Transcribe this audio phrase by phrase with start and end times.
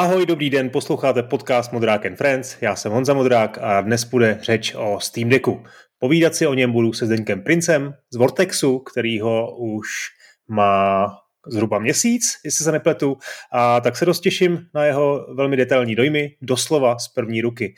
[0.00, 4.38] Ahoj, dobrý den, posloucháte podcast Modrák and Friends, já jsem Honza Modrák a dnes bude
[4.42, 5.64] řeč o Steam Decku.
[5.98, 9.86] Povídat si o něm budu se Zdeňkem Princem z Vortexu, který ho už
[10.48, 11.06] má
[11.46, 13.16] zhruba měsíc, jestli se nepletu,
[13.52, 17.74] a tak se dost těším na jeho velmi detailní dojmy, doslova z první ruky.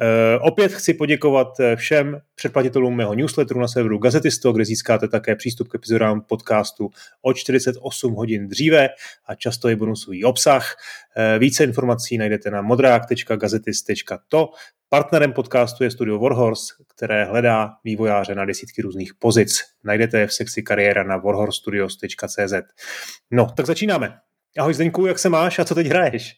[0.00, 5.36] Uh, opět chci poděkovat eh, všem předplatitelům mého newsletteru na serveru Gazetisto, kde získáte také
[5.36, 6.90] přístup k epizodám podcastu
[7.22, 8.88] o 48 hodin dříve
[9.26, 10.76] a často je bonusový obsah.
[11.16, 14.48] Uh, více informací najdete na modrák.gazetist.to.
[14.88, 19.60] Partnerem podcastu je studio Warhorse, které hledá vývojáře na desítky různých pozic.
[19.84, 22.54] Najdete je v sekci kariéra na warhorstudios.cz.
[23.30, 24.18] No, tak začínáme.
[24.58, 26.34] Ahoj Zdeňku, jak se máš a co teď hraješ?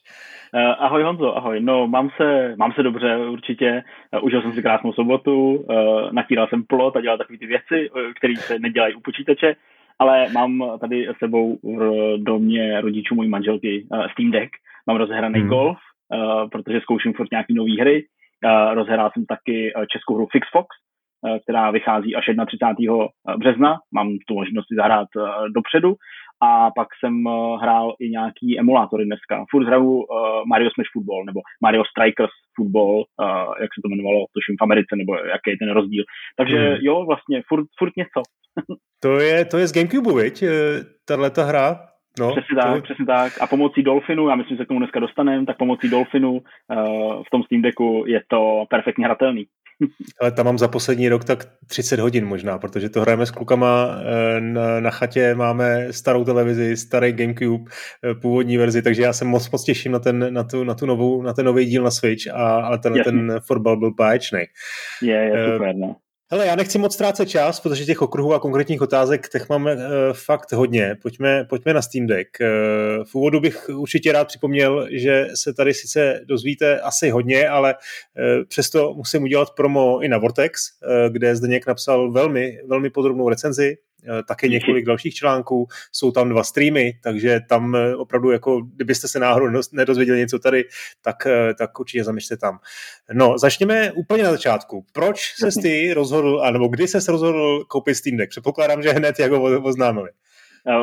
[0.54, 1.60] Uh, ahoj Honzo, ahoj.
[1.60, 3.82] No, mám se, mám se dobře určitě.
[4.12, 7.90] Uh, užil jsem si krásnou sobotu, uh, natíral jsem plot a dělal takové ty věci,
[7.90, 9.56] uh, které se nedělají u počítače,
[9.98, 14.50] ale mám tady s sebou v domě rodičů mojí manželky uh, Steam Deck.
[14.86, 15.48] Mám rozehraný hmm.
[15.48, 18.04] golf, uh, protože zkouším furt nějaký nové hry.
[18.44, 22.94] Uh, rozhrál jsem taky uh, českou hru Fix Fox, uh, která vychází až 31.
[23.36, 23.78] března.
[23.94, 25.94] Mám tu možnost si zahrát uh, dopředu
[26.40, 29.44] a pak jsem uh, hrál i nějaký emulátory dneska.
[29.50, 30.06] Furt hraju uh,
[30.46, 34.92] Mario Smash Football nebo Mario Strikers Football, uh, jak se to jmenovalo, tuším v Americe,
[34.96, 36.04] nebo jaký je ten rozdíl.
[36.36, 36.78] Takže hmm.
[36.80, 38.20] jo, vlastně furt, furt něco.
[39.04, 40.44] to je, to je z Gamecube, viď?
[41.04, 41.90] Tahle ta hra?
[42.20, 42.82] No, přesně tak, je...
[42.82, 43.32] přesně tak.
[43.40, 46.40] A pomocí Dolphinu, já myslím, že se k tomu dneska dostaneme, tak pomocí Dolphinu uh,
[47.26, 49.46] v tom Steam Decku je to perfektně hratelný.
[50.20, 53.98] Ale tam mám za poslední rok tak 30 hodin možná, protože to hrajeme s klukama
[54.00, 57.70] eh, na, na chatě, máme starou televizi, starý Gamecube,
[58.04, 60.86] eh, původní verzi, takže já se moc moc těším na ten, na tu, na tu
[60.86, 64.40] novou, na ten nový díl na Switch, a, ale ten, ten fotbal byl páječný.
[65.02, 65.96] Je, je super, no.
[66.32, 69.80] Hele, já nechci moc ztrácet čas, protože těch okruhů a konkrétních otázek těch máme uh,
[70.12, 70.96] fakt hodně.
[71.02, 72.30] Pojďme, pojďme na Steam Deck.
[72.40, 77.74] Uh, v úvodu bych určitě rád připomněl, že se tady sice dozvíte asi hodně, ale
[77.74, 83.28] uh, přesto musím udělat promo i na Vortex, uh, kde Zdeněk napsal velmi, velmi podrobnou
[83.28, 83.89] recenzi Eh,
[84.28, 89.18] také několik dalších článků, jsou tam dva streamy, takže tam eh, opravdu, jako kdybyste se
[89.18, 90.64] náhodou nedozvěděli něco tady,
[91.04, 92.58] tak, eh, tak určitě zamiřte tam.
[93.12, 94.84] No, začněme úplně na začátku.
[94.92, 98.30] Proč se ty rozhodl, anebo kdy se rozhodl koupit Steam Deck?
[98.30, 100.10] Předpokládám, že hned, jak ho oznámili.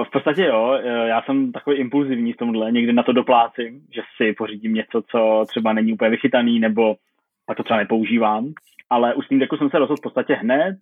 [0.07, 4.33] V podstatě jo, já jsem takový impulzivní v tomhle, někdy na to doplácím, že si
[4.33, 6.95] pořídím něco, co třeba není úplně vychytaný, nebo
[7.47, 8.53] a to třeba nepoužívám.
[8.89, 10.77] Ale u Steam Decku jsem se rozhodl v podstatě hned.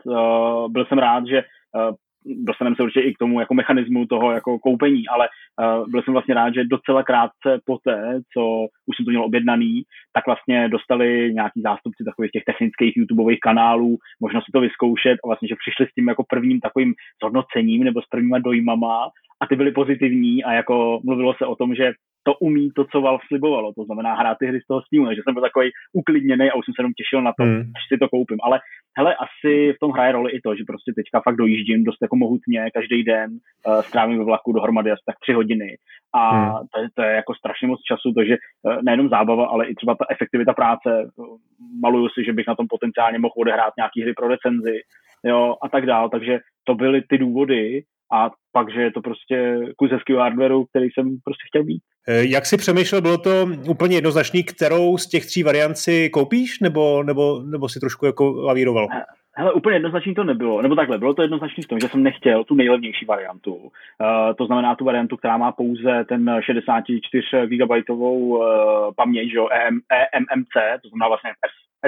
[0.67, 1.43] Byl jsem rád, že
[2.25, 6.13] dostaneme se určitě i k tomu jako mechanismu toho jako koupení, ale uh, byl jsem
[6.13, 8.41] vlastně rád, že docela krátce poté, co
[8.85, 13.97] už jsem to měl objednaný, tak vlastně dostali nějaký zástupci takových těch technických YouTubeových kanálů,
[14.21, 16.93] možnost si to vyzkoušet a vlastně, že přišli s tím jako prvním takovým
[17.23, 19.09] zhodnocením nebo s prvníma dojmama
[19.41, 21.91] a ty byly pozitivní a jako mluvilo se o tom, že
[22.27, 25.21] to umí to, co Valve slibovalo, to znamená hrát ty hry z toho Steamu, že
[25.23, 27.61] jsem byl takový uklidněný a už jsem se jenom těšil na to, hmm.
[27.61, 28.37] že si to koupím.
[28.43, 28.59] Ale
[28.97, 32.15] hele, asi v tom hraje roli i to, že prostě teďka fakt dojíždím dost jako
[32.15, 35.77] mohutně, každý den uh, strávím ve vlaku dohromady asi tak tři hodiny
[36.13, 36.67] a hmm.
[36.71, 39.95] to, je, to je jako strašně moc času, takže uh, nejenom zábava, ale i třeba
[39.95, 40.89] ta efektivita práce.
[41.81, 44.75] Maluju si, že bych na tom potenciálně mohl odehrát nějaký hry pro recenzi,
[45.23, 47.83] jo, a tak dál, takže to byly ty důvody,
[48.15, 51.81] a pak, že je to prostě kus hezkého hardwareu, který jsem prostě chtěl být.
[52.07, 53.29] Eh, jak jsi přemýšlel, bylo to
[53.69, 58.23] úplně jednoznačný, kterou z těch tří variant si koupíš, nebo, nebo, nebo si trošku jako
[58.41, 58.87] lavíroval?
[59.37, 60.61] Hele, úplně jednoznačný to nebylo.
[60.61, 63.55] Nebo takhle, bylo to jednoznačný v tom, že jsem nechtěl tu nejlevnější variantu.
[63.55, 63.69] Uh,
[64.37, 68.39] to znamená tu variantu, která má pouze ten 64 GB uh,
[68.95, 69.79] paměť, že jo, EM,
[70.13, 71.31] EMMC, to znamená vlastně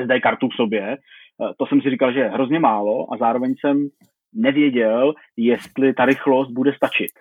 [0.03, 0.97] SD kartu v sobě.
[1.37, 3.89] Uh, to jsem si říkal, že je hrozně málo a zároveň jsem
[4.33, 7.11] nevěděl, jestli ta rychlost bude stačit.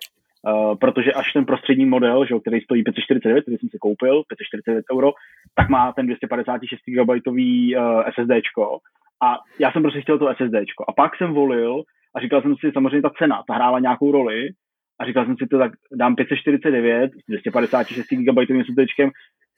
[0.47, 4.85] Uh, protože až ten prostřední model, že, který stojí 549, který jsem si koupil, 549
[4.93, 5.11] euro,
[5.55, 7.35] tak má ten 256 GB uh,
[8.13, 8.31] SSD.
[9.23, 10.55] A já jsem prostě chtěl to SSD.
[10.87, 11.83] A pak jsem volil
[12.15, 14.49] a říkal jsem si, samozřejmě ta cena, ta hrála nějakou roli,
[14.99, 19.11] a říkal jsem si to, tak dám 549 s 256 GB SSD,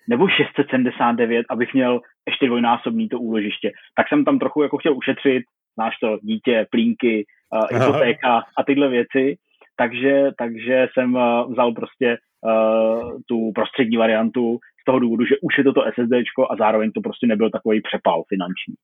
[0.10, 3.72] nebo 679, abych měl ještě dvojnásobný to úložiště.
[3.96, 5.44] Tak jsem tam trochu jako chtěl ušetřit,
[5.74, 9.36] znáš to, dítě, plínky, uh, hypotéka a tyhle věci,
[9.76, 15.58] takže, takže jsem uh, vzal prostě uh, tu prostřední variantu z toho důvodu, že už
[15.58, 16.14] je to to SSD
[16.50, 18.76] a zároveň to prostě nebyl takový přepal finanční.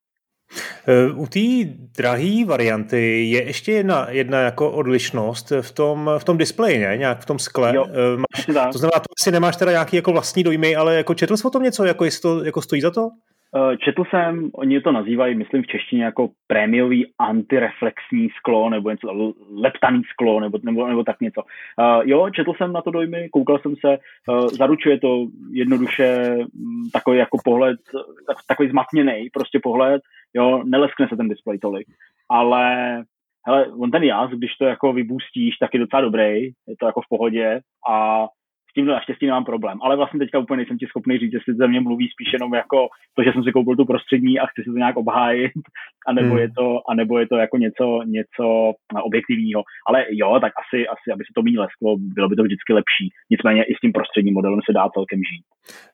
[1.14, 6.78] U té drahé varianty je ještě jedna, jedna jako odlišnost v tom, v tom displeji,
[6.78, 6.96] ne?
[6.96, 7.72] Nějak v tom skle.
[7.74, 7.86] Jo,
[8.16, 11.46] Máš, to znamená, to asi nemáš teda nějaký jako vlastní dojmy, ale jako četl jsi
[11.46, 13.08] o tom něco, jako jestli to jako stojí za to?
[13.54, 19.34] Eh, četl jsem, oni to nazývají, myslím v češtině jako prémiový antireflexní sklo, nebo něco,
[19.54, 21.42] leptaný sklo, nebo, nebo, nebo tak něco.
[21.42, 23.98] Uh, jo, četl jsem na to dojmy, koukal jsem se,
[24.28, 27.80] uh, zaručuje to jednoduše um, takový jako pohled,
[28.26, 30.02] tak, takový zmatněný prostě pohled,
[30.34, 31.86] jo, neleskne se ten displej tolik,
[32.30, 33.02] ale
[33.46, 37.00] hele, on ten jas, když to jako vybůstíš, tak je docela dobrý, je to jako
[37.00, 37.60] v pohodě
[37.90, 38.26] a
[38.76, 39.78] tímhle naštěstí nemám problém.
[39.82, 42.78] Ale vlastně teďka úplně nejsem ti schopný říct, jestli ze mě mluví spíš jenom jako
[43.14, 45.52] to, že jsem si koupil tu prostřední a chci si to nějak obhájit,
[46.10, 46.38] anebo, hmm.
[46.38, 47.86] je, to, anebo je to jako něco,
[48.16, 48.46] něco
[49.08, 49.60] objektivního.
[49.88, 53.06] Ale jo, tak asi, asi, aby se to méně lesklo, bylo by to vždycky lepší.
[53.30, 55.44] Nicméně i s tím prostředním modelem se dá celkem žít.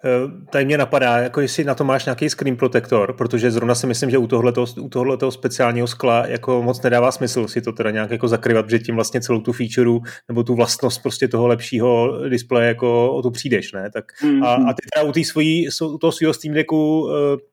[0.04, 3.86] Eh, tady mě napadá, jako jestli na to máš nějaký screen protector, protože zrovna si
[3.86, 7.90] myslím, že u tohoto, u tohoto speciálního skla jako moc nedává smysl si to teda
[7.90, 9.90] nějak jako zakryvat, protože tím vlastně celou tu feature
[10.28, 13.90] nebo tu vlastnost prostě toho lepšího displeje jako o to přijdeš, ne?
[13.90, 14.44] Tak mm-hmm.
[14.44, 17.10] a, a ty teda u, tý svojí, u toho svého Steam Decku uh,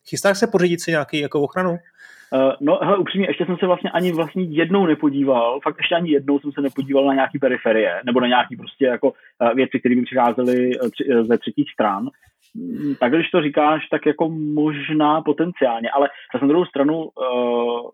[0.09, 1.71] chystáš se pořídit si nějaký jako ochranu?
[1.71, 6.11] Uh, no, hele, upřímně, ještě jsem se vlastně ani vlastně jednou nepodíval, fakt ještě ani
[6.11, 9.95] jednou jsem se nepodíval na nějaký periferie, nebo na nějaký prostě jako uh, věci, které
[9.95, 12.09] by přicházely uh, tři, ze třetích stran.
[12.55, 16.09] Mm, tak když to říkáš, tak jako možná potenciálně, ale
[16.41, 17.89] na druhou stranu uh,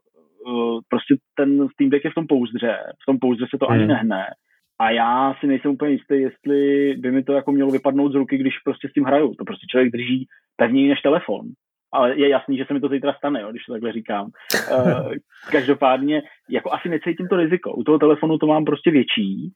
[0.53, 3.73] uh, prostě ten Steam Deck je v tom pouzdře, v tom pouzdře se to hmm.
[3.75, 4.25] ani nehne
[4.79, 8.37] a já si nejsem úplně jistý, jestli by mi to jako mělo vypadnout z ruky,
[8.37, 9.33] když prostě s tím hraju.
[9.35, 11.45] To prostě člověk drží pevněji než telefon.
[11.93, 14.25] Ale je jasný, že se mi to zítra stane, jo, když to takhle říkám.
[14.71, 15.13] Uh,
[15.51, 17.73] každopádně, jako asi necítím to riziko.
[17.73, 19.51] U toho telefonu to mám prostě větší,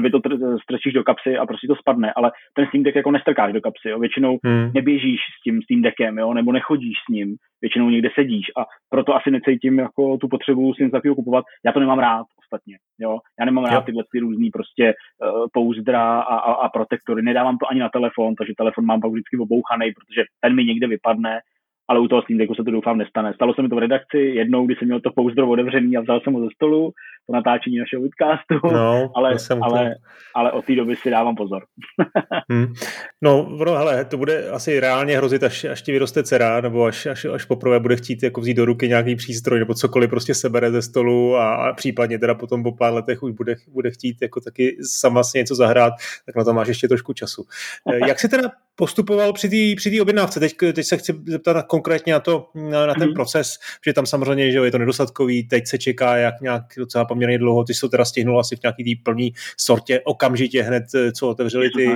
[0.00, 0.20] by to
[0.62, 3.88] strčíš do kapsy a prostě to spadne, ale ten Steam Deck jako nestrkáš do kapsy,
[3.88, 3.98] jo.
[3.98, 4.70] většinou hmm.
[4.74, 9.14] neběžíš s tím Steam Deckem, jo, nebo nechodíš s ním, většinou někde sedíš a proto
[9.14, 11.44] asi necítím jako tu potřebu si něco takového kupovat.
[11.66, 13.18] Já to nemám rád ostatně, jo.
[13.40, 17.66] Já nemám rád tyhle ty různý prostě uh, pouzdra a, a, a, protektory, nedávám to
[17.70, 21.40] ani na telefon, takže telefon mám pak vždycky obouchaný, protože ten mi někde vypadne
[21.88, 23.34] ale u toho Steam Decku se to doufám nestane.
[23.34, 26.20] Stalo se mi to v redakci jednou, když jsem měl to pouzdro otevřený a vzal
[26.20, 26.92] jsem ho ze stolu
[27.26, 29.94] po natáčení našeho podcastu, no, ale, ale,
[30.34, 31.64] ale od té doby si dávám pozor.
[32.50, 32.74] hmm.
[33.22, 37.06] No, no, hele, to bude asi reálně hrozit, až, až ti vyroste dcera, nebo až,
[37.06, 40.70] až, až poprvé bude chtít jako vzít do ruky nějaký přístroj, nebo cokoliv prostě sebere
[40.70, 44.40] ze stolu a, a případně teda potom po pár letech už bude, bude chtít jako
[44.40, 45.92] taky sama si něco zahrát,
[46.26, 47.46] tak na to máš ještě trošku času.
[47.92, 50.40] Eh, jak se teda postupoval při té při objednávce?
[50.40, 53.14] Teď, teď se chci zeptat konkrétně na, to, na, na ten mm.
[53.14, 57.38] proces, že tam samozřejmě že je to nedostatkový, teď se čeká jak nějak docela poměrně
[57.38, 60.84] dlouho, ty to teda stihnul asi v nějaký té plný sortě okamžitě hned,
[61.16, 61.88] co otevřeli ty,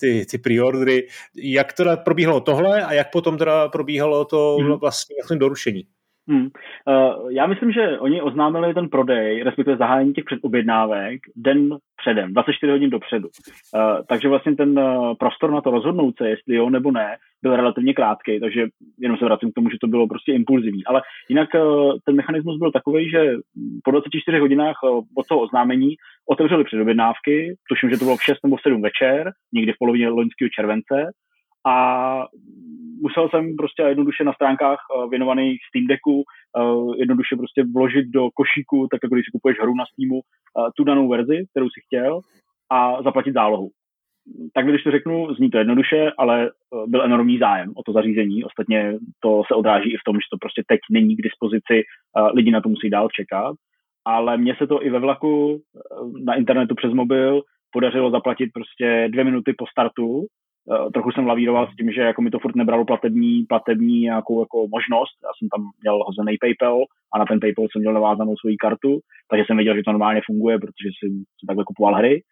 [0.00, 1.08] ty, ty preordry.
[1.34, 4.78] Jak teda probíhalo tohle a jak potom teda probíhalo to mm.
[4.78, 5.84] vlastně doručení?
[6.28, 6.46] Hmm.
[6.46, 12.72] Uh, já myslím, že oni oznámili ten prodej, respektive zahájení těch předobjednávek den předem, 24
[12.72, 13.28] hodin dopředu.
[13.28, 17.56] Uh, takže vlastně ten uh, prostor na to rozhodnout se, jestli jo nebo ne, byl
[17.56, 18.66] relativně krátký, takže
[18.98, 20.84] jenom se vracím k tomu, že to bylo prostě impulzivní.
[20.84, 23.32] Ale jinak uh, ten mechanismus byl takový, že
[23.84, 25.94] po 24 hodinách uh, od toho oznámení
[26.30, 30.08] otevřeli předobjednávky, tuším, že to bylo v 6 nebo v 7 večer, někdy v polovině
[30.08, 31.12] loňského července,
[31.66, 32.26] a
[33.00, 38.28] musel jsem prostě jednoduše na stránkách eh, věnovaných Steam Decku eh, jednoduše prostě vložit do
[38.34, 41.80] košíku, tak jako když si kupuješ hru na Steamu, eh, tu danou verzi, kterou si
[41.86, 42.20] chtěl
[42.72, 43.70] a zaplatit zálohu.
[44.54, 46.50] Tak když to řeknu, zní to jednoduše, ale
[46.86, 48.44] byl enormní zájem o to zařízení.
[48.44, 51.82] Ostatně to se odráží i v tom, že to prostě teď není k dispozici,
[52.34, 53.56] lidi na to musí dál čekat.
[54.04, 55.60] Ale mně se to i ve vlaku
[56.24, 60.26] na internetu přes mobil podařilo zaplatit prostě dvě minuty po startu
[60.94, 64.58] trochu jsem lavíroval s tím, že jako mi to furt nebralo platební, platební nějakou jako
[64.76, 65.16] možnost.
[65.24, 66.78] Já jsem tam měl hozený PayPal
[67.14, 69.00] a na ten PayPal jsem měl navázanou svoji kartu,
[69.30, 72.22] takže jsem věděl, že to normálně funguje, protože jsem si takhle kupoval hry.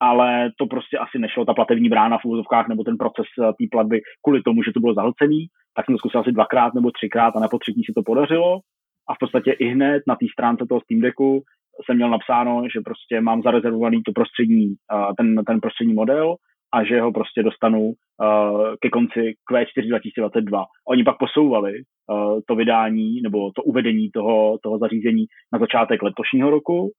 [0.00, 3.64] Ale to prostě asi nešlo, ta platební brána v úvozovkách nebo ten proces eh, té
[3.70, 7.36] platby kvůli tomu, že to bylo zahlcený, tak jsem to zkusil asi dvakrát nebo třikrát
[7.36, 8.60] a na třetí se to podařilo.
[9.08, 11.42] A v podstatě i hned na té stránce toho Steam Decku
[11.84, 16.36] jsem měl napsáno, že prostě mám zarezervovaný to prostřední, eh, ten, ten prostřední model
[16.74, 20.64] a že ho prostě dostanu uh, ke konci Q4 2022.
[20.88, 26.50] Oni pak posouvali uh, to vydání nebo to uvedení toho, toho zařízení na začátek letošního
[26.50, 26.90] roku,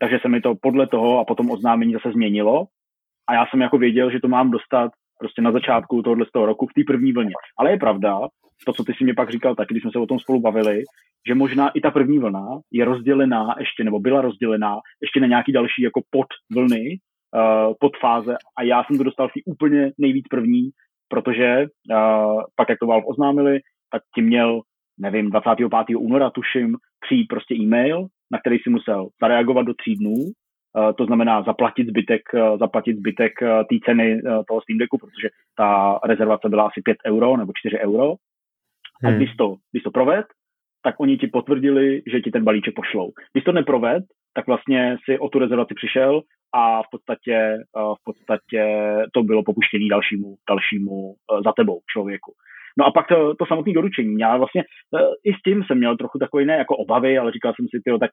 [0.00, 2.66] takže se mi to podle toho a potom oznámení zase změnilo
[3.28, 6.46] a já jsem jako věděl, že to mám dostat prostě na začátku tohohle z toho
[6.46, 7.32] roku v té první vlně.
[7.58, 8.20] Ale je pravda,
[8.66, 10.82] to, co ty si mi pak říkal taky, když jsme se o tom spolu bavili,
[11.28, 15.52] že možná i ta první vlna je rozdělená ještě, nebo byla rozdělená ještě na nějaký
[15.52, 16.98] další jako podvlny,
[17.34, 20.70] uh, podfáze a já jsem to dostal si úplně nejvíc první,
[21.08, 23.60] protože uh, pak, jak to Valve oznámili,
[23.92, 24.60] tak ti měl,
[24.98, 25.96] nevím, 25.
[25.96, 31.06] února tuším, přijít prostě e-mail, na který si musel zareagovat do tří dnů, uh, to
[31.06, 35.28] znamená zaplatit zbytek, uh, zaplatit zbytek uh, té ceny uh, toho Steam Decku, protože
[35.58, 38.14] ta rezervace byla asi 5 euro nebo 4 euro
[39.04, 39.16] A hmm.
[39.16, 40.26] když to, když to proved,
[40.82, 43.12] tak oni ti potvrdili, že ti ten balíček pošlou.
[43.32, 44.04] Když to neproved,
[44.36, 46.22] tak vlastně si o tu rezervaci přišel
[46.54, 47.56] a v podstatě,
[48.00, 48.62] v podstatě
[49.14, 51.14] to bylo popuštění dalšímu, dalšímu
[51.44, 52.32] za tebou člověku.
[52.78, 54.18] No a pak to, to samotné doručení.
[54.18, 54.64] Já vlastně
[55.24, 57.98] i s tím jsem měl trochu takové ne jako obavy, ale říkal jsem si, tyjo,
[57.98, 58.10] tak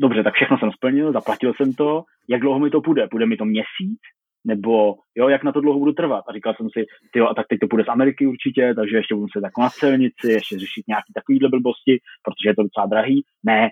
[0.00, 3.08] dobře, tak všechno jsem splnil, zaplatil jsem to, jak dlouho mi to půjde?
[3.10, 4.00] Půjde mi to měsíc?
[4.46, 6.24] Nebo jo, jak na to dlouho budu trvat?
[6.28, 9.14] A říkal jsem si, jo, a tak teď to půjde z Ameriky určitě, takže ještě
[9.14, 13.24] budu se tak na celnici, ještě řešit nějaký takovýhle blbosti, protože je to docela drahý.
[13.46, 13.70] Ne,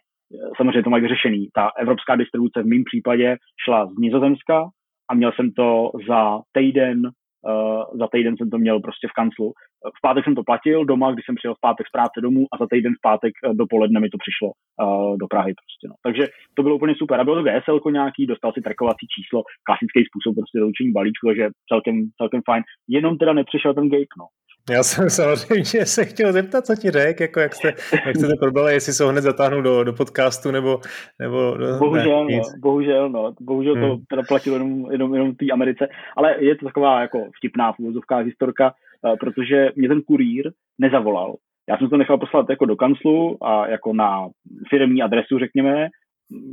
[0.56, 1.48] samozřejmě to mají vyřešený.
[1.54, 4.68] Ta evropská distribuce v mém případě šla z Nizozemska
[5.10, 7.02] a měl jsem to za týden
[7.42, 9.52] Uh, za týden jsem to měl prostě v kanclu.
[9.98, 12.54] V pátek jsem to platil doma, když jsem přijel v pátek z práce domů a
[12.56, 15.84] za týden v pátek uh, dopoledne mi to přišlo uh, do Prahy prostě.
[15.90, 15.94] No.
[16.06, 17.20] Takže to bylo úplně super.
[17.20, 21.46] A bylo to GSL nějaký, dostal si trackovací číslo, klasický způsob prostě doručení balíčku, takže
[21.70, 22.62] celkem, celkem fajn.
[22.88, 24.26] Jenom teda nepřišel ten gate, no.
[24.70, 27.68] Já jsem samozřejmě se chtěl zeptat, co ti řek, jako jak jste,
[28.06, 30.80] jak jste to probrali, jestli se ho hned zatáhnou do, do podcastu, nebo...
[31.18, 33.82] nebo no, bohužel, ne, no, bohužel, no, bohužel hmm.
[33.82, 37.72] to teda platilo jenom, jenom, jenom v té Americe, ale je to taková jako vtipná
[37.72, 41.34] v úvozovkách historka, uh, protože mě ten kurýr nezavolal.
[41.68, 44.28] Já jsem to nechal poslat jako do kanclu a jako na
[44.68, 45.88] firmní adresu, řekněme,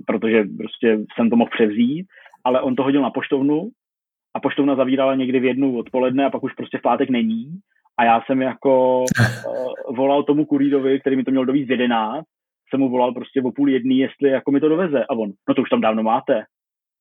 [0.05, 2.07] protože prostě jsem to mohl převzít,
[2.43, 3.69] ale on to hodil na poštovnu
[4.35, 7.45] a poštovna zavírala někdy v jednu odpoledne a pak už prostě v pátek není
[7.99, 12.25] a já jsem jako uh, volal tomu kurírovi, který mi to měl dovízt v 11,
[12.69, 15.05] jsem mu volal prostě o půl jedný, jestli jako mi to doveze.
[15.05, 16.43] A on, no to už tam dávno máte.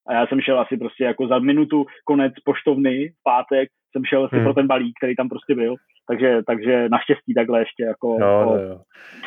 [0.09, 4.25] A já jsem šel asi prostě jako za minutu konec poštovny v pátek, jsem šel
[4.25, 4.45] asi hmm.
[4.45, 5.75] pro ten balík, který tam prostě byl.
[6.09, 8.81] Takže, takže naštěstí takhle ještě jako no, o, no,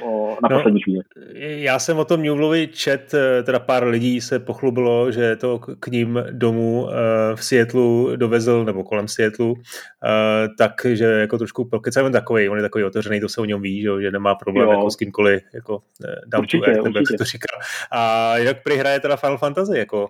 [0.03, 1.03] o, na no, poslední chvíli.
[1.63, 5.87] Já jsem o tom Newlovi čet, eh, teda pár lidí se pochlubilo, že to k
[5.87, 6.89] ním domů uh,
[7.35, 9.59] v Seattleu dovezl, nebo kolem Seattleu, uh,
[10.57, 14.11] takže jako trošku prokecem takový, on je takový otevřený, to se o něm ví, že,
[14.11, 14.73] nemá problém jo.
[14.73, 15.81] jako s kýmkoliv, jako
[16.27, 17.47] down určitě, to earth, nebo jak se to říká.
[17.91, 20.09] A jak prihraje teda Final Fantasy, jako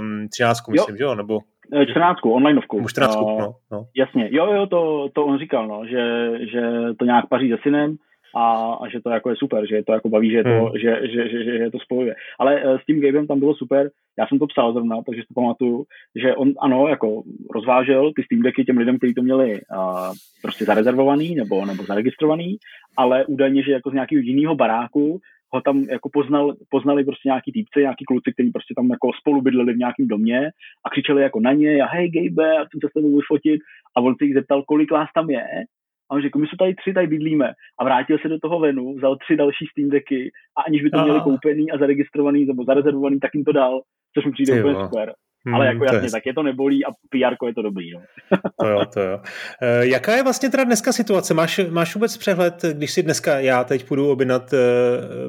[0.00, 0.98] um, 13, myslím, jo.
[0.98, 1.40] že jo, nebo
[1.86, 2.88] 14, eh, onlineovku.
[2.88, 3.84] 14, uh, no, no.
[3.96, 6.62] Jasně, jo, jo, to, to on říkal, no, že, že
[6.98, 7.96] to nějak paří se synem
[8.36, 10.68] a, a že to jako je super, že je to jako baví, že, to, hmm.
[10.74, 12.14] že, že, že, že, že to spojuje.
[12.38, 15.34] Ale uh, s tím Gabem tam bylo super, já jsem to psal zrovna, takže si
[15.34, 15.84] pamatuju,
[16.22, 17.22] že on ano, jako
[17.54, 22.56] rozvážel ty Steam Decky těm lidem, kteří to měli uh, prostě zarezervovaný nebo, nebo zaregistrovaný,
[22.96, 25.20] ale údajně, že jako z nějakého jiného baráku
[25.52, 29.42] ho tam jako poznal, poznali prostě nějaký týpci, nějaký kluci, kteří prostě tam jako spolu
[29.42, 30.50] bydleli v nějakém domě
[30.86, 33.60] a křičeli jako na ně a hej Gabe, já chci se s tebou vyfotit
[33.96, 35.44] a on se jich zeptal, kolik vás tam je
[36.10, 37.52] a on řekl, my jsme tady tři, tady bydlíme.
[37.80, 41.02] A vrátil se do toho venu, vzal tři další Steam Decky a aniž by to
[41.02, 43.80] měli koupený a zaregistrovaný nebo zarezervovaný, tak jim to dal,
[44.14, 45.12] což mi přijde úplně super.
[45.48, 46.10] Hmm, Ale jako jasně, je...
[46.10, 47.92] tak je to nebolí a PR je to dobrý.
[47.92, 48.00] No.
[48.60, 49.20] to jo, to jo.
[49.62, 51.34] E, jaká je vlastně teda dneska situace?
[51.34, 54.42] Máš, máš vůbec přehled, když si dneska já teď půjdu objednat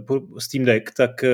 [0.09, 1.29] uh, Steam Deck, tak uh,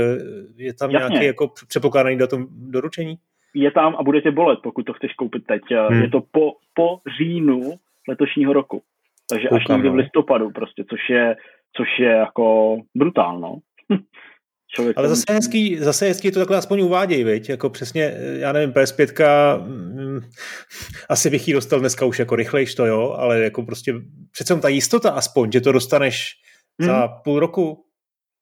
[0.57, 1.09] je tam jasně.
[1.09, 3.15] nějaký jako předpokládaný datum doručení?
[3.53, 5.61] Je tam a bude tě bolet, pokud to chceš koupit teď.
[5.89, 6.01] Hmm.
[6.01, 7.73] Je to po, po říjnu
[8.07, 8.81] letošního roku.
[9.29, 11.35] Takže Koukám, až někdy v listopadu prostě, což je,
[11.77, 13.57] což je jako brutálno.
[14.75, 17.49] Člověk Ale zase hezký, zase hezký to takhle aspoň uváděj, viď?
[17.49, 20.19] Jako přesně, já nevím, PS5 mm,
[21.09, 23.93] asi bych ji dostal dneska už jako rychlejš to, jo, ale jako prostě
[24.31, 26.33] přece ta jistota aspoň, že to dostaneš
[26.81, 26.89] hmm.
[26.89, 27.81] za půl roku,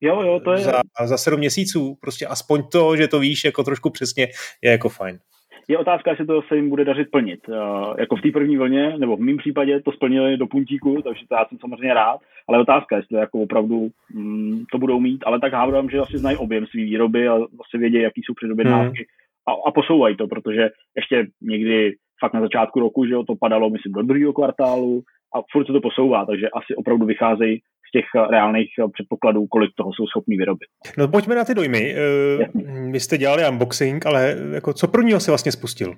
[0.06, 0.60] Jo, jo, to je...
[0.60, 4.28] Za, za sedm měsíců, prostě aspoň to, že to víš jako trošku přesně,
[4.62, 5.20] je jako fajn.
[5.68, 7.40] Je otázka, jestli to se jim bude dařit plnit.
[7.50, 7.56] Uh,
[7.98, 11.36] jako v té první vlně, nebo v mém případě to splnili do puntíku, takže to
[11.36, 15.54] já jsem samozřejmě rád, ale otázka, jestli jako opravdu mm, to budou mít, ale tak
[15.54, 19.56] hádám, že asi znají objem své výroby a vlastně vědí, jaký jsou předobjednávky hmm.
[19.56, 23.70] a, a posouvají to, protože ještě někdy fakt na začátku roku, že jo, to padalo,
[23.70, 25.02] myslím, do druhého kvartálu
[25.36, 27.62] a furt se to posouvá, takže asi opravdu vycházejí
[27.94, 30.70] těch eh, reálných eh, předpokladů, kolik toho jsou schopni vyrobit.
[30.98, 31.96] No pojďme na ty dojmy.
[31.96, 35.94] Eh, vy jste dělali unboxing, ale jako co prvního se vlastně spustil?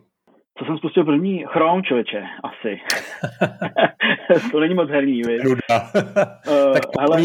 [0.59, 1.43] Co jsem spustil první?
[1.47, 2.79] Chrome, člověče, asi.
[4.51, 5.41] to není moc herní, víš?
[5.45, 5.55] uh,
[6.73, 7.21] tak hele,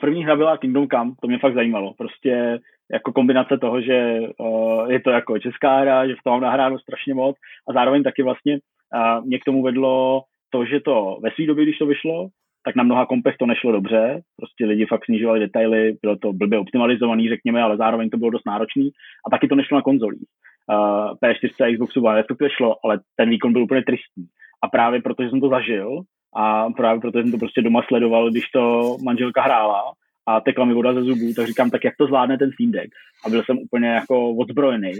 [0.00, 1.94] první hra byla Kingdom Come, to mě fakt zajímalo.
[1.98, 2.58] Prostě
[2.92, 6.78] jako kombinace toho, že uh, je to jako česká hra, že v tom mám nahráno
[6.78, 7.36] strašně moc
[7.68, 8.58] a zároveň taky vlastně
[8.94, 12.28] uh, mě k tomu vedlo to, že to ve své době, když to vyšlo,
[12.68, 16.58] tak na mnoha kompech to nešlo dobře, prostě lidi fakt snižovali detaily, bylo to blbě
[16.58, 18.90] optimalizovaný, řekněme, ale zároveň to bylo dost náročný
[19.26, 20.28] a taky to nešlo na konzolích.
[20.72, 20.76] Uh,
[21.22, 24.24] P4 a Xboxu One, respektive šlo, ale ten výkon byl úplně tristní.
[24.62, 26.00] A právě protože jsem to zažil
[26.36, 29.82] a právě protože jsem to prostě doma sledoval, když to manželka hrála
[30.28, 32.90] a tekla mi voda ze zubů, tak říkám, tak jak to zvládne ten Steam Deck?
[33.24, 34.92] A byl jsem úplně jako odzbrojený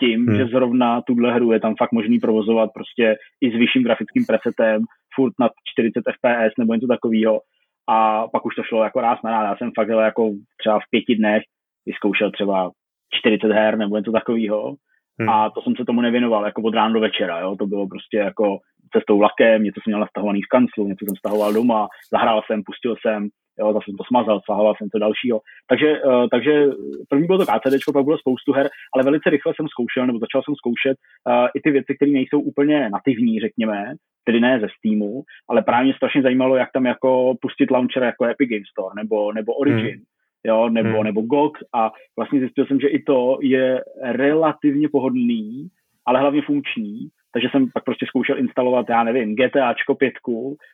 [0.00, 0.36] tím, hmm.
[0.36, 4.82] že zrovna tuhle hru je tam fakt možný provozovat prostě i s vyšším grafickým presetem,
[5.14, 7.40] furt nad 40 fps nebo něco takového.
[7.88, 9.44] a pak už to šlo jako ráz na rád.
[9.44, 11.42] Já jsem fakt jako třeba v pěti dnech
[11.86, 12.70] vyzkoušel třeba
[13.14, 14.74] 40 her nebo něco takového.
[15.18, 15.28] Hmm.
[15.28, 17.56] A to jsem se tomu nevěnoval jako od rána do večera, jo.
[17.56, 18.58] To bylo prostě jako
[18.92, 22.94] cestou vlakem, něco jsem měl nastahovaný v kanclu, něco jsem stahoval doma, zahrál jsem, pustil
[23.00, 25.40] jsem, jo, zase jsem to smazal, stahoval jsem to dalšího.
[25.68, 26.66] Takže, uh, takže
[27.08, 30.42] první bylo to KCD, pak bylo spoustu her, ale velice rychle jsem zkoušel, nebo začal
[30.42, 33.94] jsem zkoušet uh, i ty věci, které nejsou úplně nativní, řekněme,
[34.24, 38.24] tedy ne ze Steamu, ale právě mě strašně zajímalo, jak tam jako pustit launcher jako
[38.24, 39.96] Epic Games Store nebo, nebo Origin.
[39.96, 40.04] Hmm
[40.46, 41.04] jo, nebo, hmm.
[41.04, 45.68] nebo GOG a vlastně zjistil jsem, že i to je relativně pohodlný,
[46.06, 50.12] ale hlavně funkční, takže jsem pak prostě zkoušel instalovat, já nevím, GTAčko 5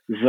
[0.08, 0.22] z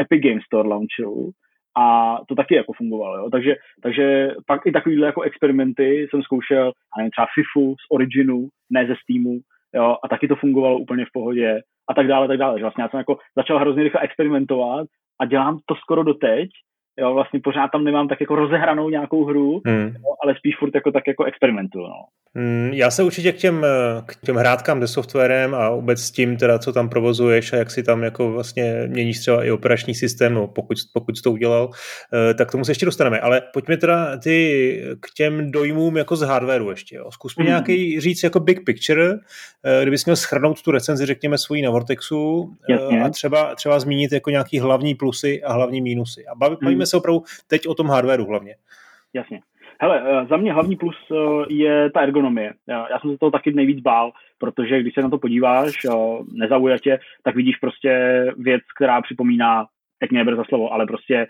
[0.00, 1.30] Epic Games Store launcheru
[1.76, 3.30] a to taky jako fungovalo, jo.
[3.30, 8.86] Takže, takže pak i takovýhle jako experimenty jsem zkoušel, nevím, třeba FIFU z Originu, ne
[8.86, 9.40] ze Steamu,
[9.74, 12.58] jo, a taky to fungovalo úplně v pohodě a tak dále, tak dále.
[12.58, 14.86] Že vlastně já jsem jako začal hrozně rychle experimentovat
[15.20, 16.50] a dělám to skoro doteď,
[16.98, 19.86] jo, vlastně pořád tam nemám tak jako rozehranou nějakou hru, hmm.
[19.86, 22.04] jo, ale spíš furt jako tak jako experimentuju, no.
[22.38, 23.66] Hmm, já se určitě k těm,
[24.06, 27.70] k těm hrádkám se softwarem a vůbec s tím teda, co tam provozuješ a jak
[27.70, 31.70] si tam jako vlastně měníš třeba i operační systém, no pokud, pokud jsi to udělal,
[32.30, 33.20] eh, tak tomu se ještě dostaneme.
[33.20, 36.96] Ale pojďme teda ty k těm dojmům jako z hardwareu ještě.
[36.96, 37.10] Jo.
[37.10, 37.48] Zkus mi hmm.
[37.48, 39.14] nějaký říct jako big picture,
[39.64, 43.02] eh, kdybys měl schrnout tu recenzi, řekněme, svojí na Vortexu eh, Jasně.
[43.02, 46.26] a třeba, třeba zmínit jako nějaký hlavní plusy a hlavní mínusy.
[46.26, 46.85] A bavíme hmm.
[46.86, 48.54] Se opravdu teď o tom hardwareu hlavně.
[49.14, 49.40] Jasně.
[49.80, 51.16] Hele, eh, za mě hlavní plus eh,
[51.48, 52.54] je ta ergonomie.
[52.68, 55.92] Já jsem se toho taky nejvíc bál, protože když se na to podíváš, eh,
[56.32, 57.90] nezaujatě, tak vidíš prostě
[58.38, 59.66] věc, která připomíná,
[59.98, 61.26] teď mě neber za slovo, ale prostě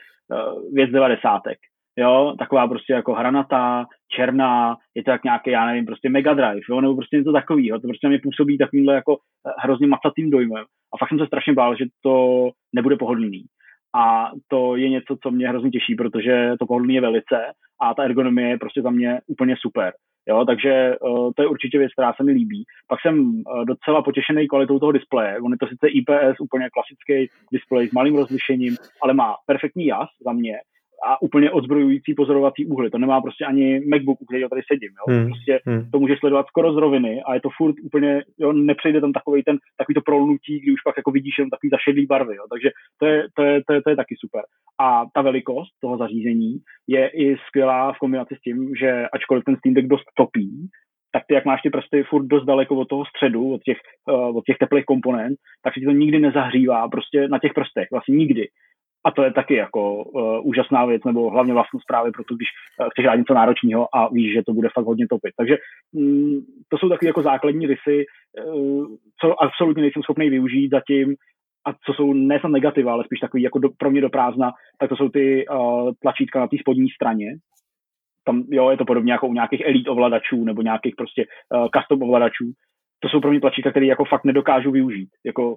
[0.72, 1.58] věc devadesátek.
[1.98, 6.60] Jo, taková prostě jako hranatá, černá, je to jak nějaký, já nevím, prostě Mega Drive,
[6.70, 7.80] jo, nebo prostě něco takového.
[7.80, 9.16] To prostě na mě působí takovýmhle jako
[9.58, 10.64] hrozně macatým dojmem.
[10.94, 13.44] A fakt jsem se strašně bál, že to nebude pohodlný.
[13.96, 17.38] A to je něco, co mě hrozně těší, protože to pohodlný je velice
[17.80, 19.92] a ta ergonomie je prostě za mě úplně super.
[20.28, 22.64] Jo, takže uh, to je určitě věc, která se mi líbí.
[22.88, 25.40] Pak jsem uh, docela potěšený kvalitou toho displeje.
[25.40, 30.08] On je to sice IPS, úplně klasický displej s malým rozlišením, ale má perfektní jas
[30.24, 30.56] za mě
[31.04, 32.90] a úplně odzbrojující pozorovací úhly.
[32.90, 34.92] To nemá prostě ani MacBook, u kterého tady sedím.
[34.98, 35.14] Jo?
[35.14, 35.26] Hmm.
[35.26, 35.90] Prostě hmm.
[35.90, 39.42] to může sledovat skoro z roviny a je to furt úplně, jo, nepřejde tam takový
[39.42, 42.36] ten, takový to prolnutí, kdy už pak jako vidíš jenom takový zašedlý barvy.
[42.36, 42.44] Jo?
[42.52, 44.42] Takže to je, to, je, to, je, to je taky super.
[44.80, 49.56] A ta velikost toho zařízení je i skvělá v kombinaci s tím, že ačkoliv ten
[49.56, 50.68] Steam Deck dost topí,
[51.12, 53.78] tak ty, jak máš ty prsty furt dost daleko od toho středu, od těch,
[54.10, 57.88] uh, od těch teplých komponent, tak se ti to nikdy nezahřívá prostě na těch prstech,
[57.90, 58.44] vlastně nikdy.
[59.06, 62.88] A to je taky jako uh, úžasná věc, nebo hlavně vlastní zprávy, protože když uh,
[62.90, 65.32] chceš hrát něco náročného a víš, že to bude fakt hodně topit.
[65.36, 65.56] Takže
[65.92, 68.86] um, to jsou takové jako základní rysy, uh,
[69.20, 71.14] co absolutně nejsem schopný využít zatím,
[71.66, 74.52] a co jsou ne sam negativa, ale spíš takový jako do, pro mě do prázdna,
[74.78, 77.26] tak to jsou ty uh, tlačítka na té spodní straně.
[78.24, 82.02] Tam, jo, je to podobně jako u nějakých elite ovladačů nebo nějakých prostě uh, custom
[82.02, 82.44] ovladačů,
[83.06, 85.08] to jsou pro mě tlačítka, které jako fakt nedokážu využít.
[85.26, 85.56] Jako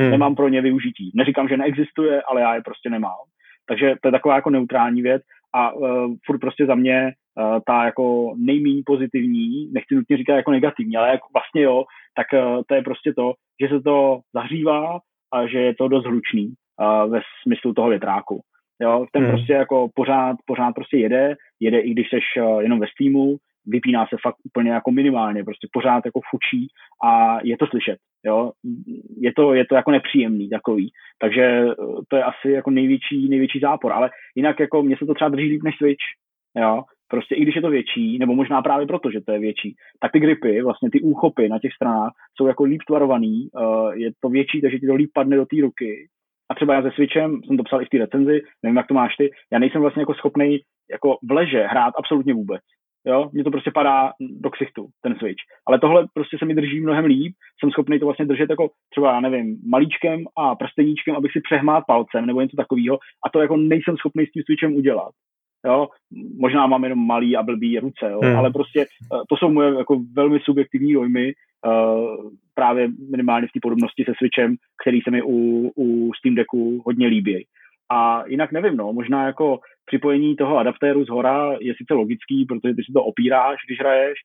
[0.00, 0.10] hmm.
[0.10, 1.10] nemám pro ně využití.
[1.14, 3.22] Neříkám, že neexistuje, ale já je prostě nemám.
[3.68, 5.22] Takže to je taková jako neutrální věc
[5.54, 10.50] a uh, furt prostě za mě uh, ta jako nejméně pozitivní, nechci nutně říkat jako
[10.50, 11.84] negativní, ale jako vlastně jo,
[12.16, 13.32] tak uh, to je prostě to,
[13.62, 14.98] že se to zahřívá
[15.34, 18.40] a že je to dost hlučný uh, ve smyslu toho větráku.
[18.82, 19.30] Jo, ten hmm.
[19.30, 23.36] prostě jako pořád, pořád prostě jede, jede i když seš uh, jenom ve Steamu,
[23.68, 26.68] vypíná se fakt úplně jako minimálně, prostě pořád jako fučí
[27.04, 28.52] a je to slyšet, jo.
[29.20, 31.74] Je to, je to jako nepříjemný takový, takže eh,
[32.08, 35.48] to je asi jako největší, největší zápor, ale jinak jako mně se to třeba drží
[35.48, 36.04] líp než Switch,
[36.56, 36.82] jo.
[37.10, 40.12] Prostě i když je to větší, nebo možná právě proto, že to je větší, tak
[40.12, 44.28] ty gripy, vlastně ty úchopy na těch stranách jsou jako líp tvarovaný, uh, je to
[44.28, 46.08] větší, takže ti to líp padne do té ruky.
[46.50, 48.94] A třeba já se Switchem, jsem to psal i v té recenzi, nevím, jak to
[48.94, 50.58] máš ty, já nejsem vlastně jako schopný
[50.90, 52.62] jako v leže hrát absolutně vůbec
[53.06, 55.42] jo, mně to prostě padá do ksichtu, ten switch.
[55.66, 59.12] Ale tohle prostě se mi drží mnohem líp, jsem schopný to vlastně držet jako třeba,
[59.12, 63.56] já nevím, malíčkem a prsteníčkem, abych si přehmát palcem nebo něco takového a to jako
[63.56, 65.10] nejsem schopný s tím switchem udělat.
[65.66, 65.88] Jo,
[66.38, 68.36] možná mám jenom malý a blbý ruce, jo, hmm.
[68.36, 71.32] ale prostě eh, to jsou moje jako velmi subjektivní dojmy,
[71.66, 76.82] uh, právě minimálně v té podobnosti se Switchem, který se mi u, u Steam Decku
[76.86, 77.46] hodně líbí.
[77.90, 82.74] A jinak nevím, no, možná jako připojení toho adaptéru z hora je sice logický, protože
[82.74, 84.18] ty si to opíráš, když hraješ,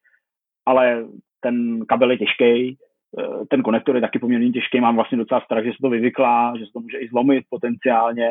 [0.65, 1.05] ale
[1.39, 2.77] ten kabel je těžký,
[3.19, 6.53] eh, ten konektor je taky poměrně těžký, mám vlastně docela strach, že se to vyvyklá,
[6.59, 8.29] že se to může i zlomit potenciálně,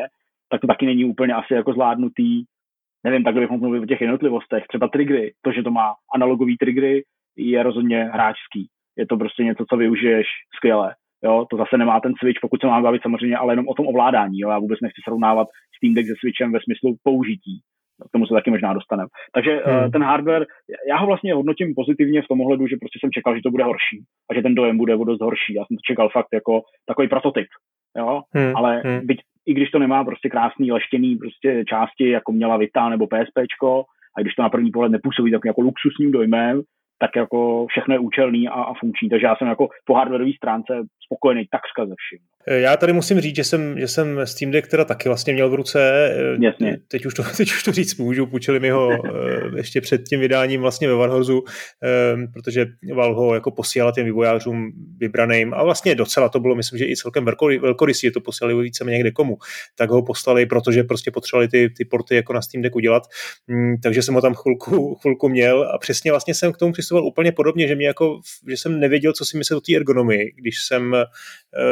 [0.49, 2.43] tak to taky není úplně asi jako zvládnutý.
[3.03, 4.63] Nevím, takhle bychom mluvili o těch jednotlivostech.
[4.67, 7.03] Třeba triggery, to, že to má analogový triggery,
[7.37, 8.69] je rozhodně hráčský.
[8.97, 10.95] Je to prostě něco, co využiješ skvěle.
[11.23, 13.87] Jo, to zase nemá ten Switch, pokud se má bavit samozřejmě, ale jenom o tom
[13.87, 14.39] ovládání.
[14.39, 14.49] Jo.
[14.49, 17.61] Já vůbec nechci srovnávat Steam Deck se Switchem ve smyslu použití.
[18.09, 19.09] K tomu se taky možná dostaneme.
[19.33, 19.91] Takže eh, hmm.
[19.91, 20.45] ten hardware,
[20.89, 23.63] já ho vlastně hodnotím pozitivně v tom ohledu, že prostě jsem čekal, že to bude
[23.63, 23.97] horší
[24.31, 25.53] a že ten dojem bude o dost horší.
[25.53, 27.47] Já jsem to čekal fakt jako takový prototyp.
[27.97, 28.21] Jo?
[28.35, 28.55] Hmm.
[28.55, 28.99] Ale hmm.
[29.07, 33.83] byť, i když to nemá prostě krásný leštěný prostě části, jako měla Vita nebo PSPčko,
[34.17, 36.61] a když to na první pohled nepůsobí tak jako luxusním dojmem,
[37.03, 39.09] tak jako všechno je účelný a, a funkční.
[39.09, 40.73] Takže já jsem jako po hardwareové stránce
[41.05, 42.21] spokojený takřka ze vším.
[42.47, 45.49] Eh, já tady musím říct, že jsem, že jsem Steam Deck teda taky vlastně měl
[45.49, 46.09] v ruce.
[46.15, 46.77] Eh, Jasně.
[46.87, 50.19] Teď už to, teď už to říct můžu, půjčili mi ho eh, ještě před tím
[50.19, 51.43] vydáním vlastně ve Warhorzu,
[52.33, 56.85] protože Valve ho jako posílala těm vývojářům vybraným a vlastně docela to bylo, myslím, že
[56.85, 57.25] i celkem
[57.61, 59.37] velkorysí, to posílali víceméně někde komu,
[59.75, 63.03] tak ho poslali, protože prostě potřebovali ty, ty porty jako na Steam Decku dělat,
[63.47, 67.07] mm, takže jsem ho tam chvilku, chvilku měl a přesně vlastně jsem k tomu přistupoval
[67.07, 70.55] úplně podobně, že mě jako, že jsem nevěděl, co si myslet o té ergonomii, když
[70.67, 70.95] jsem,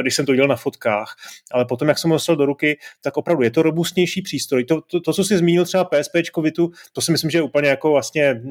[0.02, 1.16] když jsem to dělal na fotkách,
[1.52, 4.64] ale potom, jak jsem ho dostal do ruky, tak opravdu je to robustnější přístroj.
[4.64, 7.70] To, to, to co jsi zmínil třeba PSP Vitu, to si myslím, že je úplně
[7.70, 8.42] jako vlastně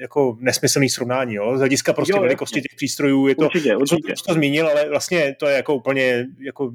[0.00, 1.34] jako nesmyslný srovnání.
[1.34, 1.56] Jo?
[1.56, 2.68] Z hlediska prostě jo, velikosti jasně.
[2.68, 4.12] těch přístrojů je to, určitě, určitě.
[4.12, 6.72] To, to zmínil, ale vlastně to je jako úplně jako,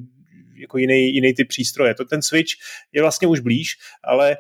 [0.57, 1.95] jako jiný, jiný typ přístroje.
[1.95, 2.51] To ten Switch
[2.93, 4.37] je vlastně už blíž, ale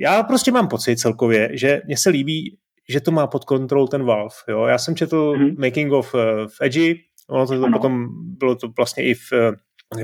[0.00, 2.56] já prostě mám pocit celkově, že mně se líbí,
[2.88, 4.34] že to má pod kontrolou ten Valve.
[4.48, 4.64] Jo?
[4.64, 5.58] Já jsem četl mm-hmm.
[5.58, 6.94] making of uh, v Edgy,
[7.28, 8.08] ono to, to potom
[8.38, 9.54] bylo to vlastně i v uh,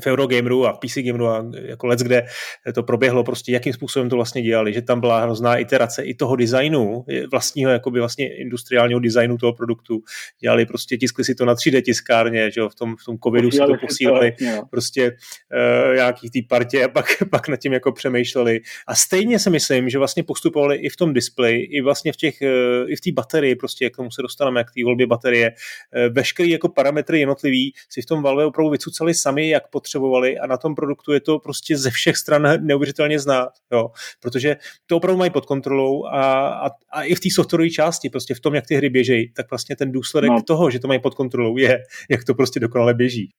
[0.01, 2.27] v Eurogameru a v PC Gameru a jako let, kde
[2.75, 6.37] to proběhlo prostě, jakým způsobem to vlastně dělali, že tam byla hrozná iterace i toho
[6.37, 10.01] designu, vlastního jakoby vlastně industriálního designu toho produktu.
[10.41, 13.51] Dělali prostě, tiskli si to na 3D tiskárně, že jo, v tom, v tom covidu
[13.51, 17.93] si to posílali to, prostě uh, nějaký té partě a pak, pak nad tím jako
[17.93, 18.61] přemýšleli.
[18.87, 22.35] A stejně si myslím, že vlastně postupovali i v tom displeji, i vlastně v těch,
[22.43, 26.15] uh, i v té baterii, prostě jak tomu se dostaneme, jak té volbě baterie, uh,
[26.15, 30.57] veškerý jako parametry jednotlivý si v tom Valve opravdu vycucali sami, jak potřebovali a na
[30.57, 35.31] tom produktu je to prostě ze všech stran neuvěřitelně znát, jo, protože to opravdu mají
[35.31, 38.75] pod kontrolou a, a, a i v té softwarové části, prostě v tom, jak ty
[38.75, 40.43] hry běžejí, tak vlastně ten důsledek no.
[40.43, 43.31] toho, že to mají pod kontrolou, je, jak to prostě dokonale běží.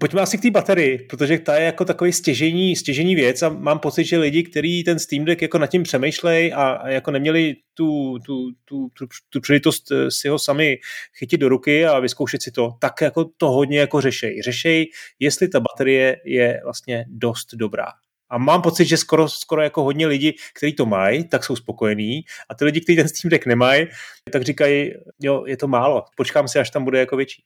[0.00, 3.78] Pojďme asi k té baterii, protože ta je jako takový stěžení, stěžení věc a mám
[3.78, 7.56] pocit, že lidi, kteří ten Steam Deck jako nad tím přemýšlejí a, a jako neměli
[7.74, 10.78] tu, tu, tu, tu, tu příležitost eh, si ho sami
[11.18, 14.42] chytit do ruky a vyzkoušet si to, tak jako to hodně jako řešej.
[14.42, 17.86] Řešej, jestli ta baterie je vlastně dost dobrá.
[18.30, 22.20] A mám pocit, že skoro, skoro jako hodně lidí, kteří to mají, tak jsou spokojení.
[22.48, 23.86] A ty lidi, kteří ten Steam Deck nemají,
[24.32, 27.42] tak říkají, jo, je to málo, počkám si, až tam bude jako větší.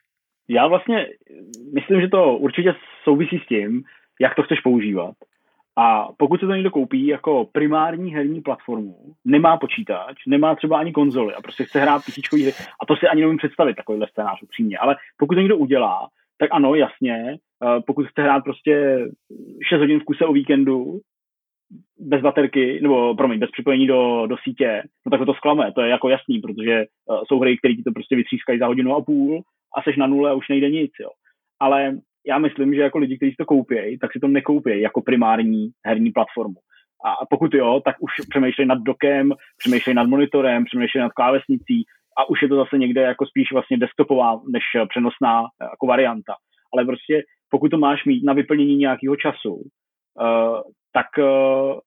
[0.49, 1.07] Já vlastně
[1.75, 2.75] myslím, že to určitě
[3.05, 3.83] souvisí s tím,
[4.21, 5.15] jak to chceš používat.
[5.77, 10.93] A pokud se to někdo koupí jako primární herní platformu, nemá počítač, nemá třeba ani
[10.93, 12.53] konzoly a prostě chce hrát písíčkový hry,
[12.83, 16.51] a to si ani nemůžu představit takovýhle scénář upřímně, ale pokud to někdo udělá, tak
[16.53, 18.99] ano, jasně, eh, pokud chce hrát prostě
[19.69, 21.01] 6 hodin v kuse o víkendu,
[21.99, 25.89] bez baterky, nebo promiň, bez připojení do, do sítě, no tak to zklame, to je
[25.89, 29.43] jako jasný, protože uh, jsou hry, které ti to prostě vytřískají za hodinu a půl
[29.77, 31.09] a seš na nule a už nejde nic, jo.
[31.61, 35.71] Ale já myslím, že jako lidi, kteří to koupí, tak si to nekoupí jako primární
[35.87, 36.55] herní platformu.
[37.05, 41.85] A pokud jo, tak už přemýšlej nad dokem, přemýšlej nad monitorem, přemýšlej nad klávesnicí
[42.19, 46.35] a už je to zase někde jako spíš vlastně desktopová než přenosná jako varianta.
[46.73, 50.61] Ale prostě pokud to máš mít na vyplnění nějakého času, uh,
[50.93, 51.79] tak uh,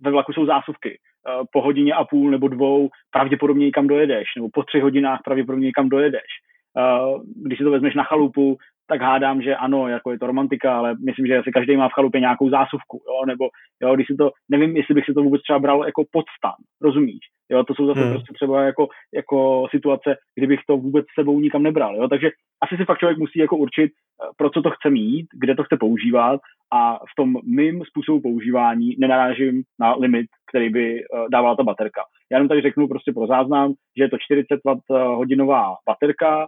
[0.00, 0.98] ve vlaku jsou zásuvky.
[1.28, 5.66] Uh, po hodině a půl nebo dvou pravděpodobně někam dojedeš, nebo po třech hodinách pravděpodobně
[5.66, 6.28] někam dojedeš.
[6.76, 10.78] Uh, když si to vezmeš na chalupu, tak hádám, že ano, jako je to romantika,
[10.78, 13.48] ale myslím, že asi každý má v chalupě nějakou zásuvku, jo, nebo
[13.82, 17.24] jo, když si to, nevím, jestli bych si to vůbec třeba bral jako podstan, rozumíš?
[17.50, 18.10] Jo, to jsou zase hmm.
[18.10, 22.30] prostě třeba jako, jako situace, kdybych to vůbec sebou nikam nebral, jo, takže
[22.62, 25.64] asi si fakt člověk musí jako určit, eh, pro co to chce mít, kde to
[25.64, 26.40] chce používat
[26.72, 32.00] a v tom mým způsobu používání nenarážím na limit, který by uh, dávala ta baterka.
[32.30, 36.46] Já jenom tady řeknu prostě pro záznam, že je to 40 W hodinová baterka,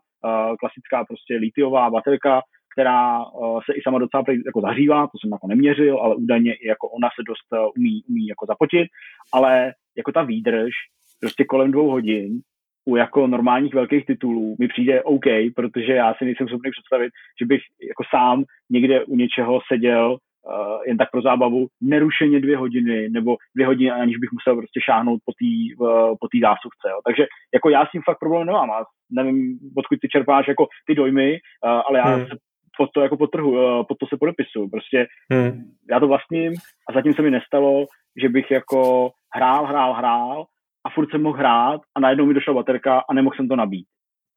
[0.61, 2.41] klasická prostě litiová baterka,
[2.73, 6.69] která uh, se i sama docela jako zahřívá, to jsem jako neměřil, ale údajně i
[6.69, 8.89] jako ona se dost uh, umí, umí jako zapotit,
[9.33, 10.73] ale jako ta výdrž
[11.21, 12.41] prostě kolem dvou hodin
[12.85, 15.25] u jako normálních velkých titulů mi přijde OK,
[15.57, 20.83] protože já si nejsem schopný představit, že bych jako sám někde u něčeho seděl uh,
[20.87, 25.21] jen tak pro zábavu, nerušeně dvě hodiny, nebo dvě hodiny, aniž bych musel prostě šáhnout
[25.25, 25.51] po té
[25.85, 26.87] uh, po tý zásuvce.
[26.91, 26.99] Jo.
[27.07, 28.69] Takže jako já s tím fakt problém nemám.
[28.69, 32.27] Já nevím, odkud ty čerpáš jako ty dojmy, uh, ale já hmm.
[32.27, 32.37] se
[32.77, 34.71] pod to jako potrhu, uh, pod to se podepisuju.
[34.71, 35.65] Prostě hmm.
[35.91, 36.53] já to vlastním
[36.89, 37.87] a zatím se mi nestalo,
[38.23, 40.47] že bych jako hrál, hrál, hrál
[40.87, 43.87] a furt jsem mohl hrát a najednou mi došla baterka a nemohl jsem to nabít.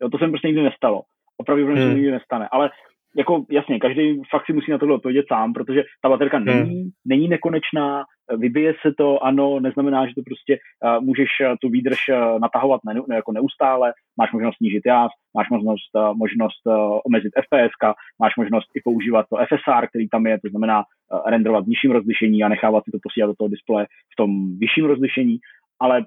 [0.02, 1.02] Jo, to se mi prostě nikdy nestalo.
[1.38, 1.78] Opravdu hmm.
[1.78, 2.50] se nikdy nestane.
[2.52, 2.70] Ale
[3.16, 6.46] jako jasně, každý fakt si musí na tohle odpovědět sám, protože ta baterka hmm.
[6.46, 8.04] není, není nekonečná,
[8.38, 12.82] vybije se to, ano, neznamená, že to prostě uh, můžeš uh, tu výdrž uh, natahovat
[12.86, 17.74] ne, ne, jako neustále, máš možnost snížit jas, máš možnost, uh, možnost uh, omezit FPS,
[18.20, 21.92] máš možnost i používat to FSR, který tam je, to znamená uh, renderovat v nižším
[21.92, 25.38] rozlišení a nechávat si to posílat do toho displeje v tom vyšším rozlišení,
[25.80, 26.06] ale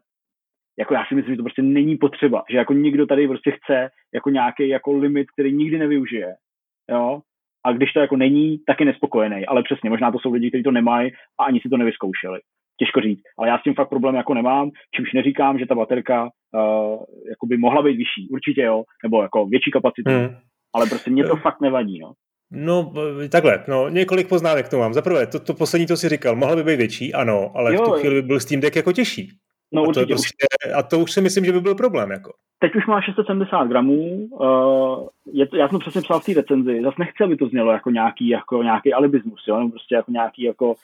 [0.78, 3.88] jako já si myslím, že to prostě není potřeba, že jako nikdo tady prostě chce
[4.14, 6.34] jako nějaký jako limit, který nikdy nevyužije,
[6.90, 7.20] jo,
[7.66, 9.46] a když to jako není, tak je nespokojený.
[9.46, 12.40] Ale přesně, možná to jsou lidi, kteří to nemají a ani si to nevyzkoušeli.
[12.78, 13.22] Těžko říct.
[13.38, 16.30] Ale já s tím fakt problém jako nemám, čímž neříkám, že ta baterka uh,
[17.28, 18.28] jako by mohla být vyšší.
[18.30, 20.10] Určitě jo, nebo jako větší kapacitu.
[20.10, 20.36] Hmm.
[20.74, 21.42] Ale prostě mě to hmm.
[21.42, 22.12] fakt nevadí, no.
[22.50, 22.92] No,
[23.32, 24.94] takhle, no, několik poznámek to mám.
[24.94, 27.82] Za prvé, to, to poslední, to si říkal, mohla by být větší, ano, ale jo,
[27.82, 29.30] v tu chvíli by byl Steam Deck jako těžší.
[29.76, 30.14] No, a, to určitě.
[30.14, 32.10] prostě, a to už si myslím, že by byl problém.
[32.10, 32.32] Jako.
[32.58, 36.80] Teď už má 670 gramů, uh, je to, já jsem přesně psal v té recenzi,
[36.82, 39.58] zase nechci, aby to znělo jako nějaký, jako nějaký alibismus, jo?
[39.58, 40.74] nebo prostě jako nějaký jako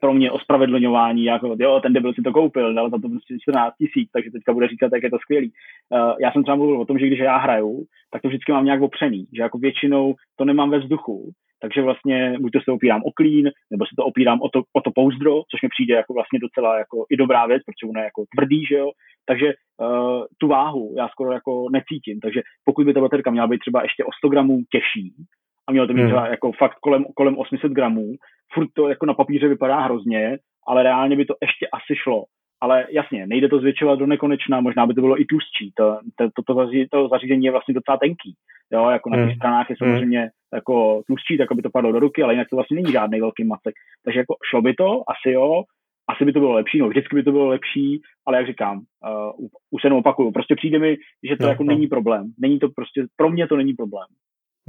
[0.00, 3.74] pro mě ospravedlňování, jako jo, ten debil si to koupil, dal za to prostě 14
[3.76, 5.52] tisíc, takže teďka bude říkat, jak je to skvělý.
[5.90, 8.64] Uh, já jsem třeba mluvil o tom, že když já hraju, tak to vždycky mám
[8.64, 11.30] nějak opřený, že jako většinou to nemám ve vzduchu,
[11.62, 14.80] takže vlastně buď to se opírám o klín, nebo se to opírám o to, o
[14.80, 18.04] to pouzdro, což mi přijde jako vlastně docela jako i dobrá věc, protože ono je
[18.04, 18.90] jako tvrdý, že jo.
[19.26, 22.20] Takže uh, tu váhu já skoro jako necítím.
[22.20, 25.14] Takže pokud by ta baterka měla být třeba ještě o 100 gramů těžší
[25.68, 26.10] a mělo to být hmm.
[26.10, 28.14] třeba jako fakt kolem, kolem 800 gramů,
[28.52, 32.24] furt to jako na papíře vypadá hrozně, ale reálně by to ještě asi šlo
[32.60, 36.28] ale jasně, nejde to zvětšovat do nekonečna, možná by to bylo i tlustší, to, to,
[36.34, 38.34] to, to, zařízení, to zařízení je vlastně docela tenký,
[38.72, 39.34] jo, jako na těch hmm.
[39.34, 39.88] stranách je hmm.
[39.88, 40.28] samozřejmě hmm.
[40.54, 43.44] jako tlustší, tak aby to padlo do ruky, ale jinak to vlastně není žádný velký
[43.44, 45.62] macek, takže jako šlo by to, asi jo,
[46.10, 49.46] asi by to bylo lepší, no vždycky by to bylo lepší, ale jak říkám, uh,
[49.70, 50.96] už se jenom opakuju, prostě přijde mi,
[51.30, 51.74] že to no, jako no.
[51.74, 54.06] není problém, není to prostě, pro mě to není problém.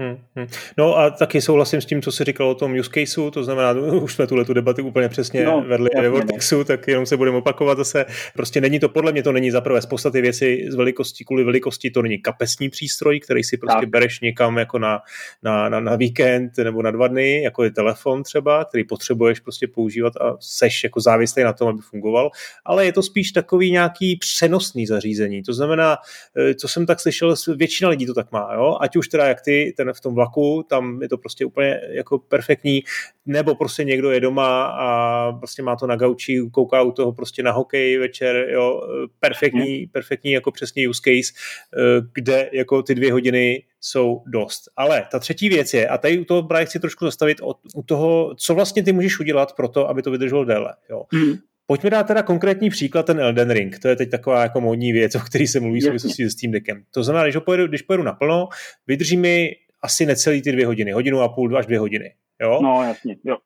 [0.02, 0.48] Hmm, hmm.
[0.78, 3.72] No a taky souhlasím s tím, co jsi říkal o tom use caseu, to znamená,
[4.02, 6.12] už jsme tuhle tu debatu úplně přesně no, vedli ve no.
[6.12, 8.06] Vortexu, tak jenom se budeme opakovat zase.
[8.34, 11.92] Prostě není to, podle mě to není zaprvé z podstaty věci z velikosti, kvůli velikosti
[11.92, 13.90] to není kapesní přístroj, který si prostě tak.
[13.90, 15.00] bereš někam jako na,
[15.44, 19.68] na, na, na víkend nebo na dva dny, jako je telefon třeba, který potřebuješ prostě
[19.68, 22.30] používat a seš jako závislý na tom, aby fungoval,
[22.66, 25.44] ale je to spíš takový nějaký přenosný zařízení.
[25.44, 25.98] To znamená,
[26.38, 28.78] eh, co jsem tak slyšel, většina lidí to tak má, jo?
[28.82, 32.20] ať už teda jak ty, ten v tom vlaku, tam je to prostě úplně jako
[32.20, 32.84] perfektní,
[33.26, 37.44] nebo prostě někdo je doma a prostě má to na gauči, kouká u toho prostě
[37.44, 38.82] na hokej večer, jo,
[39.20, 39.90] perfektní, mhm.
[39.92, 41.34] perfektní jako přesně use case,
[41.78, 44.62] eh, kde jako ty dvě hodiny jsou dost.
[44.78, 47.84] Ale ta třetí věc je, a tady u toho právě chci trošku zastavit od, u
[47.84, 50.74] toho, co vlastně ty můžeš udělat pro to, aby to vydrželo déle.
[50.90, 51.04] Jo.
[51.14, 51.34] Mm.
[51.66, 53.80] Pojďme dát teda konkrétní příklad, ten Elden Ring.
[53.80, 56.52] To je teď taková jako módní věc, o který se mluví v souvislosti s Steam
[56.52, 56.84] Deckem.
[56.92, 58.48] To znamená, když, pojedu, když pojedu naplno,
[58.88, 62.15] vydrží mi asi necelý ty dvě hodiny, hodinu a půl až dvě hodiny.
[62.41, 62.60] Jo?
[62.63, 63.38] No, jasně, jo.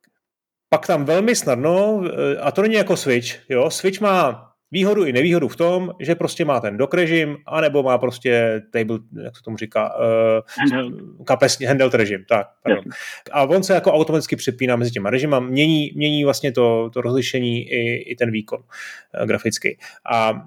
[0.69, 3.69] Pak tam velmi snadno, eh, a to není jako Switch, jo?
[3.69, 7.97] Switch má výhodu i nevýhodu v tom, že prostě má ten dock režim, anebo má
[7.97, 12.83] prostě table, jak se tomu říká, uh, kapesní handheld režim, tak, pardon.
[13.31, 17.61] A on se jako automaticky přepíná mezi těma režimy, mění, mění vlastně to, to rozlišení
[17.61, 19.77] i, i ten výkon uh, grafický.
[20.11, 20.45] A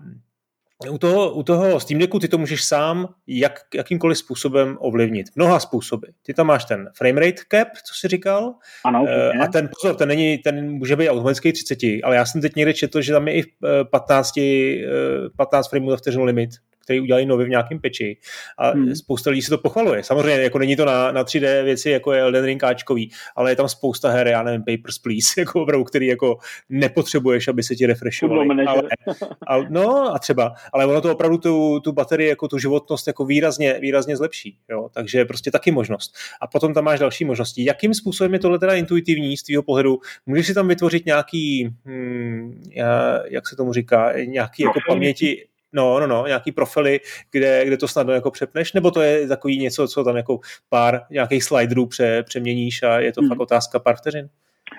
[0.90, 5.26] u toho, u toho Steam Decku ty to můžeš sám jak, jakýmkoliv způsobem ovlivnit.
[5.36, 6.06] Mnoha způsoby.
[6.22, 8.54] Ty tam máš ten framerate cap, co jsi říkal.
[8.84, 12.40] Ano, uh, a ten pozor, ten, není, ten může být automatický 30, ale já jsem
[12.40, 13.42] teď někde četl, že tam je i
[13.90, 14.32] 15,
[15.36, 16.50] 15 frameů za vteřinu limit
[16.88, 18.16] který udělali nově v nějakém peči.
[18.58, 18.94] A hmm.
[18.94, 20.04] spousta lidí si to pochvaluje.
[20.04, 23.56] Samozřejmě, jako není to na, na 3D věci, jako je Elden Ring Ačkový, ale je
[23.56, 27.86] tam spousta her, já nevím, Papers, Please, jako opravdu, který jako nepotřebuješ, aby se ti
[27.86, 28.66] refreshovali.
[28.66, 28.82] Ale,
[29.46, 33.24] ale, no a třeba, ale ono to opravdu tu, tu baterii, jako tu životnost jako
[33.24, 34.56] výrazně, výrazně zlepší.
[34.70, 34.88] Jo?
[34.94, 36.14] Takže prostě taky možnost.
[36.40, 37.64] A potom tam máš další možnosti.
[37.64, 39.98] Jakým způsobem je tohle teda intuitivní z tvého pohledu?
[40.26, 42.62] Můžeš si tam vytvořit nějaký, hmm,
[43.30, 47.00] jak se tomu říká, nějaký jako paměti, No, no, no, nějaký profily,
[47.32, 51.00] kde, kde to snadno jako přepneš, nebo to je takový něco, co tam jako pár
[51.10, 53.28] nějakých sliderů pře, přeměníš a je to hmm.
[53.28, 54.28] fakt otázka pár vteřin?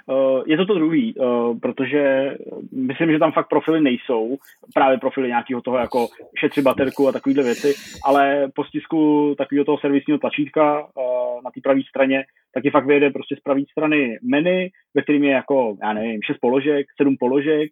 [0.06, 2.36] Uh, je to to druhý, uh, protože
[2.72, 4.38] myslím, že tam fakt profily nejsou,
[4.74, 6.08] právě profily nějakého toho jako
[6.40, 7.74] šetři baterku a takovéhle věci,
[8.06, 12.24] ale po stisku takového toho servisního tlačítka uh, na té pravé straně,
[12.54, 16.22] tak ti fakt vyjede prostě z pravé strany menu, ve kterým je jako, já nevím,
[16.22, 17.72] šest položek, sedm položek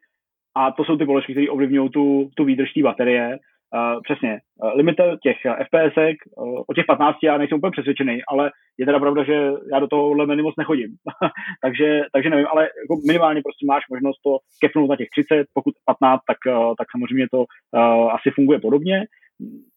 [0.58, 3.38] a to jsou ty položky, které ovlivňují tu, tu výdrž té baterie.
[3.76, 5.98] Uh, přesně, uh, limit těch FPS,
[6.38, 9.88] uh, o těch 15 já nejsem úplně přesvědčený, ale je teda pravda, že já do
[9.88, 10.96] tohohle menu moc nechodím.
[11.64, 15.74] takže, takže nevím, ale jako minimálně prostě máš možnost to kepnout na těch 30, pokud
[15.86, 19.06] 15, tak, uh, tak samozřejmě to uh, asi funguje podobně.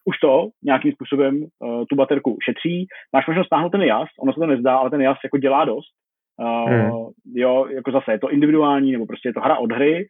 [0.05, 2.87] už to nějakým způsobem uh, tu baterku šetří.
[3.13, 5.93] Máš možnost stáhnout ten jas, ono se to nezdá, ale ten jas jako dělá dost.
[6.41, 6.91] Uh, hmm.
[7.35, 10.07] Jo, jako zase je to individuální, nebo prostě je to hra od hry.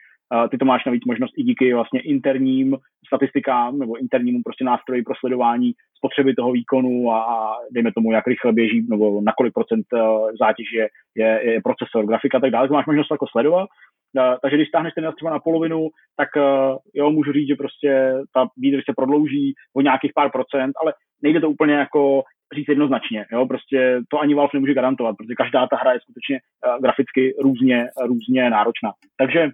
[0.50, 5.14] Ty to máš navíc možnost i díky vlastně interním statistikám nebo internímu prostě nástroji pro
[5.20, 9.86] sledování spotřeby toho výkonu a, a dejme tomu, jak rychle běží nebo na kolik procent
[9.92, 10.00] uh,
[10.40, 13.68] zátěž je, je, je procesor, grafika a tak dále, to máš možnost jako sledovat
[14.16, 18.14] Uh, takže když stáhneš ten třeba na polovinu, tak uh, jo, můžu říct, že prostě
[18.34, 22.22] ta výdrž se prodlouží o nějakých pár procent, ale nejde to úplně jako
[22.54, 26.38] říct jednoznačně, jo, prostě to ani Valve nemůže garantovat, protože každá ta hra je skutečně
[26.38, 28.90] uh, graficky různě, různě náročná.
[29.18, 29.50] Takže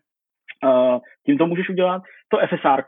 [0.64, 2.03] uh, tím to můžeš udělat.
[2.29, 2.83] To FSR,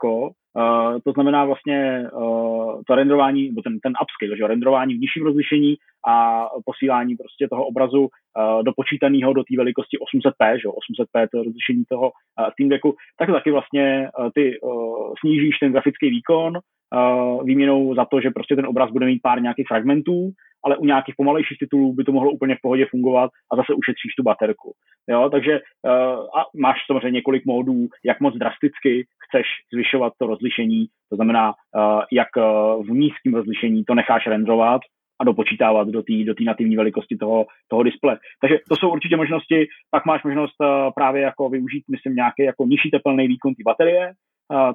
[0.53, 5.23] Uh, to znamená vlastně uh, to renderování, nebo ten, ten upscale, že renderování v nižším
[5.23, 5.75] rozlišení
[6.07, 11.43] a posílání prostě toho obrazu uh, do počítaného do té velikosti 800p, že 800p to
[11.43, 16.57] rozlišení toho uh, Steam Decku, tak taky vlastně uh, ty uh, snížíš ten grafický výkon
[16.57, 20.31] uh, výměnou za to, že prostě ten obraz bude mít pár nějakých fragmentů
[20.65, 24.15] ale u nějakých pomalejších titulů by to mohlo úplně v pohodě fungovat a zase ušetříš
[24.15, 24.73] tu baterku.
[25.09, 25.91] Jo, takže uh,
[26.39, 32.01] a máš samozřejmě několik módů, jak moc drasticky chceš zvyšovat to rozlišení, to znamená, uh,
[32.11, 34.81] jak uh, v nízkém rozlišení to necháš renderovat
[35.19, 38.17] a dopočítávat do té do nativní velikosti toho, toho displeje.
[38.41, 39.67] Takže to jsou určitě možnosti.
[39.91, 44.13] Pak máš možnost uh, právě jako využít, myslím, nějaký jako nižší teplný výkon té baterie,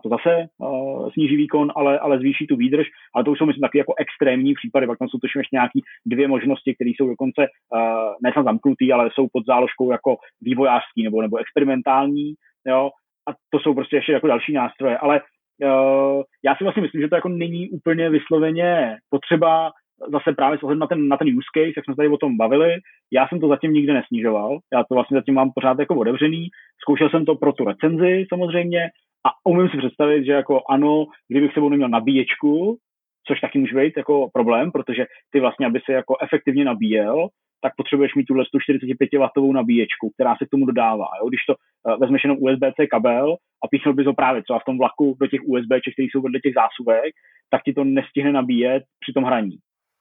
[0.03, 3.61] to zase uh, sníží výkon, ale, ale zvýší tu výdrž, ale to už jsou myslím
[3.61, 7.41] taky jako extrémní případy, pak tam jsou tuším ještě nějaké dvě možnosti, které jsou dokonce
[7.41, 12.35] uh, ne zamknutý, ale jsou pod záložkou jako vývojářský nebo, nebo experimentální,
[12.67, 12.91] jo,
[13.29, 15.21] a to jsou prostě ještě jako další nástroje, ale
[15.65, 19.71] uh, já si vlastně myslím, že to jako není úplně vysloveně potřeba
[20.13, 22.77] zase právě s na ten, na ten use case, jak jsme tady o tom bavili,
[23.13, 26.49] já jsem to zatím nikdy nesnižoval, já to vlastně zatím mám pořád jako otevřený,
[26.83, 28.81] zkoušel jsem to pro tu recenzi samozřejmě,
[29.27, 32.79] a umím si představit, že jako ano, kdybych sebou neměl nabíječku,
[33.27, 37.29] což taky může být jako problém, protože ty vlastně, aby se jako efektivně nabíjel,
[37.63, 41.07] tak potřebuješ mít tuhle 145W nabíječku, která se k tomu dodává.
[41.21, 41.29] Jo?
[41.29, 44.79] Když to uh, vezmeš jenom USB-C kabel a píchnul bys ho právě třeba v tom
[44.79, 47.13] vlaku do těch USB, které jsou vedle těch zásuvek,
[47.51, 49.57] tak ti to nestihne nabíjet při tom hraní.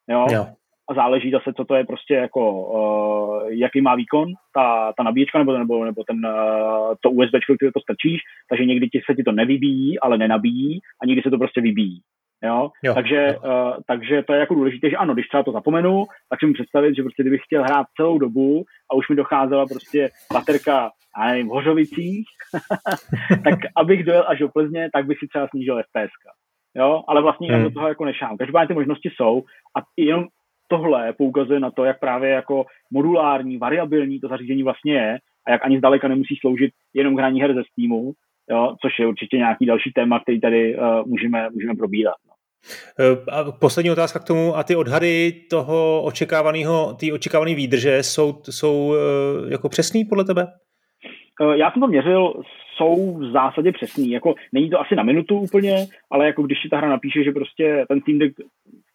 [0.09, 0.27] Jo?
[0.31, 0.47] Jo
[0.89, 5.39] a záleží zase, co to je prostě jako, uh, jaký má výkon ta, ta nabíječka
[5.39, 9.23] nebo, nebo, nebo ten, uh, to USB, které to strčíš, takže někdy ti se ti
[9.23, 12.01] to nevybíjí, ale nenabíjí a někdy se to prostě vybíjí.
[12.43, 12.69] Jo?
[12.83, 13.39] Jo, takže, jo.
[13.49, 16.53] Uh, takže to je jako důležité, že ano, když třeba to zapomenu, tak si mi
[16.53, 21.27] představit, že prostě kdybych chtěl hrát celou dobu a už mi docházela prostě baterka a
[21.27, 22.25] nevím, v Hořovicích,
[23.43, 26.11] tak abych dojel až do Plzně, tak bych si třeba snížil FPS.
[26.75, 27.63] Jo, ale vlastně hmm.
[27.63, 28.37] do toho jako nešám.
[28.37, 29.43] Každopádně ty možnosti jsou
[29.77, 30.25] a jenom
[30.67, 35.65] tohle poukazuje na to, jak právě jako modulární, variabilní to zařízení vlastně je a jak
[35.65, 38.11] ani zdaleka nemusí sloužit jenom hraní her ze Steamu,
[38.49, 42.15] jo, což je určitě nějaký další téma, který tady uh, můžeme, můžeme probírat.
[42.27, 42.33] No.
[42.99, 44.57] Eh, a poslední otázka k tomu.
[44.57, 50.47] A ty odhady toho očekávaného, ty očekávané výdrže jsou, jsou eh, jako přesný podle tebe?
[51.55, 52.33] Já jsem to měřil,
[52.75, 54.11] jsou v zásadě přesný.
[54.11, 55.75] Jako, není to asi na minutu úplně,
[56.11, 58.35] ale jako když si ta hra napíše, že prostě ten Steam Deck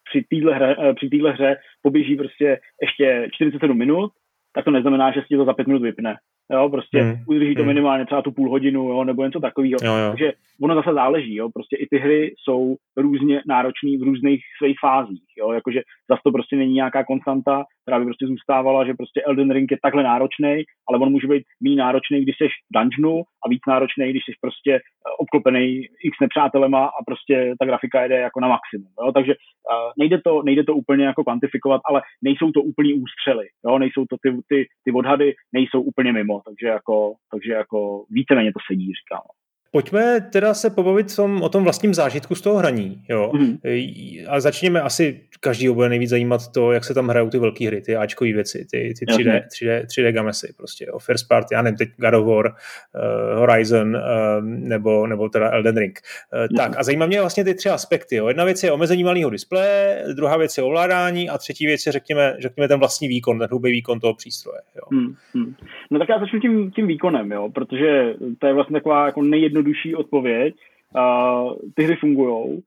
[0.09, 4.11] při téhle hře, eh, při téhle hře poběží prostě ještě 47 minut,
[4.53, 6.15] tak to neznamená, že si to za pět minut vypne.
[6.53, 7.15] Jo, prostě hmm.
[7.27, 7.67] udrží to hmm.
[7.67, 9.79] minimálně třeba tu půl hodinu, jo, nebo něco takového.
[10.09, 14.77] Takže ono zase záleží, jo, prostě i ty hry jsou různě náročné v různých svých
[14.81, 19.21] fázích, jo, jakože zase to prostě není nějaká konstanta, která by prostě zůstávala, že prostě
[19.21, 23.23] Elden Ring je takhle náročný, ale on může být méně náročný, když jsi v dungeonu
[23.45, 24.81] a víc náročný, když jsi prostě eh,
[25.19, 30.21] obklopený x nepřátelema a prostě ta grafika jede jako na maximum, jo, takže uh, nejde,
[30.21, 34.29] to, nejde to úplně jako kvantifikovat, ale nejsou to úplný ústřely, jo, nejsou to ty,
[34.47, 39.25] ty, ty odhady, nejsou úplně mimo, takže jako, takže jako víceméně to sedí, říkám.
[39.71, 43.01] Pojďme teda se pobavit tom, o tom vlastním zážitku z toho hraní.
[43.09, 43.31] Jo?
[43.33, 44.25] Mm-hmm.
[44.27, 47.81] A začněme asi, každý bude nejvíc zajímat to, jak se tam hrajou ty velké hry,
[47.81, 50.99] ty Ačkové věci, ty, ty 3D, 3D, 3D gamesy, prostě, jo?
[50.99, 54.01] First Party, já nevím, teď God of War, uh, Horizon uh,
[54.43, 55.99] nebo, nebo teda Elden Ring.
[56.33, 56.57] Uh, mm-hmm.
[56.57, 58.15] Tak a zajímá mě vlastně ty tři aspekty.
[58.15, 58.27] Jo?
[58.27, 62.35] Jedna věc je omezení malého displeje, druhá věc je ovládání a třetí věc je, řekněme,
[62.39, 64.59] řekněme ten vlastní výkon, ten hrubý výkon toho přístroje.
[64.75, 64.99] Jo?
[64.99, 65.53] Mm-hmm.
[65.91, 67.49] No tak já začnu tím, tím výkonem, jo?
[67.53, 70.55] protože to je vlastně taková jako nejjedno jednodušší odpověď.
[70.95, 72.61] Uh, ty hry fungují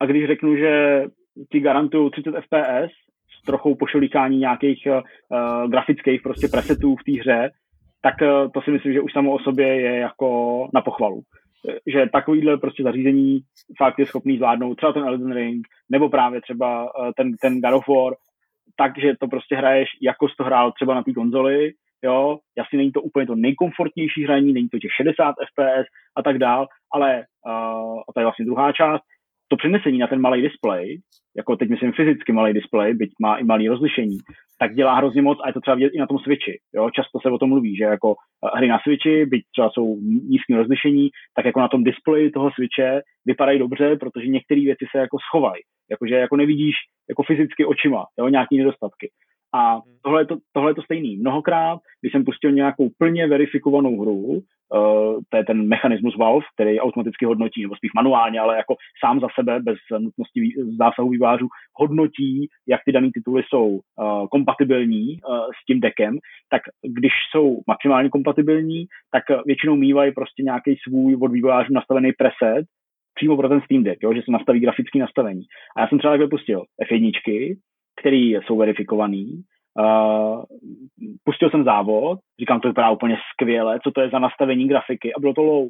[0.00, 1.02] a když řeknu, že
[1.52, 2.92] ti garantují 30 FPS
[3.38, 7.50] s trochou pošolíkání nějakých uh, grafických prostě presetů v té hře,
[8.02, 10.28] tak uh, to si myslím, že už samo o sobě je jako
[10.74, 11.22] na pochvalu.
[11.86, 13.40] Že takovýhle prostě zařízení
[13.78, 17.74] fakt je schopný zvládnout třeba ten Elden Ring, nebo právě třeba uh, ten, ten God
[17.74, 18.14] of War,
[18.76, 21.72] takže to prostě hraješ, jako jsi to hrál třeba na té konzoli,
[22.04, 25.86] jo, jasně není to úplně to nejkomfortnější hraní, není to těch 60 FPS
[26.16, 29.02] a tak dál, ale uh, a to je vlastně druhá část,
[29.48, 31.00] to přenesení na ten malý displej,
[31.36, 34.18] jako teď myslím fyzicky malý displej, byť má i malý rozlišení,
[34.58, 36.58] tak dělá hrozně moc a je to třeba vidět i na tom Switchi.
[36.74, 36.90] Jo?
[36.90, 40.56] Často se o tom mluví, že jako eh, hry na Switchi, byť třeba jsou nízké
[40.56, 45.18] rozlišení, tak jako na tom displeji toho Switche vypadají dobře, protože některé věci se jako
[45.28, 45.62] schovají.
[45.90, 46.74] Jakože jako nevidíš
[47.08, 48.28] jako fyzicky očima, jo?
[48.28, 49.10] nějaký nedostatky.
[49.56, 49.82] A hmm.
[50.02, 51.16] tohle je, to, tohle je to stejný.
[51.16, 54.40] Mnohokrát, když jsem pustil nějakou plně verifikovanou hru, uh,
[55.28, 59.26] to je ten mechanismus Valve, který automaticky hodnotí, nebo spíš manuálně, ale jako sám za
[59.38, 60.40] sebe, bez nutnosti
[60.78, 66.18] zásahu vývářů, hodnotí, jak ty dané tituly jsou uh, kompatibilní uh, s tím dekem,
[66.50, 72.66] tak když jsou maximálně kompatibilní, tak většinou mývají prostě nějaký svůj od vývojářů nastavený preset,
[73.14, 75.42] přímo pro ten Steam Deck, jo, že se nastaví grafické nastavení.
[75.76, 77.56] A já jsem třeba takhle pustil F1,
[78.00, 79.42] který jsou verifikovaný.
[79.78, 80.44] Uh,
[81.24, 85.20] pustil jsem závod, říkám, to vypadá úplně skvěle, co to je za nastavení grafiky a
[85.20, 85.68] bylo to low.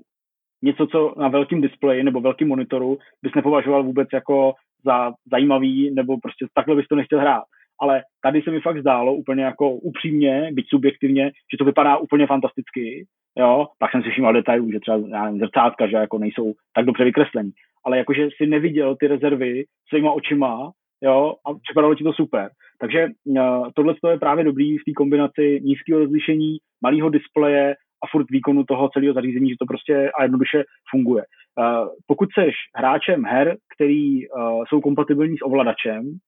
[0.62, 4.54] Něco, co na velkém displeji nebo velkém monitoru bys nepovažoval vůbec jako
[4.84, 7.44] za zajímavý, nebo prostě takhle bys to nechtěl hrát.
[7.80, 12.26] Ale tady se mi fakt zdálo úplně jako upřímně, byť subjektivně, že to vypadá úplně
[12.26, 13.06] fantasticky,
[13.38, 16.84] jo, pak jsem si všiml detailů, že třeba já nevím, zrcátka, že jako nejsou tak
[16.84, 17.50] dobře vykreslení,
[17.84, 20.70] ale jakože si neviděl ty rezervy svýma očima
[21.02, 22.50] jo, a připadalo ti to super.
[22.80, 27.74] Takže uh, tohle je právě dobrý v té kombinaci nízkého rozlišení, malého displeje
[28.04, 31.24] a furt výkonu toho celého zařízení, že to prostě a jednoduše funguje.
[31.58, 36.18] Uh, pokud seš hráčem her, který uh, jsou kompatibilní s ovladačem,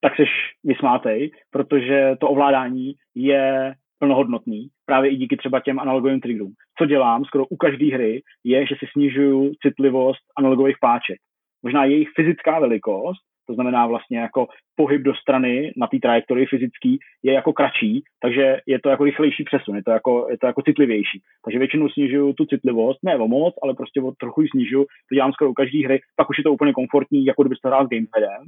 [0.00, 0.28] tak seš
[0.64, 6.52] vysmátej, protože to ovládání je plnohodnotný, právě i díky třeba těm analogovým triggerům.
[6.78, 11.18] Co dělám skoro u každé hry, je, že si snižuju citlivost analogových páček.
[11.62, 16.98] Možná jejich fyzická velikost to znamená vlastně jako pohyb do strany na té trajektorii fyzický
[17.22, 20.62] je jako kratší, takže je to jako rychlejší přesun, je to jako, je to jako
[20.62, 21.22] citlivější.
[21.44, 25.14] Takže většinou snižuju tu citlivost, ne o moc, ale prostě o trochu ji snižuju, to
[25.14, 27.88] dělám skoro u každé hry, pak už je to úplně komfortní, jako kdybyste hrál s
[27.88, 28.42] gamepadem.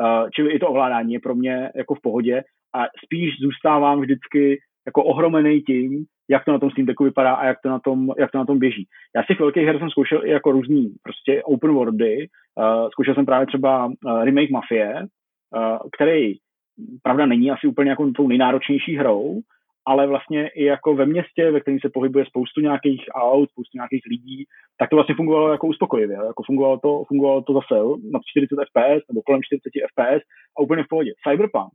[0.00, 2.42] Uh, čili i to ovládání je pro mě jako v pohodě
[2.74, 7.46] a spíš zůstávám vždycky jako ohromený tím, jak to na tom Steam Decku vypadá a
[7.46, 8.86] jak to na tom, jak to na tom běží.
[9.16, 12.28] Já z těch velkých her jsem zkoušel i jako různý prostě open worldy.
[12.54, 14.94] Uh, zkoušel jsem právě třeba uh, remake Mafie,
[15.56, 16.34] uh, který
[17.02, 19.40] pravda není asi úplně jako tou nejnáročnější hrou,
[19.86, 24.02] ale vlastně i jako ve městě, ve kterém se pohybuje spoustu nějakých aut, spoustu nějakých
[24.10, 24.44] lidí,
[24.78, 26.16] tak to vlastně fungovalo jako uspokojivě.
[26.16, 27.74] Jako fungovalo to, fungovalo to zase
[28.12, 30.22] na 40 fps nebo kolem 40 fps
[30.58, 31.12] a úplně v pohodě.
[31.28, 31.72] Cyberpunk,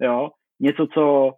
[0.00, 0.30] jo,
[0.60, 1.32] něco, co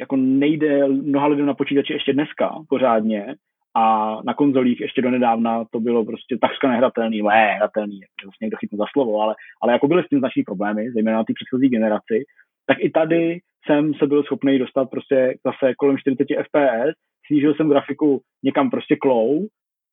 [0.00, 3.34] jako nejde mnoha lidem na počítači ještě dneska pořádně
[3.76, 8.56] a na konzolích ještě do nedávna to bylo prostě takřka nehratelný, ne, hratelný, vlastně někdo
[8.56, 11.68] chytnu za slovo, ale, ale jako byly s tím značný problémy, zejména na té předchozí
[11.68, 12.24] generaci,
[12.66, 16.94] tak i tady jsem se byl schopný dostat prostě zase kolem 40 fps,
[17.26, 19.46] snížil jsem grafiku někam prostě klou,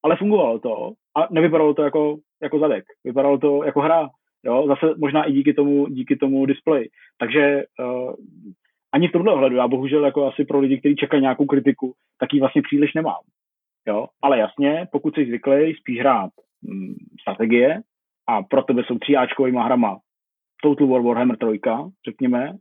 [0.04, 4.10] ale fungovalo to a nevypadalo to jako, jako zadek, vypadalo to jako hra,
[4.44, 6.90] jo, zase možná i díky tomu, díky tomu displeji.
[7.20, 8.14] Takže uh,
[8.96, 12.34] ani v tomhle ohledu, já bohužel jako asi pro lidi, kteří čekají nějakou kritiku, tak
[12.34, 13.24] ji vlastně příliš nemám.
[13.88, 14.08] Jo?
[14.22, 16.30] Ale jasně, pokud jsi zvyklý spíš hrát
[16.62, 17.82] mm, strategie
[18.28, 19.98] a pro tebe jsou tříáčkovýma hrama
[20.64, 21.60] Total War Warhammer 3,
[22.06, 22.54] řekněme,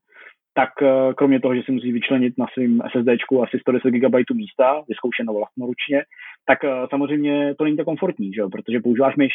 [0.54, 4.82] tak uh, kromě toho, že si musí vyčlenit na svým SSDčku asi 110 GB místa,
[4.88, 6.02] vyzkoušeno vlastnoručně,
[6.46, 8.50] tak uh, samozřejmě to není tak komfortní, že jo?
[8.50, 9.32] protože používáš myš.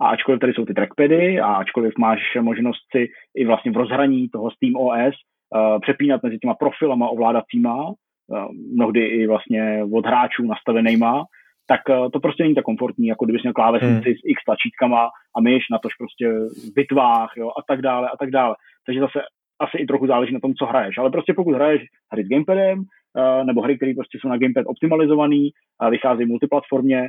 [0.00, 4.28] A ačkoliv tady jsou ty trackpady a ačkoliv máš možnost si i vlastně v rozhraní
[4.28, 5.14] toho Steam OS
[5.80, 7.94] přepínat mezi těma profilama ovládacíma, uh,
[8.74, 11.24] mnohdy i vlastně od hráčů nastavenýma,
[11.66, 14.14] tak uh, to prostě není tak komfortní, jako kdybys měl klávesnici hmm.
[14.14, 16.26] s x tlačítkama a myš na tož prostě
[16.68, 18.54] v bitvách jo, a tak dále a tak dále.
[18.86, 19.20] Takže zase
[19.60, 20.98] asi i trochu záleží na tom, co hraješ.
[20.98, 21.82] Ale prostě pokud hraješ
[22.12, 22.84] hry s gamepadem,
[23.44, 27.08] nebo hry, které prostě jsou na gamepad optimalizovaný a vycházejí multiplatformě,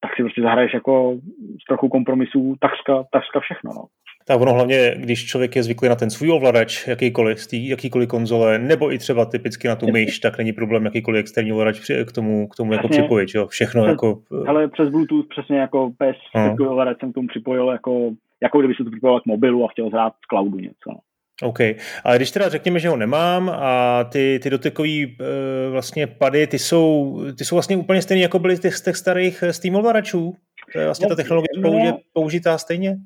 [0.00, 1.18] tak si prostě zahraješ jako
[1.62, 3.70] s trochu kompromisů takřka, takřka všechno.
[3.74, 3.84] No.
[4.26, 8.08] Tak ono hlavně, když člověk je zvyklý na ten svůj ovladač, jakýkoliv, z tý, jakýkoliv
[8.08, 12.12] konzole, nebo i třeba typicky na tu myš, tak není problém jakýkoliv externí ovladač k
[12.12, 13.46] tomu, k tomu jako připojit, jo?
[13.46, 14.18] všechno přes, jako...
[14.46, 16.70] Ale přes Bluetooth přesně jako PES, no.
[16.70, 18.10] ovladač jsem k tomu připojil jako,
[18.42, 20.90] jako kdyby se to připojil k mobilu a chtěl zhrát z cloudu něco.
[20.90, 20.98] No.
[21.42, 21.60] OK,
[22.04, 26.58] ale když teda řekněme, že ho nemám a ty, ty dotykový e, vlastně pady, ty
[26.58, 30.34] jsou, ty jsou vlastně úplně stejné, jako byly z těch starých eh, Steam ovladačů?
[30.72, 32.96] To je vlastně no, ta technologie no, použitá stejně?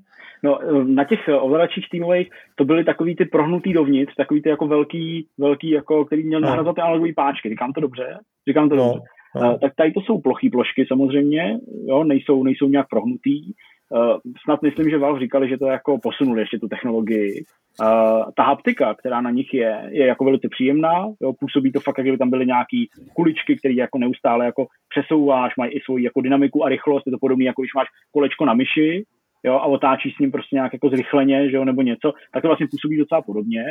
[0.42, 5.26] No, na těch ovladačích Steamových to byly takový ty prohnutý dovnitř, takový ty jako velký,
[5.38, 6.46] velký jako, který měl no.
[6.46, 7.48] nahrazovat ty analogový páčky.
[7.48, 8.18] Říkám to dobře?
[8.48, 8.84] Říkám to no.
[8.84, 9.00] dobře.
[9.36, 9.52] No.
[9.52, 13.52] Uh, tak tady to jsou plochý plošky samozřejmě, jo, nejsou, nejsou nějak prohnutý.
[13.90, 17.44] Uh, snad myslím, že Valve říkali, že to jako posunuli ještě tu technologii.
[17.82, 21.98] Uh, ta haptika, která na nich je, je jako velice příjemná, jo, působí to fakt,
[21.98, 26.20] jak kdyby tam byly nějaký kuličky, které jako neustále jako přesouváš, mají i svoji jako
[26.20, 29.04] dynamiku a rychlost, je to podobné, jako když máš kolečko na myši,
[29.44, 32.48] jo, a otáčí s ním prostě nějak jako zrychleně, že jo, nebo něco, tak to
[32.48, 33.64] vlastně působí docela podobně.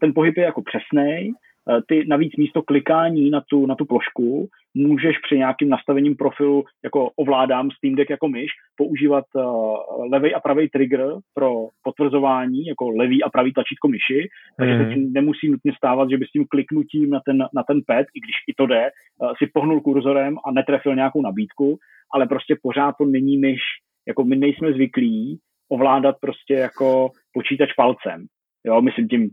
[0.00, 1.32] Ten pohyb je jako přesný,
[1.88, 7.10] ty navíc místo klikání na tu, na tu plošku můžeš při nějakým nastavením profilu, jako
[7.16, 9.76] ovládám Steam Deck jako myš, používat uh,
[10.12, 14.28] levý a pravý trigger pro potvrzování, jako levý a pravý tlačítko myši,
[14.58, 14.84] takže mm.
[14.84, 18.06] se tím nemusí nutně stávat, že by s tím kliknutím na ten, na ten pad,
[18.14, 21.78] i když i to jde, uh, si pohnul kurzorem a netrefil nějakou nabídku,
[22.14, 23.60] ale prostě pořád to není myš,
[24.08, 25.38] jako my nejsme zvyklí
[25.68, 28.26] ovládat prostě jako počítač palcem.
[28.66, 29.30] Jo, myslím tím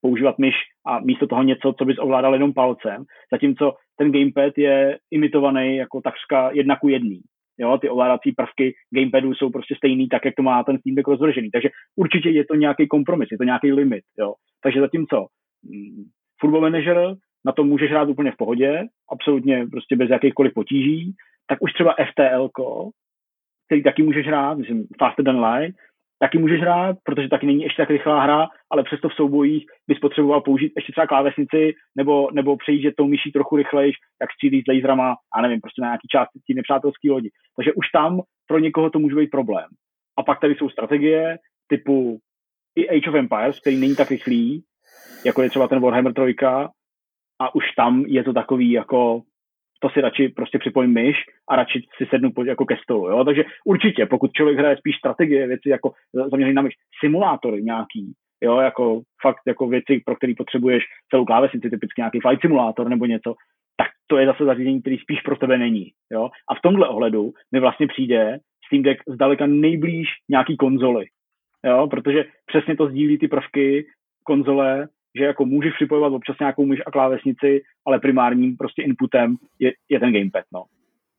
[0.00, 0.54] používat myš
[0.86, 6.00] a místo toho něco, co bys ovládal jenom palcem, zatímco ten gamepad je imitovaný jako
[6.00, 7.20] takřka jedna ku jedný.
[7.60, 11.08] Jo, ty ovládací prvky gamepadu jsou prostě stejný, tak jak to má ten Steam Deck
[11.08, 11.50] rozvržený.
[11.50, 14.04] Takže určitě je to nějaký kompromis, je to nějaký limit.
[14.18, 14.34] Jo.
[14.62, 15.26] Takže zatímco
[15.62, 16.04] mm,
[16.40, 17.14] Football Manager
[17.46, 21.14] na to můžeš hrát úplně v pohodě, absolutně prostě bez jakýchkoliv potíží,
[21.46, 22.48] tak už třeba FTL,
[23.68, 25.76] který taky můžeš hrát, myslím Faster Than Light,
[26.18, 29.98] taky můžeš hrát, protože taky není ještě tak rychlá hra, ale přesto v soubojích bys
[29.98, 34.66] potřeboval použít ještě třeba klávesnici nebo, nebo přejíždět tou myší trochu rychlejš, jak střílí s
[34.68, 37.30] laserama, a nevím, prostě na nějaký části té nepřátelské lodi.
[37.56, 39.66] Takže už tam pro někoho to může být problém.
[40.18, 41.38] A pak tady jsou strategie
[41.68, 42.18] typu
[42.76, 44.64] i Age of Empires, který není tak rychlý,
[45.26, 46.34] jako je třeba ten Warhammer 3,
[47.40, 49.22] a už tam je to takový jako
[49.78, 51.16] to si radši prostě připojím myš
[51.48, 53.08] a radši si sednu jako ke stolu.
[53.08, 53.24] Jo?
[53.24, 55.92] Takže určitě, pokud člověk hraje spíš strategie, věci jako
[56.30, 58.12] zaměřený na myš, simulátory nějaký,
[58.42, 63.06] jo, jako fakt jako věci, pro které potřebuješ celou klávesnici, typicky nějaký flight simulátor nebo
[63.06, 63.34] něco,
[63.76, 65.92] tak to je zase zařízení, který spíš pro tebe není.
[66.12, 66.30] Jo?
[66.50, 71.06] A v tomhle ohledu mi vlastně přijde Steam Deck zdaleka nejblíž nějaký konzoli.
[71.64, 71.86] Jo?
[71.90, 73.86] Protože přesně to sdílí ty prvky
[74.24, 74.88] konzole
[75.18, 80.00] že jako můžeš připojovat občas nějakou myš a klávesnici, ale primárním prostě inputem je, je
[80.00, 80.44] ten gamepad.
[80.52, 80.64] No.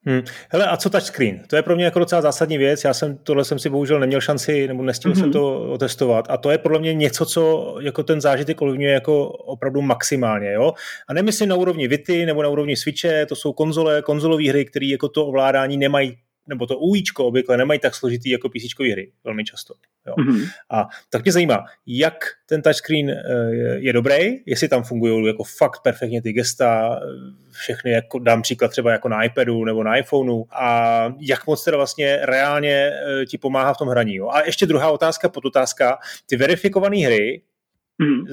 [0.05, 0.21] Hmm.
[0.51, 1.39] Hele, a co touchscreen?
[1.49, 2.83] To je pro mě jako docela zásadní věc.
[2.83, 5.19] Já jsem tohle jsem si bohužel neměl šanci, nebo nestihl mm-hmm.
[5.19, 6.25] jsem to otestovat.
[6.29, 10.53] A to je podle mě něco, co jako ten zážitek ovlivňuje jako opravdu maximálně.
[10.53, 10.73] Jo?
[11.09, 14.85] A nemyslím na úrovni Vity nebo na úrovni Switche, to jsou konzole, konzolové hry, které
[14.85, 16.17] jako to ovládání nemají
[16.49, 19.73] nebo to UIčko obvykle nemají tak složitý jako PC hry, velmi často.
[20.07, 20.13] Jo.
[20.15, 20.49] Mm-hmm.
[20.69, 23.15] A tak mě zajímá, jak ten touchscreen eh,
[23.75, 26.99] je dobrý, jestli tam fungují jako fakt perfektně ty gesta,
[27.51, 31.77] všechny, jako dám příklad třeba jako na iPadu nebo na iPhoneu a jak moc teda
[31.77, 34.15] vlastně reálně eh, ti pomáhá v tom hraní.
[34.15, 34.29] Jo.
[34.29, 37.41] A ještě druhá otázka, podotázka, ty verifikované hry,
[38.01, 38.25] mm-hmm.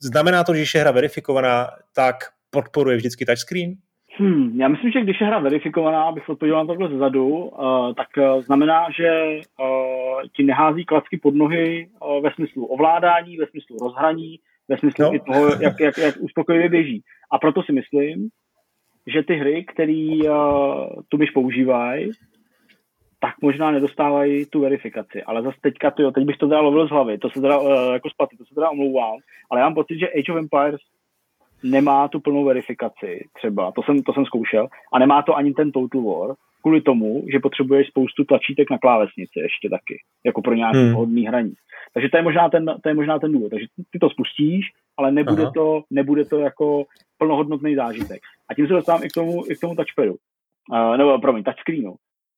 [0.00, 2.16] znamená to, že když je hra verifikovaná, tak
[2.50, 3.74] podporuje vždycky touchscreen?
[4.16, 8.08] Hmm, já myslím, že když je hra verifikovaná, abych odpověděl na takhle zezadu, uh, tak
[8.18, 13.76] uh, znamená, že uh, ti nehází klacky pod nohy uh, ve smyslu ovládání, ve smyslu
[13.78, 14.38] rozhraní,
[14.68, 15.14] ve smyslu no.
[15.14, 17.02] i toho, jak, jak, jak uspokojivě běží.
[17.30, 18.28] A proto si myslím,
[19.06, 22.10] že ty hry, které uh, tu myš používají,
[23.20, 25.22] tak možná nedostávají tu verifikaci.
[25.22, 27.92] Ale zase teďka, tyjo, teď bych to teda lovil z hlavy, to se teda uh,
[27.92, 29.16] jako spaty, to se teda omlouvám,
[29.50, 30.80] ale já mám pocit, že Age of Empires
[31.64, 35.72] nemá tu plnou verifikaci třeba, to jsem, to jsem zkoušel, a nemá to ani ten
[35.72, 40.78] Total War, kvůli tomu, že potřebuješ spoustu tlačítek na klávesnici ještě taky, jako pro nějaký
[40.78, 40.92] hmm.
[40.92, 41.52] vhodný hraní.
[41.94, 43.50] Takže to je možná ten, to je možná ten důvod.
[43.50, 46.84] Takže ty to spustíš, ale nebude to, nebude to jako
[47.18, 48.20] plnohodnotný zážitek.
[48.48, 50.14] A tím se dostávám i k tomu, i k tomu touchpadu.
[50.72, 51.94] Uh, nebo, promiň, touchscreenu.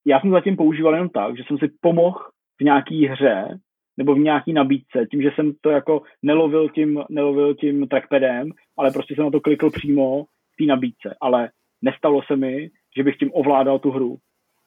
[0.06, 2.18] Já jsem zatím používal jenom tak, že jsem si pomohl
[2.60, 3.58] v nějaký hře
[3.96, 8.90] nebo v nějaký nabídce, tím, že jsem to jako nelovil tím, nelovil tím trackpadem, ale
[8.90, 11.16] prostě jsem na to klikl přímo v té nabídce.
[11.20, 11.50] Ale
[11.82, 14.16] nestalo se mi, že bych tím ovládal tu hru.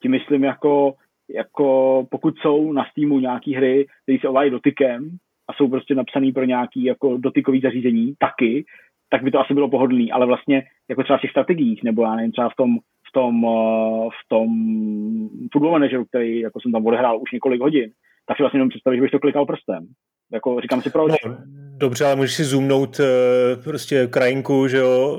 [0.01, 0.93] Tím myslím jako,
[1.35, 5.09] jako pokud jsou na Steamu nějaký hry, které se ovládají dotykem
[5.49, 8.65] a jsou prostě napsané pro nějaký jako dotykový zařízení taky,
[9.09, 12.15] tak by to asi bylo pohodlný, ale vlastně jako třeba v těch strategiích, nebo já
[12.15, 14.49] nevím, třeba v tom, v tom, eh, v tom
[15.51, 17.91] football manageru, který jako jsem tam odehrál už několik hodin,
[18.29, 19.87] tak si vlastně jenom představit, že bych to klikal prstem.
[20.33, 21.11] Jako říkám si proč.
[21.25, 21.37] No,
[21.77, 23.05] dobře, ale můžeš si zoomnout uh,
[23.63, 25.17] prostě krajinku, že jo,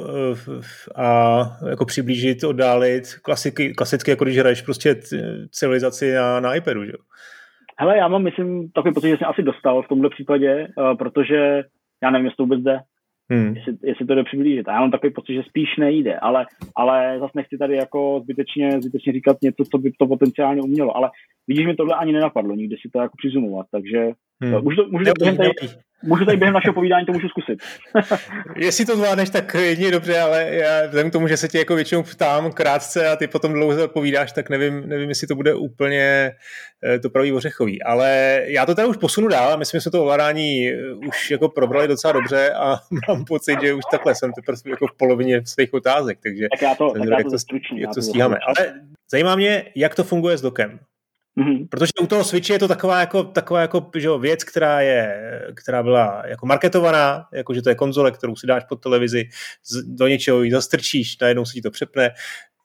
[0.49, 0.63] uh,
[0.97, 1.41] a
[1.71, 4.97] jako přiblížit, oddálit, klasiky, klasicky, jako když hraješ prostě
[5.51, 6.99] civilizaci na, na iPadu, že jo.
[7.79, 11.63] Hele, já mám, myslím, takový pocit, že jsem asi dostal v tomhle případě, uh, protože
[12.03, 12.79] já nevím, jestli to vůbec jde,
[13.31, 13.57] hmm.
[13.57, 14.69] jestli, jestli to jde přiblížit.
[14.69, 18.71] A já mám takový pocit, že spíš nejde, ale, ale zase nechci tady jako zbytečně,
[18.81, 20.97] zbytečně říkat něco, co by to potenciálně umělo.
[20.97, 21.11] Ale
[21.49, 24.63] vidíš, mi tohle ani nenapadlo nikdy si to jako přizumovat, takže hmm.
[24.63, 25.51] můžu, to, můžu, to tady,
[26.03, 27.59] můžu tady během našeho povídání to můžu zkusit.
[28.57, 31.75] Jestli to zvládneš, tak jedině dobře, ale já vzhledem k tomu, že se tě jako
[31.75, 36.33] většinou ptám krátce a ty potom dlouho odpovídáš, tak nevím, nevím, jestli to bude úplně
[36.85, 37.83] eh, to pravý ořechový.
[37.83, 41.49] Ale já to teda už posunu dál, myslím, že se to ovládání eh, už jako
[41.49, 42.77] probrali docela dobře a
[43.09, 46.75] mám pocit, že už takhle jsem teprve jako v polovině svých otázek, takže tak já
[46.75, 48.37] to, tak já to, jak to, stručný, jak to stíháme.
[48.47, 48.75] Ale
[49.11, 50.79] zajímá mě, jak to funguje s dokem.
[51.39, 51.69] Mm-hmm.
[51.69, 55.31] Protože u toho Switche je to taková jako, taková jako že jo, věc, která, je,
[55.55, 59.29] která byla jako marketovaná, jako že to je konzole, kterou si dáš pod televizi,
[59.85, 62.11] do něčeho ji zastrčíš, najednou se ti to přepne.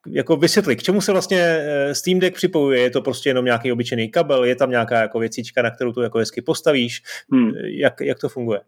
[0.07, 2.79] Jako vysvětli, k čemu se vlastně eh, Steam Deck připojuje?
[2.79, 4.43] Je to prostě jenom nějaký obyčejný kabel?
[4.43, 7.01] Je tam nějaká jako věcička, na kterou tu jako hezky postavíš?
[7.31, 7.51] Hmm.
[7.79, 8.59] Jak, jak to funguje?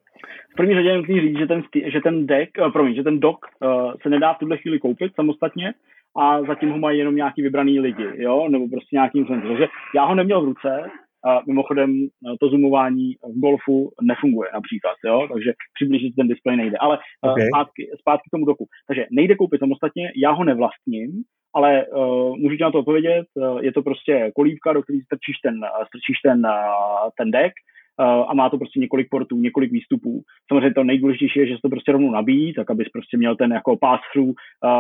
[0.54, 3.20] V první řadě je nutný říct, že ten, že ten deck, uh, promiň, že ten
[3.20, 5.74] dock uh, se nedá v tuhle chvíli koupit samostatně,
[6.18, 9.48] a zatím ho mají jenom nějaký vybraný lidi, jo, nebo prostě nějakým způsobem.
[9.48, 10.90] Takže já ho neměl v ruce,
[11.26, 16.78] a mimochodem eh, to zoomování v golfu nefunguje například, jo, takže přiblížit ten displej nejde.
[16.80, 17.48] Ale eh, okay.
[17.48, 18.66] zpátky, zpátky k tomu doku.
[18.88, 21.24] Takže nejde koupit samostatně, já ho nevlastním,
[21.56, 25.38] ale uh, můžu ti na to odpovědět, uh, je to prostě kolívka, do které strčíš
[25.44, 25.56] ten,
[25.88, 27.54] strčíš ten, uh, ten deck,
[28.00, 30.22] a má to prostě několik portů, několik výstupů.
[30.52, 33.52] Samozřejmě to nejdůležitější je, že se to prostě rovnou nabíjí, tak abys prostě měl ten
[33.52, 34.36] jako pass through,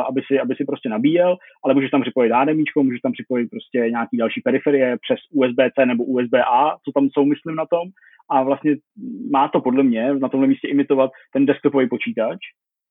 [0.09, 3.79] aby si, aby si prostě nabíjel, ale můžeš tam připojit HDMI, můžeš tam připojit prostě
[3.89, 7.87] nějaký další periferie přes USB-C nebo USB-A, co tam jsou, myslím na tom.
[8.29, 8.75] A vlastně
[9.31, 12.37] má to podle mě na tomhle místě imitovat ten desktopový počítač,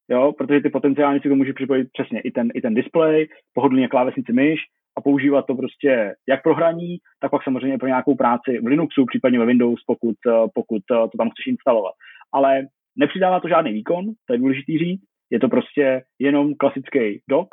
[0.09, 3.89] jo, protože ty potenciálně si to může připojit přesně i ten, i ten display, pohodlně
[3.89, 4.61] klávesnici myš,
[4.97, 9.07] a používat to prostě jak pro hraní, tak pak samozřejmě pro nějakou práci v Linuxu,
[9.07, 11.95] případně ve Windows, pokud, eh, pokud eh, to tam chceš instalovat.
[12.33, 12.67] Ale
[12.99, 17.49] nepřidává to žádný výkon, to je důležitý říct, je to prostě jenom klasický dock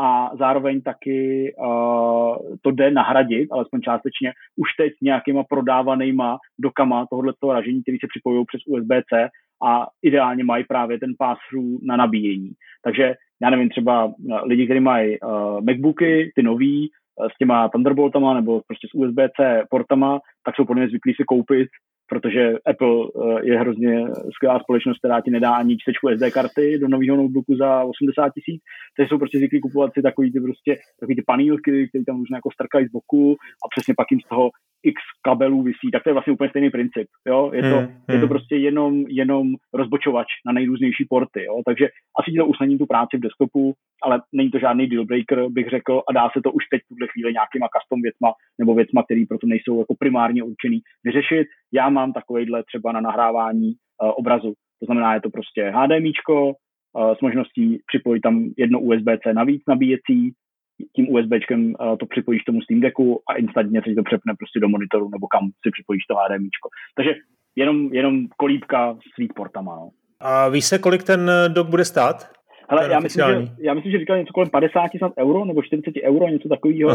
[0.00, 7.52] a zároveň taky uh, to jde nahradit, alespoň částečně, už teď nějakýma prodávanýma dokama tohoto
[7.52, 9.28] ražení, který se připojují přes USB-C
[9.66, 12.50] a ideálně mají právě ten pass-through na nabíjení.
[12.84, 17.68] Takže já nevím, třeba eh, lidi, kteří mají uh, MacBooky, ty nový, uh, s těma
[17.68, 21.68] Thunderboltama nebo prostě s USB-C portama, tak jsou podle mě zvyklí si koupit
[22.08, 24.04] protože Apple uh, je hrozně
[24.34, 28.62] skvělá společnost, která ti nedá ani čtečku SD karty do nového notebooku za 80 tisíc,
[28.96, 32.36] takže jsou prostě zvyklí kupovat si takový ty prostě, takový ty panílky, které tam možná
[32.36, 34.50] jako strkají z boku a přesně pak jim z toho
[34.82, 37.06] x kabelů vysí, tak to je vlastně úplně stejný princip.
[37.26, 37.50] Jo?
[37.54, 37.88] Je, to, hmm.
[38.08, 41.44] je to prostě jenom, jenom rozbočovač na nejrůznější porty.
[41.44, 41.62] Jo?
[41.66, 41.88] Takže
[42.20, 45.68] asi ti to usnadní tu práci v desktopu, ale není to žádný deal breaker, bych
[45.68, 49.02] řekl, a dá se to už teď v tuhle chvíli nějakýma custom věcma nebo věcma,
[49.02, 51.46] které proto nejsou jako primárně určený vyřešit.
[51.72, 54.52] Já mám takovýhle třeba na nahrávání uh, obrazu.
[54.80, 60.32] To znamená, je to prostě HDMIčko, uh, s možností připojit tam jedno USB-C navíc nabíjecí,
[60.96, 64.68] tím USBčkem uh, to připojíš tomu Steam Decku a instantně se to přepne prostě do
[64.68, 66.68] monitoru nebo kam si připojíš to HDMIčko.
[66.96, 67.14] Takže
[67.56, 69.76] jenom, jenom kolíbka s svých portama.
[69.76, 69.88] No.
[70.20, 72.38] A víš se, kolik ten dock bude stát?
[72.70, 75.94] Hele, já myslím, že, já myslím, že říkal něco kolem 50 snad euro nebo 40
[76.02, 76.90] euro, něco takového.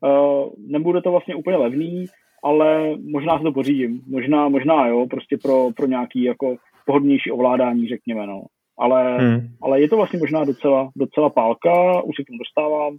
[0.00, 2.04] Uh, nebude to vlastně úplně levný,
[2.44, 4.00] ale možná se to pořídím.
[4.06, 8.42] Možná, možná jo, prostě pro, pro nějaký jako pohodlnější ovládání, řekněme, no.
[8.78, 9.48] Ale, hmm.
[9.62, 12.96] ale je to vlastně možná docela, docela pálka, už se k tomu dostávám.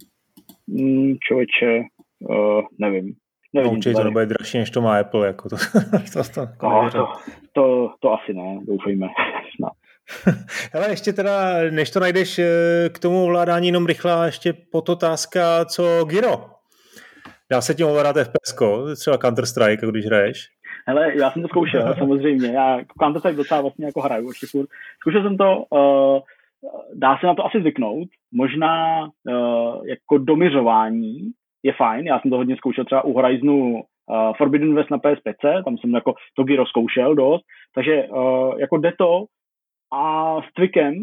[0.68, 1.82] Hmm, člověče,
[2.18, 3.14] uh, nevím.
[3.54, 5.26] nevím no, určitě to bude dražší, než to má Apple.
[5.26, 5.56] Jako to,
[6.12, 7.06] to, to, no, to,
[7.52, 9.06] to, to, asi ne, doufejme.
[9.56, 9.72] Snad.
[10.72, 16.04] Hele, ještě teda, než to najdeš eh, k tomu ovládání, jenom rychlá ještě otázka, co
[16.04, 16.59] Giro?
[17.50, 18.54] Dá se tím ovládat FPS,
[19.00, 20.48] třeba Counter-Strike, když hraješ?
[20.86, 22.48] Hele, já jsem to zkoušel, samozřejmě.
[22.48, 24.68] Já Counter-Strike docela vlastně jako hraju ještě furt.
[25.00, 26.18] Zkoušel jsem to, uh,
[26.94, 28.08] dá se na to asi zvyknout.
[28.32, 31.18] Možná uh, jako domiřování
[31.62, 32.06] je fajn.
[32.06, 33.82] Já jsem to hodně zkoušel třeba u Horizonu uh,
[34.36, 37.42] Forbidden West na PS5, tam jsem jako to gyro zkoušel dost,
[37.74, 39.24] takže uh, jako jde to
[39.92, 40.94] a s Twickem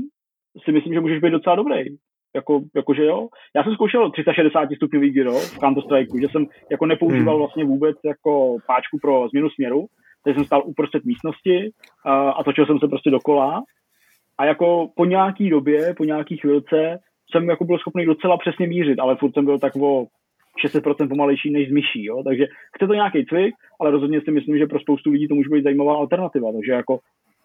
[0.66, 1.86] si myslím, že můžeš být docela dobrý.
[2.38, 3.28] Jako, jakože jo.
[3.56, 7.42] Já jsem zkoušel 360 stupňový gyro v Counter Strike, že jsem jako nepoužíval hmm.
[7.42, 9.86] vlastně vůbec jako páčku pro změnu směru,
[10.24, 11.72] takže jsem stál uprostřed místnosti
[12.06, 13.64] a, a točil jsem se prostě dokola
[14.38, 17.00] a jako po nějaký době, po nějaký chvilce
[17.32, 20.06] jsem jako byl schopný docela přesně mířit, ale furt jsem byl tak o
[20.66, 22.24] 600% pomalejší než z myší, jo?
[22.24, 25.50] takže chce to nějaký cvik, ale rozhodně si myslím, že pro spoustu lidí to může
[25.50, 27.00] být zajímavá alternativa, takže jako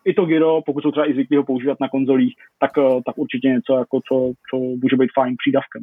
[0.04, 3.18] i to gyro, pokud jsou třeba i zvyklí ho používat na konzolích, tak, eh, tak
[3.18, 5.82] určitě něco, jako co, co může být fajn přídavkem.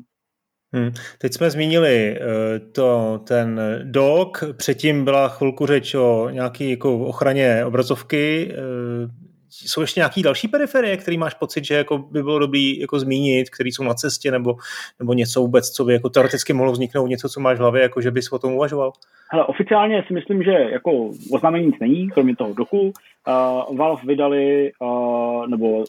[0.74, 0.92] Hmm.
[1.18, 7.66] Teď jsme zmínili uh, to, ten dog, předtím byla chvilku řeč o nějaké jako ochraně
[7.66, 8.54] obrazovky.
[9.50, 13.50] Jsou ještě nějaké další periferie, které máš pocit, že jako by bylo dobré jako zmínit,
[13.50, 14.56] které jsou na cestě, nebo,
[15.00, 18.02] nebo něco vůbec, co by jako teoreticky mohlo vzniknout, něco, co máš v hlavě, jako
[18.02, 18.94] že bys o tom uvažoval?
[19.32, 22.82] Hele, oficiálně si myslím, že jako oznámení nic není, kromě toho doku.
[22.82, 25.84] Uh, Valve vydali uh, nebo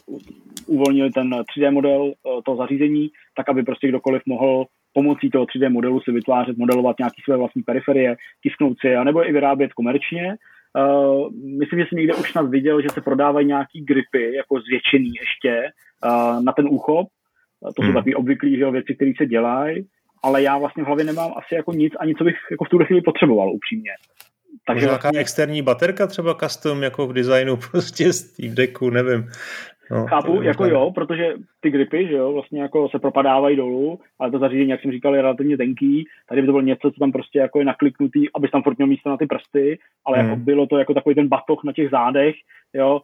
[0.65, 5.69] uvolnili ten 3D model uh, toho zařízení, tak aby prostě kdokoliv mohl pomocí toho 3D
[5.69, 10.35] modelu si vytvářet, modelovat nějaké své vlastní periferie, tisknout si, anebo i vyrábět komerčně.
[10.77, 15.11] Uh, myslím, že jsem někde už snad viděl, že se prodávají nějaký gripy, jako zvětšený
[15.19, 15.71] ještě
[16.05, 17.07] uh, na ten úchop.
[17.59, 17.91] Uh, to hmm.
[17.91, 19.87] jsou takové obvyklé věci, které se dělají.
[20.23, 22.85] ale já vlastně v hlavě nemám asi jako nic, ani co bych jako v tuhle
[22.85, 23.91] chvíli potřeboval upřímně.
[24.67, 25.19] Takže Možná vlastně...
[25.19, 29.29] externí baterka třeba custom jako v designu prostě z Steam Decku, nevím.
[29.91, 34.31] No, Chápu, jako jo, protože ty gripy, že jo, vlastně jako se propadávají dolů, ale
[34.31, 36.05] to zařízení, jak jsem říkal, je relativně tenký.
[36.29, 38.87] Tady by to bylo něco, co tam prostě jako je nakliknutý, aby tam furt měl
[38.87, 40.29] místo na ty prsty, ale hmm.
[40.29, 42.35] jako bylo to jako takový ten batoh na těch zádech,
[42.73, 43.01] jo.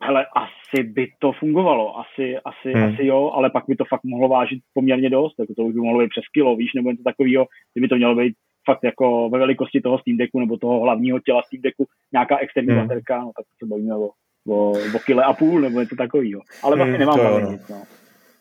[0.00, 2.84] Ale asi by to fungovalo, asi, asi, hmm.
[2.84, 5.80] asi jo, ale pak by to fakt mohlo vážit poměrně dost, jako to už by
[5.80, 9.38] mohlo být přes kilo, víš, nebo něco takového, kdyby to mělo být fakt jako ve
[9.38, 12.82] velikosti toho Steam Decku nebo toho hlavního těla Steam Decku nějaká externí hmm.
[12.82, 14.10] baterka, no tak se bavíme o
[14.46, 16.40] o, o kile a půl nebo něco takového.
[16.62, 17.50] Ale vlastně hmm, nemám to, no.
[17.50, 17.68] nic.
[17.68, 17.82] No.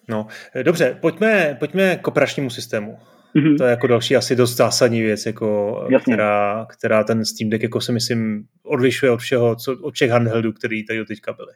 [0.09, 0.27] no.
[0.63, 2.97] Dobře, pojďme, pojďme k operačnímu systému.
[3.35, 3.57] Mm-hmm.
[3.57, 7.81] To je jako další asi dost zásadní věc, jako, která, která ten Steam Deck jako
[7.81, 11.53] si myslím odlišuje od všeho, co, od všech handheldů, který tady teďka byly.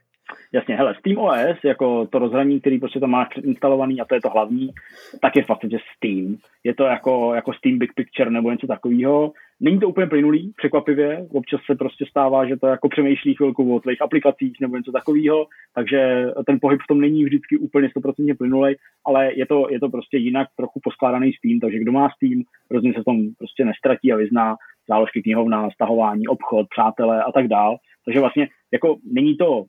[0.51, 4.21] Jasně, hele, Steam OS, jako to rozhraní, který prostě tam máš předinstalovaný a to je
[4.21, 4.69] to hlavní,
[5.21, 6.37] tak je v podstatě Steam.
[6.63, 9.31] Je to jako, jako Steam Big Picture nebo něco takového.
[9.61, 11.27] Není to úplně plynulý, překvapivě.
[11.31, 15.47] Občas se prostě stává, že to jako přemýšlí chvilku o tvých aplikacích nebo něco takového,
[15.75, 19.89] takže ten pohyb v tom není vždycky úplně 100% plynulý, ale je to, je to
[19.89, 22.41] prostě jinak trochu poskládaný Steam, takže kdo má Steam,
[22.71, 24.55] rozhodně se v tom prostě nestratí a vyzná
[24.89, 27.77] záložky knihovna, stahování, obchod, přátelé a tak dál.
[28.05, 29.63] Takže vlastně jako není to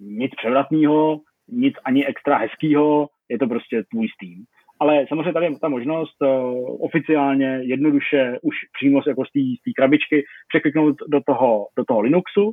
[0.00, 4.44] nic převratného, nic ani extra hezkého, je to prostě tvůj Steam.
[4.80, 9.32] Ale samozřejmě tady je ta možnost uh, oficiálně, jednoduše, už přímo jako z
[9.64, 12.52] té krabičky překliknout do toho, do toho Linuxu.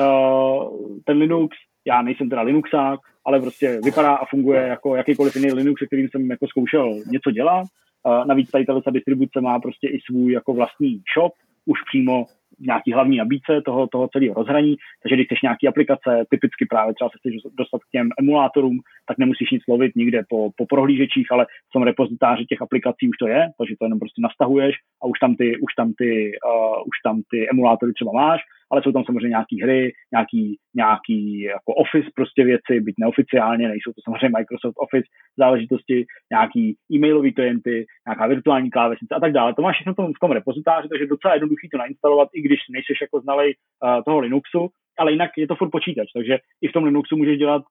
[0.00, 1.56] Uh, ten Linux,
[1.86, 6.30] já nejsem teda Linuxák, ale prostě vypadá a funguje jako jakýkoliv jiný Linux, kterým jsem
[6.30, 7.66] jako zkoušel něco dělat.
[8.06, 11.32] Uh, navíc tady ta distribuce má prostě i svůj jako vlastní shop,
[11.66, 12.24] už přímo
[12.60, 17.10] nějaký hlavní nabídce toho, toho celého rozhraní, takže když chceš nějaký aplikace, typicky právě třeba
[17.10, 18.78] se chceš dostat k těm emulátorům,
[19.08, 23.16] tak nemusíš nic lovit nikde po, po prohlížečích, ale v tom repozitáři těch aplikací už
[23.16, 26.78] to je, takže to jenom prostě nastahuješ a už tam ty, už tam ty, uh,
[26.90, 28.40] už tam ty emulátory třeba máš
[28.70, 33.90] ale jsou tam samozřejmě nějaké hry, nějaký, nějaký jako Office prostě věci, byť neoficiálně, nejsou
[33.92, 35.08] to samozřejmě Microsoft Office
[35.38, 39.54] záležitosti, nějaký e-mailové klienty, nějaká virtuální klávesnice a tak dále.
[39.54, 42.96] To máš všechno tom, v tom repozitáři, takže docela jednoduchý to nainstalovat, i když nejseš
[43.00, 46.84] jako znalej uh, toho Linuxu, ale jinak je to furt počítač, takže i v tom
[46.84, 47.62] Linuxu můžeš dělat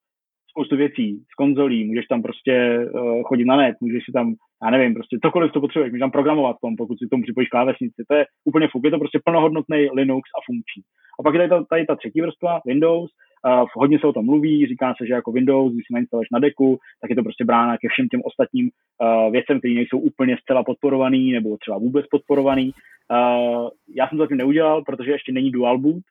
[0.55, 4.33] spoustu věcí z konzolí, můžeš tam prostě uh, chodit na net, můžeš si tam,
[4.63, 8.03] já nevím, prostě cokoliv, co potřebuješ, můžeš tam programovat tom, pokud si tomu připojíš klávesnici.
[8.09, 10.81] To je úplně fuk, je to prostě plnohodnotný Linux a funkční.
[11.19, 14.25] A pak je tady ta, tady ta třetí vrstva, Windows, uh, hodně se o tom
[14.25, 17.45] mluví, říká se, že jako Windows, když si nainstaluješ na deku, tak je to prostě
[17.45, 22.05] brána ke všem těm ostatním uh, věcem, které nejsou úplně zcela podporovaný nebo třeba vůbec
[22.11, 22.71] podporovaný.
[22.71, 26.03] Uh, já jsem to zatím neudělal, protože ještě není dual boot,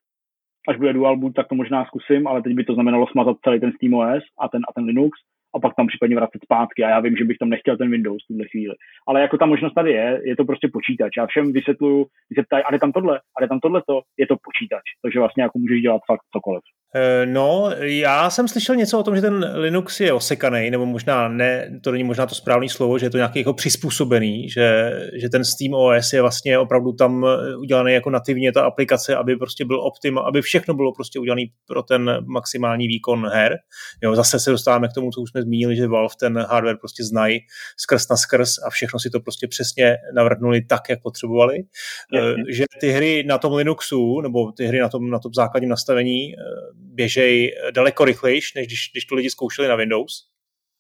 [0.69, 3.61] až bude dual boot, tak to možná zkusím, ale teď by to znamenalo smazat celý
[3.61, 5.19] ten SteamOS a ten, a ten Linux
[5.55, 8.23] a pak tam případně vracet zpátky a já vím, že bych tam nechtěl ten Windows
[8.25, 8.75] v tuhle chvíli.
[9.09, 11.13] Ale jako ta možnost tady je, je to prostě počítač.
[11.19, 14.01] Já všem vysvětluju, když se ptají, a je tam tohle, a je tam tohle to,
[14.19, 14.85] je to počítač.
[15.03, 16.63] Takže vlastně jako můžeš dělat fakt cokoliv.
[16.97, 21.29] Eh, no, já jsem slyšel něco o tom, že ten Linux je osekaný, nebo možná
[21.29, 25.29] ne, to není možná to správné slovo, že je to nějaký jako přizpůsobený, že, že
[25.29, 29.65] ten Steam OS je vlastně opravdu tam eh, udělaný jako nativně ta aplikace, aby prostě
[29.65, 33.57] byl optim, aby všechno bylo prostě udělané pro ten maximální výkon her.
[34.03, 37.05] Jo, zase se dostáváme k tomu, co už jsme zmínili, že Valve ten hardware prostě
[37.05, 37.41] znají
[37.77, 41.63] skrz na skrz a všechno si to prostě přesně navrhnuli tak, jak potřebovali.
[42.13, 42.43] Jasně.
[42.49, 45.71] Eh, že ty hry na tom Linuxu, nebo ty hry na tom, na tom základním
[45.71, 46.35] nastavení
[46.75, 50.34] běžej daleko rychlejš, než když, když to lidi zkoušeli na Windows.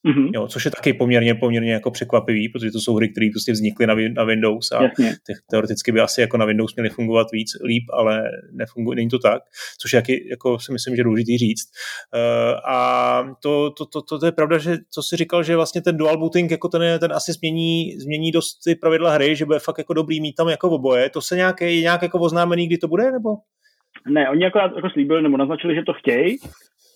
[0.06, 0.30] Mm-hmm.
[0.34, 3.86] Jo, což je taky poměrně, poměrně jako překvapivý, protože to jsou hry, které prostě vznikly
[3.86, 7.84] na, na Windows a te, teoreticky by asi jako na Windows měly fungovat víc líp,
[7.92, 9.42] ale nefunguje, není to tak,
[9.80, 11.68] což je jaký, jako si myslím, že je důležitý říct.
[12.14, 15.82] Uh, a to, to, to, to, to, je pravda, že co si říkal, že vlastně
[15.82, 19.58] ten dual booting jako ten, ten asi změní, změní dost ty pravidla hry, že bude
[19.58, 21.10] fakt jako dobrý mít tam jako oboje.
[21.10, 23.28] To se nějak, nějak jako oznámený, kdy to bude, nebo?
[24.08, 26.36] Ne, oni akorát jako slíbili nebo naznačili, že to chtějí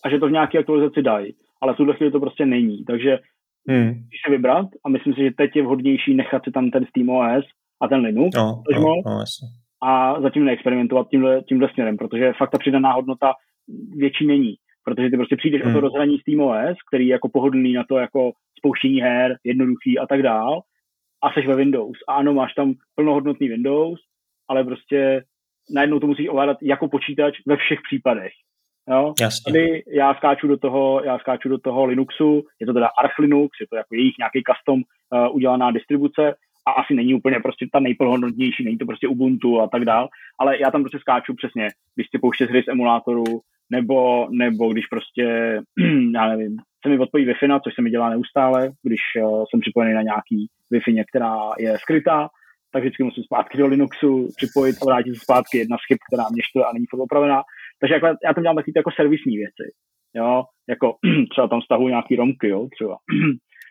[0.04, 1.34] a že to v nějaké aktualizaci dají.
[1.60, 2.84] Ale v tuhle chvíli to prostě není.
[2.84, 3.18] Takže
[3.68, 3.88] hmm.
[3.88, 7.44] když se vybrat a myslím si, že teď je vhodnější nechat si tam ten SteamOS
[7.82, 9.24] a ten Linux no, no, no,
[9.82, 13.32] a zatím neexperimentovat tímhle, tímhle směrem, protože fakt ta přidaná hodnota
[13.96, 14.54] větší není.
[14.84, 15.70] Protože ty prostě přijdeš hmm.
[15.70, 15.84] o to hmm.
[15.84, 20.60] rozhraní SteamOS, který je jako pohodlný na to jako spouštění her, jednoduchý a tak dál,
[21.22, 21.98] a seš ve Windows.
[22.08, 24.00] A ano, máš tam plnohodnotný Windows,
[24.48, 25.22] ale prostě
[25.74, 28.32] najednou to musíš ovládat jako počítač ve všech případech.
[28.90, 29.14] Jo?
[29.20, 29.52] Jasně.
[29.52, 33.60] Tady já skáču do toho, já skáču do toho Linuxu, je to teda Arch Linux,
[33.60, 36.34] je to jako jejich nějaký custom uh, udělaná distribuce
[36.66, 40.08] a asi není úplně prostě ta nejplnohodnotnější, není to prostě Ubuntu a tak dál,
[40.38, 43.24] ale já tam prostě skáču přesně, když si pouště hry z emulátoru,
[43.70, 45.24] nebo, nebo když prostě,
[46.14, 49.94] já nevím, se mi odpojí Wi-Fi, což se mi dělá neustále, když uh, jsem připojený
[49.94, 52.28] na nějaký Wi-Fi, která je skrytá,
[52.72, 56.24] tak vždycky musím zpátky do Linuxu připojit a vrátit se zpátky jedna z chyb, která
[56.32, 57.42] mě štve a není furt opravená.
[57.80, 59.66] Takže jako, já tam dělám taky jako servisní věci.
[60.14, 60.96] Jo, jako
[61.30, 62.96] třeba tam stahu nějaký romky, jo, třeba.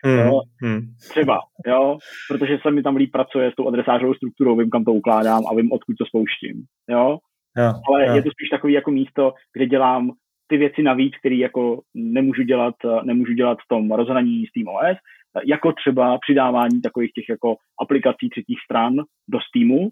[0.06, 0.80] Mm, jo, mm.
[1.10, 1.98] Třeba, jo,
[2.28, 5.54] protože se mi tam líp pracuje s tou adresářovou strukturou, vím, kam to ukládám a
[5.54, 7.18] vím, odkud to spouštím, jo.
[7.56, 8.14] Ja, Ale ja.
[8.14, 10.12] je to spíš takový jako místo, kde dělám
[10.46, 14.98] ty věci navíc, které jako nemůžu dělat, nemůžu dělat v tom rozhraní s OS,
[15.46, 18.94] jako třeba přidávání takových těch jako aplikací třetích stran
[19.28, 19.88] do Steamu,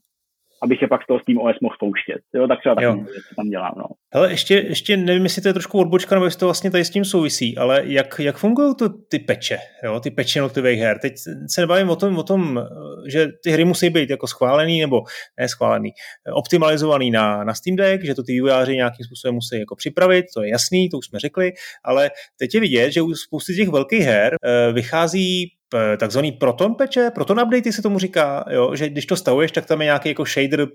[0.62, 2.20] abych je pak z toho Steam OS mohl pouštět.
[2.34, 3.74] Jo, tak třeba takový věci tam dělám.
[3.76, 3.84] No.
[4.14, 6.90] Hele, ještě, ještě nevím, jestli to je trošku odbočka, nebo jestli to vlastně tady s
[6.90, 10.98] tím souvisí, ale jak, jak fungují to, ty peče, jo, ty peče jednotlivých her?
[10.98, 11.12] Teď
[11.50, 12.60] se nebavím o tom, o tom,
[13.08, 15.02] že ty hry musí být jako schválený, nebo
[15.40, 15.90] ne schválený,
[16.34, 20.42] optimalizovaný na, na Steam Deck, že to ty vývojáři nějakým způsobem musí jako připravit, to
[20.42, 21.52] je jasný, to už jsme řekli,
[21.84, 25.55] ale teď je vidět, že u spousty těch velkých her eh, vychází
[25.96, 29.80] takzvaný proton peče, proton update se tomu říká, jo, že když to stavuješ, tak tam
[29.80, 30.66] je nějaký jako shader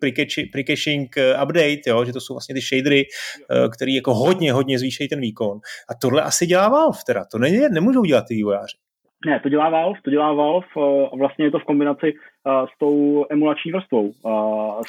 [0.51, 4.79] precaching eh, update, jo, že to jsou vlastně ty shadery, eh, který jako hodně, hodně
[4.79, 5.59] zvýšejí ten výkon.
[5.89, 8.77] A tohle asi dělá Valve teda, to ne, nemůžou dělat ty vývojáři.
[9.25, 12.13] Ne, to dělá Valve, to dělá Valve eh, a vlastně je to v kombinaci
[12.45, 14.11] s tou emulační vrstvou,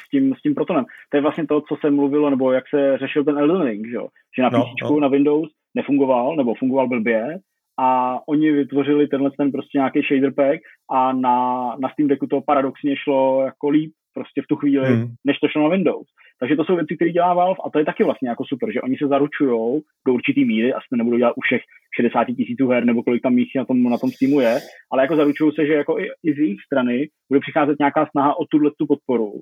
[0.07, 0.84] s tím, s tím protonem.
[1.11, 3.94] To je vlastně to, co se mluvilo, nebo jak se řešil ten Elden Ring, že,
[3.94, 4.09] jo?
[4.36, 5.00] že na no, PC no.
[5.00, 7.38] na Windows nefungoval, nebo fungoval blbě,
[7.78, 10.60] a oni vytvořili tenhle ten prostě nějaký shader pack
[10.90, 15.06] a na, na Steam Decku to paradoxně šlo jako líp prostě v tu chvíli, hmm.
[15.24, 16.06] než to šlo na Windows.
[16.40, 18.80] Takže to jsou věci, které dělá Valve a to je taky vlastně jako super, že
[18.80, 21.62] oni se zaručují do určitý míry, asi nebudou dělat u všech
[21.96, 24.58] 60 tisíců her nebo kolik tam jich na tom, na tom Steamu je,
[24.92, 28.38] ale jako zaručují se, že jako i, i z jejich strany bude přicházet nějaká snaha
[28.38, 29.32] o tuhle tu podporu.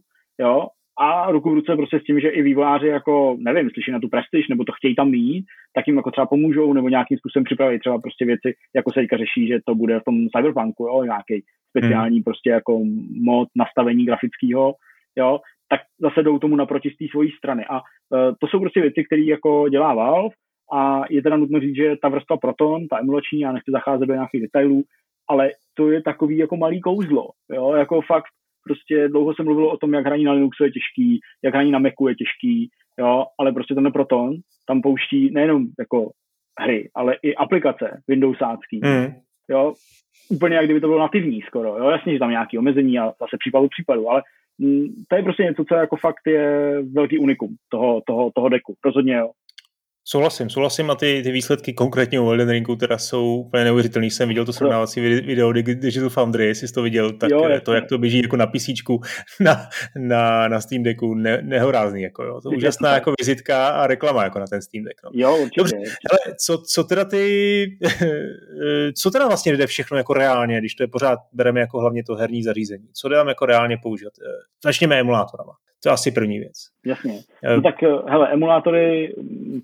[0.41, 0.67] Jo?
[1.01, 4.09] A ruku v ruce prostě s tím, že i vývojáři jako, nevím, slyší na tu
[4.09, 5.45] prestiž, nebo to chtějí tam mít,
[5.75, 9.17] tak jim jako třeba pomůžou, nebo nějakým způsobem připraví třeba prostě věci, jako se teďka
[9.17, 12.25] řeší, že to bude v tom cyberpunku, jo, nějaký speciální hmm.
[12.25, 12.81] prostě jako
[13.21, 14.75] mod nastavení grafického,
[15.19, 17.65] jo, tak zase jdou tomu naproti z té svojí strany.
[17.71, 20.35] A uh, to jsou prostě věci, které jako dělá Valve
[20.73, 24.15] a je teda nutno říct, že ta vrstva Proton, ta emulační, já nechci zacházet do
[24.15, 24.83] nějakých detailů,
[25.29, 28.33] ale to je takový jako malý kouzlo, jo, jako fakt
[28.65, 31.79] prostě dlouho se mluvilo o tom, jak hraní na Linuxu je těžký, jak hraní na
[31.79, 34.35] Macu je těžký, jo, ale prostě ten Proton
[34.67, 36.11] tam pouští nejenom jako
[36.61, 39.07] hry, ale i aplikace Windowsácký, mm.
[39.49, 39.75] jo,
[40.31, 43.37] úplně jak kdyby to bylo nativní skoro, jo, jasně, že tam nějaké omezení a zase
[43.39, 44.23] případu případu, ale
[44.59, 48.75] mm, to je prostě něco, co jako fakt je velký unikum toho, toho, toho deku,
[48.85, 49.31] rozhodně jo.
[50.05, 54.11] Souhlasím, souhlasím a ty, ty výsledky konkrétně u Elden Ringu teda jsou úplně neuvěřitelný.
[54.11, 57.87] Jsem viděl to srovnávací video Digital Foundry, jestli jsi to viděl, tak jo, to, jak
[57.87, 58.69] to běží jako na PC
[59.41, 62.03] na, na, na Steam Decku, ne, nehorázný.
[62.03, 62.41] Jako, jo.
[62.41, 65.03] To je úžasná jako vizitka a reklama jako na ten Steam Deck.
[65.05, 65.11] No.
[65.15, 65.61] Jo, určitě.
[65.61, 67.67] Dobře, ale co, co teda ty,
[68.97, 72.15] co teda vlastně jde všechno jako reálně, když to je pořád bereme jako hlavně to
[72.15, 72.89] herní zařízení?
[72.93, 74.13] Co dám jako reálně používat?
[74.65, 75.53] Začněme emulátorama.
[75.83, 76.57] To je asi první věc.
[76.87, 77.13] Jasně.
[77.45, 79.15] Eh, no tak eh, hele, emulátory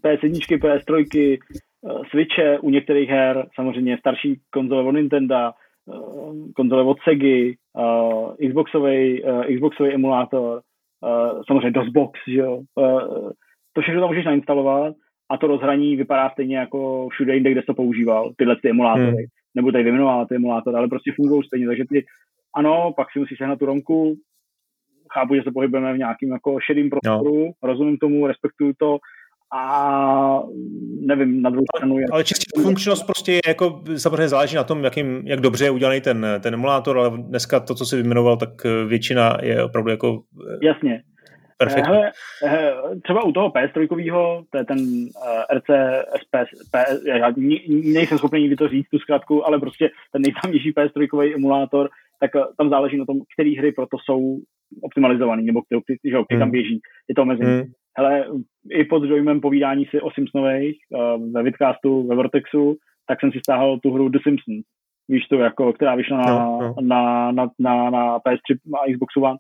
[0.05, 5.51] PS1, PS3, eh, Switche u některých her, samozřejmě starší konzole od Nintendo,
[6.57, 7.55] konzole od Sega,
[8.49, 9.23] Xboxový,
[9.55, 10.61] Xboxový emulátor,
[11.47, 12.63] samozřejmě DOSBox, že jo.
[13.73, 14.95] To všechno tam můžeš nainstalovat
[15.31, 19.07] a to rozhraní vypadá stejně jako všude jinde, kde jsi to používal, tyhle ty emulátory.
[19.07, 19.25] Hmm.
[19.55, 22.05] Nebo tady vyjmenovat ty emulátory, ale prostě fungují stejně, takže ty
[22.57, 24.17] ano, pak si musíš sehnat tu romku,
[25.19, 27.53] chápu, že se pohybujeme v nějakým jako šedým prostoru, no.
[27.63, 28.99] rozumím tomu, respektuju to,
[29.55, 30.43] a
[31.01, 31.95] nevím, na druhou stranu...
[31.95, 35.71] Ale, ale čistě funkčnost prostě je jako, samozřejmě záleží na tom, jakým, jak dobře je
[35.71, 38.51] udělaný ten, ten emulátor, ale dneska to, co jsi vyjmenoval, tak
[38.87, 40.23] většina je opravdu jako...
[40.63, 41.03] Jasně.
[41.59, 41.95] Perfektní.
[41.95, 42.13] Hele,
[43.03, 45.67] třeba u toho PS3, to je ten uh, RC
[46.21, 47.33] SPS, PS, já
[47.93, 51.89] nejsem schopný nikdy to říct, tu zkrátku, ale prostě ten nejznámější PS3 emulátor,
[52.21, 54.39] tak uh, tam záleží na tom, které hry proto jsou
[54.83, 56.41] optimalizovaný, nebo který, který hmm.
[56.41, 56.81] tam běží.
[57.09, 57.51] Je to omezení.
[57.51, 57.65] Hmm.
[57.99, 58.25] Hele,
[58.71, 62.77] i pod dojmem povídání si o Simpsonových uh, ve Vidcastu, ve Vortexu,
[63.09, 64.65] tak jsem si stáhl tu hru The Simpsons.
[65.09, 66.75] Víš to, jako, která vyšla na, no, no.
[66.81, 69.39] na, na, na, na PS3 a Xbox One.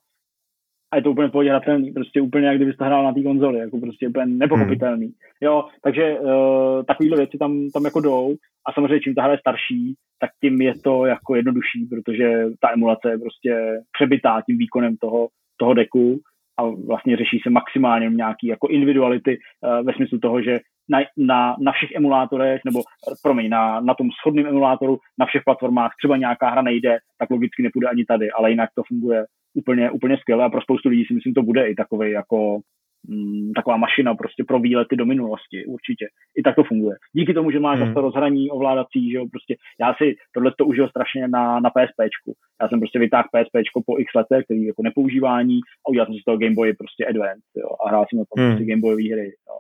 [0.93, 1.61] A je to úplně pohodě
[1.95, 5.07] prostě úplně jak kdybyste hrál na té konzoli, jako prostě úplně nepochopitelný.
[5.07, 5.15] Hmm.
[5.41, 8.37] Jo, takže uh, takovéhle věci tam, tam jako jdou
[8.69, 12.73] a samozřejmě čím ta hra je starší, tak tím je to jako jednodušší, protože ta
[12.73, 16.19] emulace je prostě přebytá tím výkonem toho, toho deku
[16.59, 20.59] a vlastně řeší se maximálně nějaký jako individuality uh, ve smyslu toho, že
[20.89, 22.81] na, na, na všech emulátorech, nebo
[23.23, 27.63] promiň, na, na tom schodném emulátoru, na všech platformách třeba nějaká hra nejde, tak logicky
[27.63, 29.25] nepůjde ani tady, ale jinak to funguje
[29.57, 32.61] úplně, úplně skvěle a pro spoustu lidí si myslím, to bude i takový jako
[33.09, 36.07] mm, taková mašina prostě pro výlety do minulosti, určitě.
[36.39, 36.97] I tak to funguje.
[37.13, 37.89] Díky tomu, že máš hmm.
[37.89, 42.35] zase rozhraní ovládací, že jo, prostě já si tohle to užil strašně na, na PSPčku.
[42.63, 46.21] Já jsem prostě vytáhl PSPčko po x letech, který jako nepoužívání a udělal jsem si
[46.21, 48.53] z toho Game Boy prostě Advance, jo, a hrál jsem na tom hmm.
[48.53, 49.57] prostě Game Boyové hry, jo.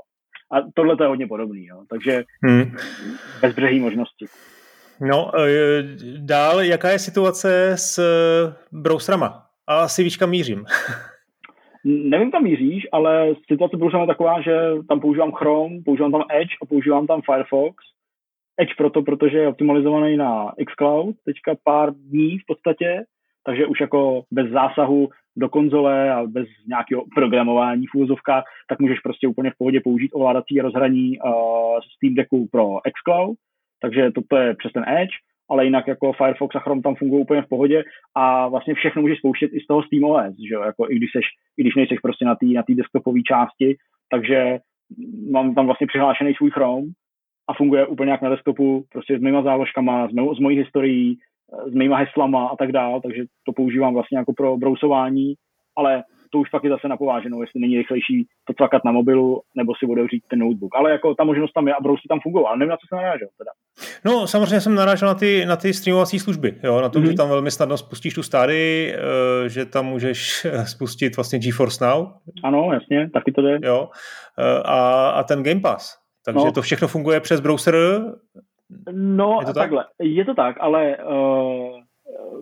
[0.52, 1.82] A tohle to je hodně podobný, jo.
[1.90, 2.64] takže hmm.
[3.42, 4.26] bezbřehý možnosti.
[5.00, 5.48] No, e,
[6.18, 8.00] dál, jaká je situace s
[8.72, 9.45] browserama?
[9.68, 10.64] A asi víš, kam mířím.
[11.84, 14.56] Nevím, kam míříš, ale situace je taková, že
[14.88, 17.76] tam používám Chrome, používám tam Edge a používám tam Firefox.
[18.60, 23.04] Edge proto, protože je optimalizovaný na xCloud teďka pár dní v podstatě,
[23.44, 29.00] takže už jako bez zásahu do konzole a bez nějakého programování v úvozovkách, tak můžeš
[29.00, 31.32] prostě úplně v pohodě použít ovládací rozhraní uh,
[31.96, 33.38] Steam Decku pro xCloud,
[33.80, 35.14] takže toto je přes ten Edge,
[35.50, 37.84] ale jinak jako Firefox a Chrome tam fungují úplně v pohodě
[38.14, 41.26] a vlastně všechno můžeš spouštět i z toho SteamOS, že jo, jako i když, seš,
[41.56, 43.76] i když nejseš prostě na té na desktopové části,
[44.10, 44.58] takže
[45.30, 46.86] mám tam vlastně přihlášený svůj Chrome
[47.48, 51.18] a funguje úplně jak na desktopu, prostě s mýma záložkama, s, mou, s mojí historií,
[51.66, 55.34] s mýma heslama a tak dále, takže to používám vlastně jako pro brousování,
[55.76, 59.72] ale to už fakt je zase napováženou, jestli není rychlejší to tlakat na mobilu, nebo
[59.78, 60.74] si otevřít ten notebook.
[60.74, 62.96] Ale jako ta možnost tam je a brousy tam fungují, ale nevím, na co jsem
[62.96, 63.50] narážel teda.
[64.04, 67.10] No, samozřejmě jsem narážel na ty, na ty streamovací služby, jo, na to, mm-hmm.
[67.10, 71.86] že tam velmi snadno spustíš tu stády, eh, že tam můžeš eh, spustit vlastně GeForce
[71.86, 72.06] Now.
[72.44, 73.58] Ano, jasně, taky to jde.
[73.62, 73.88] Jo,
[74.38, 76.06] eh, a, a ten Game Pass.
[76.24, 76.52] Takže no.
[76.52, 77.74] to všechno funguje přes browser?
[78.92, 79.62] No, je to tak?
[79.62, 81.75] takhle, je to tak, ale uh,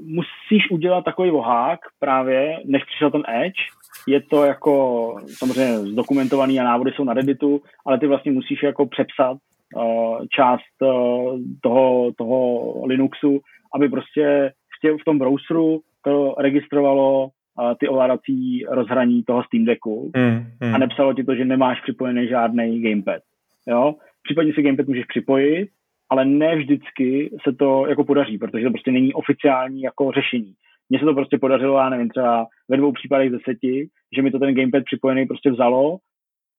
[0.00, 3.60] musíš udělat takový vohák právě, než přišel ten Edge.
[4.08, 8.86] Je to jako samozřejmě zdokumentovaný a návody jsou na Redditu, ale ty vlastně musíš jako
[8.86, 9.36] přepsat
[9.76, 13.40] uh, část uh, toho, toho Linuxu,
[13.74, 14.52] aby prostě
[14.82, 20.74] v, v tom browseru to registrovalo uh, ty ovládací rozhraní toho Steam Decku mm, mm.
[20.74, 23.22] a nepsalo ti to, že nemáš připojený žádný gamepad.
[23.66, 23.94] Jo?
[24.22, 25.68] Případně si gamepad můžeš připojit,
[26.11, 30.55] ale ne vždycky se to jako podaří, protože to prostě není oficiální jako řešení.
[30.90, 34.30] Mně se to prostě podařilo, já nevím, třeba ve dvou případech z deseti, že mi
[34.30, 35.98] to ten gamepad připojený prostě vzalo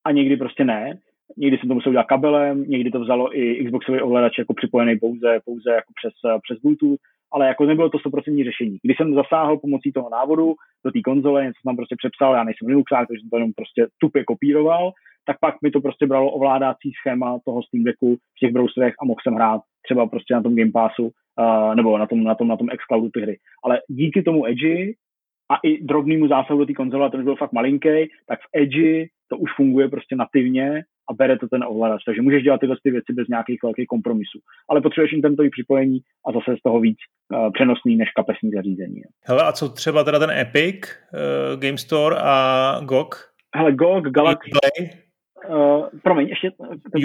[0.05, 0.97] a někdy prostě ne.
[1.37, 5.39] Někdy jsem to musel udělat kabelem, někdy to vzalo i Xboxový ovladač jako připojený pouze,
[5.45, 6.99] pouze jako přes, přes Bluetooth,
[7.33, 8.77] ale jako nebylo to 100% řešení.
[8.83, 10.53] Když jsem zasáhl pomocí toho návodu
[10.85, 13.51] do té konzole, něco jsem tam prostě přepsal, já nejsem Linuxák, takže jsem to jenom
[13.53, 14.91] prostě tupě kopíroval,
[15.27, 19.05] tak pak mi to prostě bralo ovládací schéma toho Steam Decku v těch browserech a
[19.05, 22.47] mohl jsem hrát třeba prostě na tom Game Passu uh, nebo na tom, na tom,
[22.47, 23.37] na tom xCloudu ty hry.
[23.63, 24.91] Ale díky tomu Edge
[25.51, 29.05] a i drobnému zásahu do té konzole, a ten byl fakt malinký, tak v Edge
[29.29, 32.03] to už funguje prostě nativně a bere to ten ovladač.
[32.05, 34.39] Takže můžeš dělat tyhle ty věci bez nějakých velkých kompromisů.
[34.69, 39.01] Ale potřebuješ internetový připojení a zase z toho víc uh, přenosný než kapesní zařízení.
[39.25, 40.75] Hele, a co třeba teda ten Epic,
[41.13, 43.15] uh, Game Store a GOG?
[43.55, 44.49] Hele, GOG, Galaxy,
[45.49, 46.51] Uh, promiň, ještě...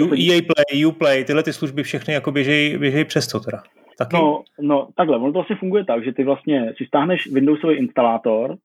[0.03, 3.63] U, EA Play, Uplay, tyhle ty služby všechny jako běžejí, běžejí přes to teda.
[3.97, 4.15] Taky?
[4.15, 8.57] No, no, takhle, ono to vlastně funguje tak, že ty vlastně si stáhneš Windowsový instalátor,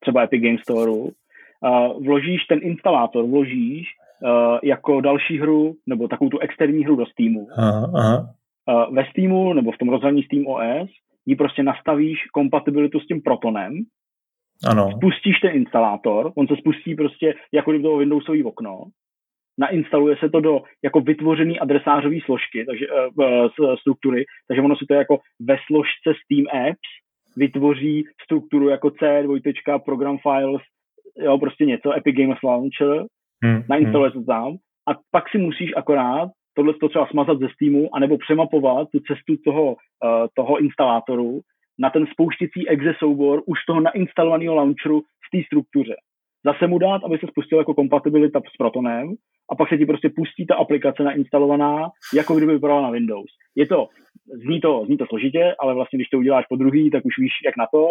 [0.00, 3.86] třeba Epic Game Store, uh, vložíš ten instalátor, vložíš
[4.22, 7.48] uh, jako další hru, nebo takovou tu externí hru do Steamu.
[7.56, 8.34] Aha, aha.
[8.66, 10.90] Uh, ve Steamu, nebo v tom rozhraní Steam OS,
[11.26, 13.72] ji prostě nastavíš kompatibilitu s tím Protonem,
[14.66, 14.90] ano.
[14.96, 18.84] spustíš ten instalátor, on se spustí prostě jako kdyby to Windowsový okno,
[19.58, 24.94] nainstaluje se to do jako vytvořený adresářové složky, takže uh, struktury, takže ono si to
[24.94, 26.88] jako ve složce Steam Apps
[27.36, 30.62] vytvoří strukturu jako C, dvojtečka, program files,
[31.16, 33.04] jo, prostě něco, Epic Games Launcher,
[33.44, 34.22] hmm, nainstaluje hmm.
[34.22, 34.56] se tam
[34.88, 39.36] a pak si musíš akorát tohle to třeba smazat ze Steamu, anebo přemapovat tu cestu
[39.44, 41.40] toho, uh, toho instalátoru
[41.78, 45.94] na ten spouštěcí exe soubor už toho nainstalovaného launcheru v té struktuře.
[46.48, 49.14] Zase mu dát, aby se spustil jako kompatibilita s Protonem
[49.50, 53.30] a pak se ti prostě pustí ta aplikace nainstalovaná, jako kdyby vypadala na Windows.
[53.56, 53.88] Je to,
[54.44, 57.32] zní to, zní to složitě, ale vlastně když to uděláš po druhý, tak už víš,
[57.44, 57.88] jak na to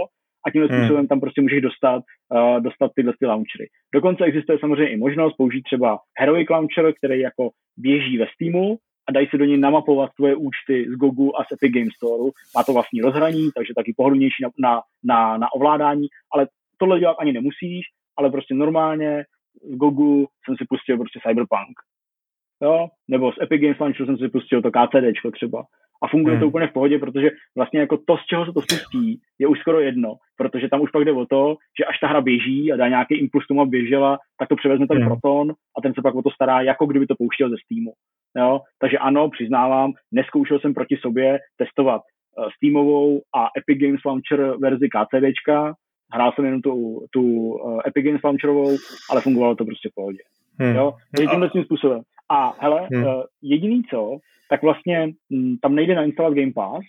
[0.47, 0.79] a tímhle hmm.
[0.79, 2.03] způsobem tam prostě můžeš dostat,
[2.33, 3.67] uh, dostat tyhle ty launchery.
[3.93, 8.77] Dokonce existuje samozřejmě i možnost použít třeba Heroic Launcher, který jako běží ve Steamu
[9.09, 12.31] a dají se do něj namapovat tvoje účty z Google a z Epic Game Store.
[12.55, 16.47] Má to vlastní rozhraní, takže taky pohodlnější na, na, na, na ovládání, ale
[16.77, 17.85] tohle dělat ani nemusíš,
[18.17, 19.25] ale prostě normálně
[19.73, 21.75] v Google jsem si pustil prostě Cyberpunk.
[22.61, 22.87] Jo?
[23.07, 25.63] Nebo z Epic Games Launcher jsem si pustil to KCD třeba.
[26.03, 26.41] A funguje hmm.
[26.41, 29.59] to úplně v pohodě, protože vlastně jako to, z čeho se to spustí, je už
[29.59, 32.75] skoro jedno, protože tam už pak jde o to, že až ta hra běží a
[32.75, 35.07] dá nějaký impuls tomu, běžela, tak to převezme ten hmm.
[35.07, 37.93] Proton a ten se pak o to stará, jako kdyby to pouštěl ze Steamu.
[38.37, 38.61] Jo?
[38.79, 44.87] Takže ano, přiznávám, neskoušel jsem proti sobě testovat uh, Steamovou a Epic Games Launcher verzi
[44.89, 45.73] KCDčka,
[46.13, 48.77] hrál jsem jenom tu, tu uh, Epic Games Launcherovou,
[49.09, 50.19] ale fungovalo to prostě v pohodě.
[50.59, 50.75] Hmm.
[50.75, 52.01] Jo, takže tímhle tím způsobem.
[52.29, 53.03] A hele, hmm.
[53.03, 54.17] uh, jediný co,
[54.49, 56.85] tak vlastně m, hm, tam nejde nainstalovat Game Pass,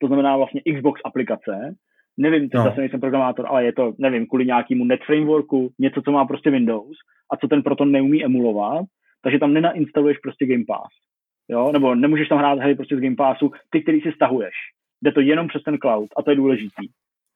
[0.00, 1.74] to znamená vlastně Xbox aplikace,
[2.16, 2.64] nevím, teď no.
[2.64, 6.50] zase nejsem programátor, ale je to, nevím, kvůli nějakému net frameworku, něco, co má prostě
[6.50, 6.96] Windows
[7.32, 8.84] a co ten proto neumí emulovat,
[9.22, 10.88] takže tam nenainstaluješ prostě Game Pass.
[11.48, 11.72] Jo?
[11.72, 14.54] Nebo nemůžeš tam hrát hry prostě z Game Passu, ty, který si stahuješ.
[15.02, 16.86] Jde to jenom přes ten cloud a to je důležitý.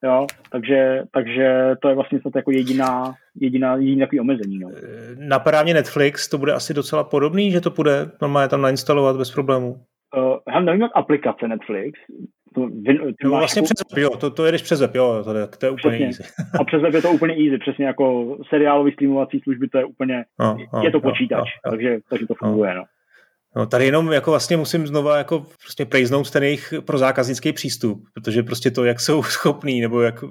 [0.04, 4.58] Jo, takže, takže to je vlastně snad jako jediná, jediná, jediný takový omezení.
[4.58, 4.68] No.
[5.18, 9.30] Napadá mě Netflix, to bude asi docela podobný, že to bude normálně tam nainstalovat bez
[9.30, 9.80] problémů.
[10.16, 12.00] Uh, já nevím, jak aplikace Netflix.
[12.54, 13.64] To, vy, ty no, vlastně jako...
[13.64, 16.06] přes web, jo, to, to jedeš přes web, jo, to je, to je úplně přesně.
[16.06, 16.22] easy.
[16.60, 20.24] a přes web je to úplně easy, přesně jako seriálový streamovací služby, to je úplně,
[20.40, 22.80] no, no, je to počítač, no, takže, takže to funguje, no.
[22.80, 22.84] no.
[23.56, 28.04] No, tady jenom jako vlastně musím znova jako prostě prejznout ten jejich pro zákaznický přístup,
[28.14, 30.24] protože prostě to, jak jsou schopní nebo jak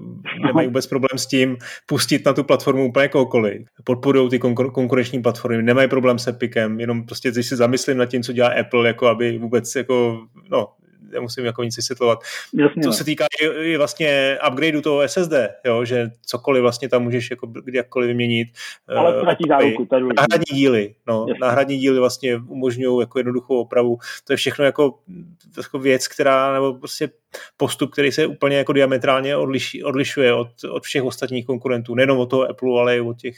[0.45, 3.67] nemají vůbec problém s tím pustit na tu platformu úplně kohokoliv.
[3.83, 8.05] Podporují ty konkur- konkurenční platformy, nemají problém se pikem, jenom prostě když si zamyslím nad
[8.05, 10.19] tím, co dělá Apple, jako aby vůbec jako,
[10.51, 10.67] no,
[11.13, 12.19] nemusím jako nic vysvětlovat.
[12.53, 12.93] Jasně, co no.
[12.93, 15.33] se týká i, i vlastně upgradeu toho SSD,
[15.65, 18.47] jo, že cokoliv vlastně tam můžeš jako jakkoliv vyměnit.
[18.87, 19.87] Ale ztratí záruku.
[19.91, 21.39] Náhradní díly, no, Jasně.
[21.41, 23.97] náhradní díly vlastně umožňují jako jednoduchou opravu.
[24.27, 24.99] To je všechno jako,
[25.57, 27.09] jako věc, která, nebo prostě
[27.57, 32.29] postup, který se úplně jako diametrálně odliš, odlišuje od, od všech ostatních konkurentů, nejenom od
[32.29, 33.35] toho Apple, ale i od těch,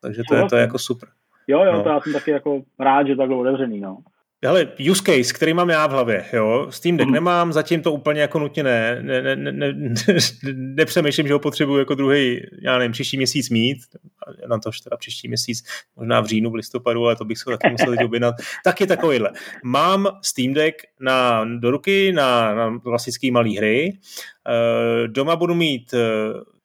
[0.00, 1.08] takže to, je, to je jako super.
[1.46, 1.82] Jo, jo, no.
[1.82, 3.98] to já jsem taky jako rád, že takhle otevřený, no.
[4.44, 7.14] Hele, use case, který mám já v hlavě, jo, Steam Deck mm.
[7.14, 9.94] nemám, zatím to úplně jako nutně ne, ne, ne, ne, ne
[10.52, 13.78] nepřemýšlím, že ho potřebuji jako druhý, já nevím, příští měsíc mít,
[14.48, 15.64] na to teda příští měsíc,
[15.96, 18.34] možná v říjnu, v listopadu, ale to bych se taky musel teď objednat,
[18.64, 19.30] tak je takovýhle.
[19.64, 23.98] Mám Steam Deck na, do ruky na, na klasický malý hry,
[24.48, 25.98] eh, doma budu mít eh,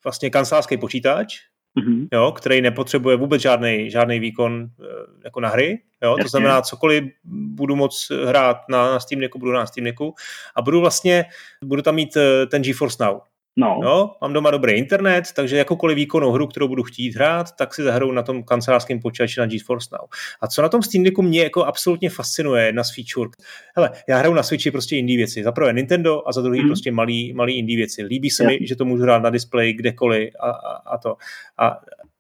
[0.03, 1.39] vlastně kancelářský počítač,
[1.77, 2.07] mm-hmm.
[2.13, 4.85] jo, který nepotřebuje vůbec žádný, žádný výkon eh,
[5.23, 5.79] jako na hry.
[6.03, 6.17] Jo?
[6.21, 10.15] To znamená, cokoliv budu moc hrát na, na Steam Decku, budu na Steam Decku
[10.55, 11.25] a budu vlastně,
[11.63, 13.19] budu tam mít eh, ten GeForce Now.
[13.55, 13.79] No.
[13.83, 17.83] Jo, mám doma dobrý internet, takže jakoukoliv výkonnou hru, kterou budu chtít hrát, tak si
[17.83, 20.07] zahraju na tom kancelářském počítači na GeForce Now.
[20.41, 23.29] A co na tom Steam Decku mě jako absolutně fascinuje, jedna z feature.
[23.75, 25.43] Hele, já hraju na Switchi prostě indie věci.
[25.43, 26.67] Za prvé Nintendo a za druhý mm.
[26.67, 28.03] prostě malý, malý indie věci.
[28.03, 28.59] Líbí se yeah.
[28.59, 31.15] mi, že to můžu hrát na displeji kdekoliv a, a, a to.
[31.57, 31.67] A,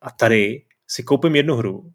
[0.01, 1.91] a tady si koupím jednu hru,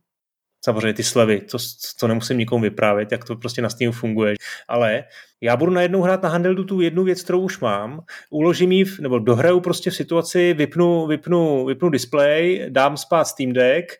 [0.65, 1.59] samozřejmě ty slevy, to,
[2.01, 4.35] to nemusím nikomu vyprávět, jak to prostě na Steamu funguje,
[4.69, 5.05] ale
[5.41, 8.01] já budu najednou hrát na handheldu tu jednu věc, kterou už mám,
[8.31, 13.93] uložím ji, nebo dohraju prostě v situaci, vypnu, vypnu, vypnu display, dám spát Steam Deck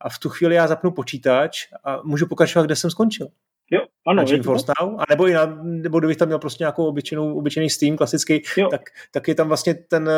[0.00, 3.28] a v tu chvíli já zapnu počítač a můžu pokračovat, kde jsem skončil.
[3.70, 4.16] Jo, ano.
[4.16, 7.70] Na GeForce Now, a nebo, i na, nebo kdybych tam měl prostě nějakou obyčejnou, obyčejný
[7.70, 10.10] Steam klasický, tak, tak je tam vlastně ten,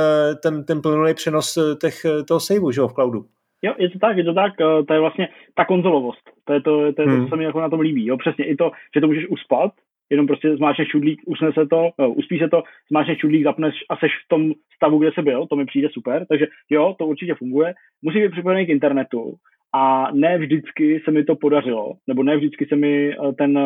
[0.42, 3.26] ten, ten plnulý přenos těch, toho saveu, že jo, v cloudu.
[3.62, 6.60] Jo, je to tak, je to tak, eh, to je vlastně ta konzolovost, to je
[6.60, 7.18] to, to, je hmm.
[7.18, 9.28] to co se mi jako na tom líbí, jo, přesně i to, že to můžeš
[9.28, 9.72] uspat,
[10.10, 13.96] jenom prostě zmáčneš čudlík, usne se to, no, uspí se to, zmáčneš čudlík, zapneš a
[13.96, 17.34] seš v tom stavu, kde se byl, to mi přijde super, takže jo, to určitě
[17.34, 19.34] funguje, musí být připojený k internetu
[19.74, 23.58] a ne vždycky se mi to podařilo, nebo ne vždycky se mi eh, ten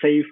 [0.00, 0.22] save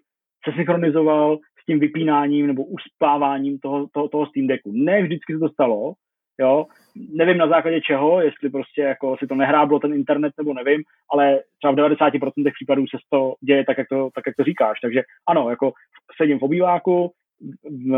[0.49, 4.73] se synchronizoval s tím vypínáním nebo uspáváním toho, toho, toho Steam Decku.
[4.75, 5.93] Ne vždycky se to stalo,
[6.41, 6.67] jo,
[7.13, 10.83] nevím na základě čeho, jestli prostě jako si to nehráblo ten internet nebo nevím,
[11.13, 14.81] ale třeba v 90% případů se to děje tak jak to, tak, jak to říkáš.
[14.81, 15.73] Takže ano, jako
[16.17, 17.13] sedím v obýváku,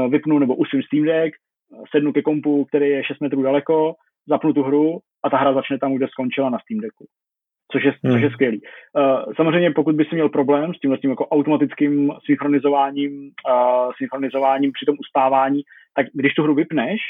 [0.09, 1.36] vypnu nebo usím Steam Deck,
[1.91, 3.95] sednu ke kompu, který je 6 metrů daleko,
[4.28, 7.07] zapnu tu hru a ta hra začne tam, kde skončila na Steam Decku.
[7.72, 8.12] Což je, hmm.
[8.12, 8.61] což je skvělý.
[8.61, 14.73] Uh, samozřejmě, pokud bys měl problém s tím, s tím jako automatickým synchronizováním, uh, synchronizováním
[14.73, 15.62] při tom uspávání,
[15.97, 17.01] tak když tu hru vypneš,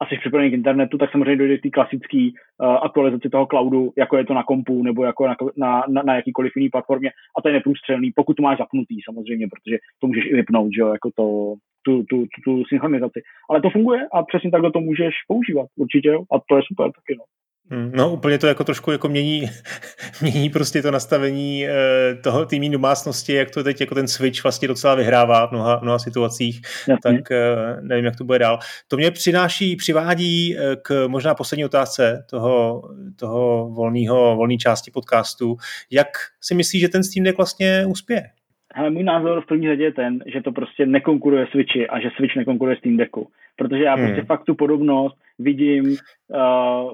[0.00, 3.92] a jsi připojený k internetu, tak samozřejmě dojde k té klasické uh, aktualizaci toho cloudu,
[3.98, 7.42] jako je to na kompu nebo jako na, na, na, na jakýkoliv jiný platformě a
[7.42, 10.88] to je neprůstřelný, pokud to máš zapnutý samozřejmě, protože to můžeš i vypnout, že jo,
[10.88, 13.20] jako to, tu, tu, tu, tu synchronizaci.
[13.50, 16.86] Ale to funguje a přesně takhle to můžeš používat, určitě jo, a to je super
[16.86, 17.24] taky, no.
[17.70, 19.50] Hmm, no úplně to jako trošku jako mění,
[20.20, 24.68] mění prostě to nastavení eh, toho týmí domácnosti, jak to teď jako ten switch vlastně
[24.68, 26.96] docela vyhrává v mnoha, mnoha situacích, Jasně.
[27.02, 28.58] tak eh, nevím, jak to bude dál.
[28.88, 32.82] To mě přináší, přivádí eh, k možná poslední otázce toho,
[33.16, 35.56] toho volného, volné části podcastu.
[35.90, 36.08] Jak
[36.40, 38.30] si myslíš, že ten Steam Deck vlastně uspěje?
[38.76, 42.10] Ale můj názor v první řadě je ten, že to prostě nekonkuruje Switchi a že
[42.16, 43.28] Switch nekonkuruje Steam Decku.
[43.56, 44.06] Protože já hmm.
[44.06, 45.96] prostě fakt tu podobnost vidím uh,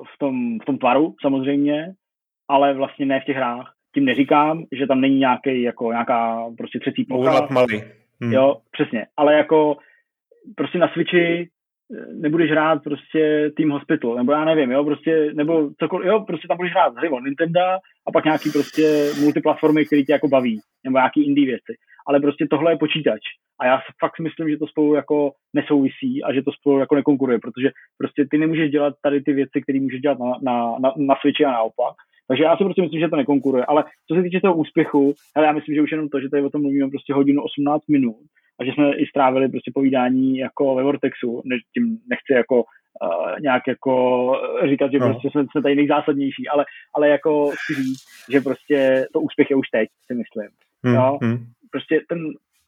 [0.04, 1.92] v, tom, v tom tvaru samozřejmě,
[2.48, 3.72] ale vlastně ne v těch hrách.
[3.94, 7.48] Tím neříkám, že tam není nějaký, jako nějaká prostě třetí plocha.
[7.50, 7.82] malý.
[8.20, 8.32] Hmm.
[8.32, 9.06] Jo, přesně.
[9.16, 9.76] Ale jako
[10.56, 11.48] prostě na Switchi
[12.12, 16.56] nebudeš hrát prostě Team Hospital, nebo já nevím, jo, prostě, nebo cokoliv, jo, prostě tam
[16.56, 17.60] budeš hrát hry od Nintendo
[18.06, 21.74] a pak nějaký prostě multiplatformy, které tě jako baví, nebo nějaký indie věci.
[22.06, 23.20] Ale prostě tohle je počítač.
[23.60, 26.94] A já fakt si myslím, že to spolu jako nesouvisí a že to spolu jako
[26.94, 30.92] nekonkuruje, protože prostě ty nemůžeš dělat tady ty věci, které můžeš dělat na, na, na,
[30.96, 31.94] na Switchi a naopak.
[32.28, 33.64] Takže já si prostě myslím, že to nekonkuruje.
[33.64, 36.42] Ale co se týče toho úspěchu, hele, já myslím, že už jenom to, že tady
[36.42, 38.16] o tom mluvíme prostě hodinu 18 minut
[38.62, 43.40] a že jsme i strávili prostě povídání jako ve Vortexu, než tím nechci jako uh,
[43.40, 43.92] nějak jako
[44.68, 45.06] říkat, že no.
[45.06, 46.64] prostě jsme, jsme tady nejzásadnější, ale,
[46.94, 50.48] ale jako chci říct, že prostě to úspěch je už teď, si myslím.
[50.84, 51.18] Hmm, no?
[51.22, 51.38] hmm.
[51.70, 52.18] Prostě ten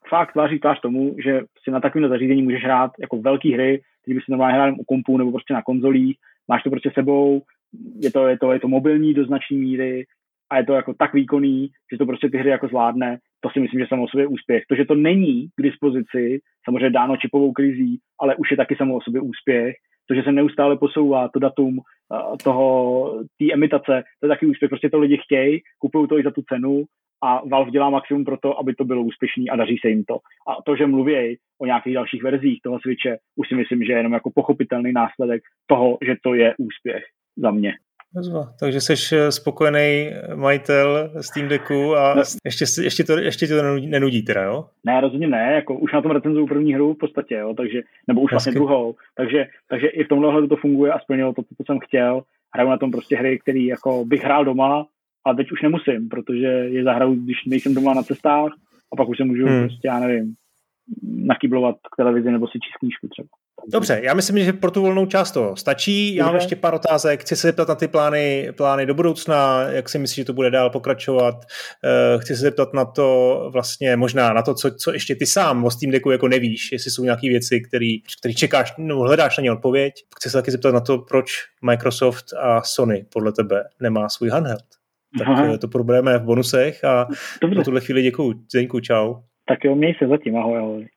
[0.08, 4.14] fakt tváří tvář tomu, že si na takovém zařízení můžeš hrát jako velké hry, které
[4.14, 6.16] by si normálně hrál u kompu nebo prostě na konzolích,
[6.48, 7.42] máš to prostě sebou,
[8.00, 10.04] je to, je to, je to mobilní do značné míry
[10.50, 13.60] a je to jako tak výkonný, že to prostě ty hry jako zvládne, to si
[13.60, 14.62] myslím, že samo o sobě úspěch.
[14.68, 18.96] To, že to není k dispozici, samozřejmě dáno čipovou krizí, ale už je taky samo
[18.96, 19.74] o sobě úspěch.
[20.08, 21.80] To, že se neustále posouvá to datum
[22.44, 24.68] toho, té emitace, to je taky úspěch.
[24.68, 26.84] Prostě to lidi chtějí, kupují to i za tu cenu
[27.22, 30.14] a Valve dělá maximum pro to, aby to bylo úspěšný a daří se jim to.
[30.48, 33.98] A to, že mluví o nějakých dalších verzích toho Switche, už si myslím, že je
[33.98, 37.02] jenom jako pochopitelný následek toho, že to je úspěch
[37.36, 37.72] za mě.
[38.60, 42.22] Takže jsi eh, spokojený majitel Steam Decku a no.
[42.44, 44.66] ještě, ještě, to, ještě to nenudí teda, jo?
[44.84, 48.20] Ne, rozhodně ne, jako už na tom recenzuju první hru v podstatě, jo, takže, nebo
[48.20, 51.64] už vlastně druhou, takže, takže i v tomhle hledu to funguje a splnilo to, co
[51.66, 52.22] jsem chtěl.
[52.54, 54.86] Hraju na tom prostě hry, které jako bych hrál doma,
[55.26, 58.52] a teď už nemusím, protože je zahraju, když nejsem doma na cestách
[58.92, 59.60] a pak už se můžu hmm.
[59.60, 60.34] prostě, já nevím,
[61.02, 63.28] nakyblovat k televizi nebo si číst knížku třeba.
[63.72, 66.14] Dobře, já myslím, že pro tu volnou část to stačí.
[66.14, 67.20] Já mám ještě pár otázek.
[67.20, 70.50] Chci se zeptat na ty plány, plány do budoucna, jak si myslíš, že to bude
[70.50, 71.34] dál pokračovat.
[71.84, 75.64] Eh, chci se zeptat na to vlastně možná na to, co, co ještě ty sám
[75.64, 79.52] o Steam Decku jako nevíš, jestli jsou nějaké věci, které čekáš, no, hledáš na ně
[79.52, 79.94] odpověď.
[80.16, 81.26] Chci se taky zeptat na to, proč
[81.62, 84.64] Microsoft a Sony podle tebe nemá svůj handheld.
[85.18, 85.58] Tak Aha.
[85.58, 87.08] to probereme v bonusech a
[87.42, 87.58] Dobře.
[87.58, 88.34] na tuhle chvíli děkuju.
[88.50, 89.14] Zdeňku, čau.
[89.48, 90.88] Tak jo, měj se zatím, ahoj, ahoj.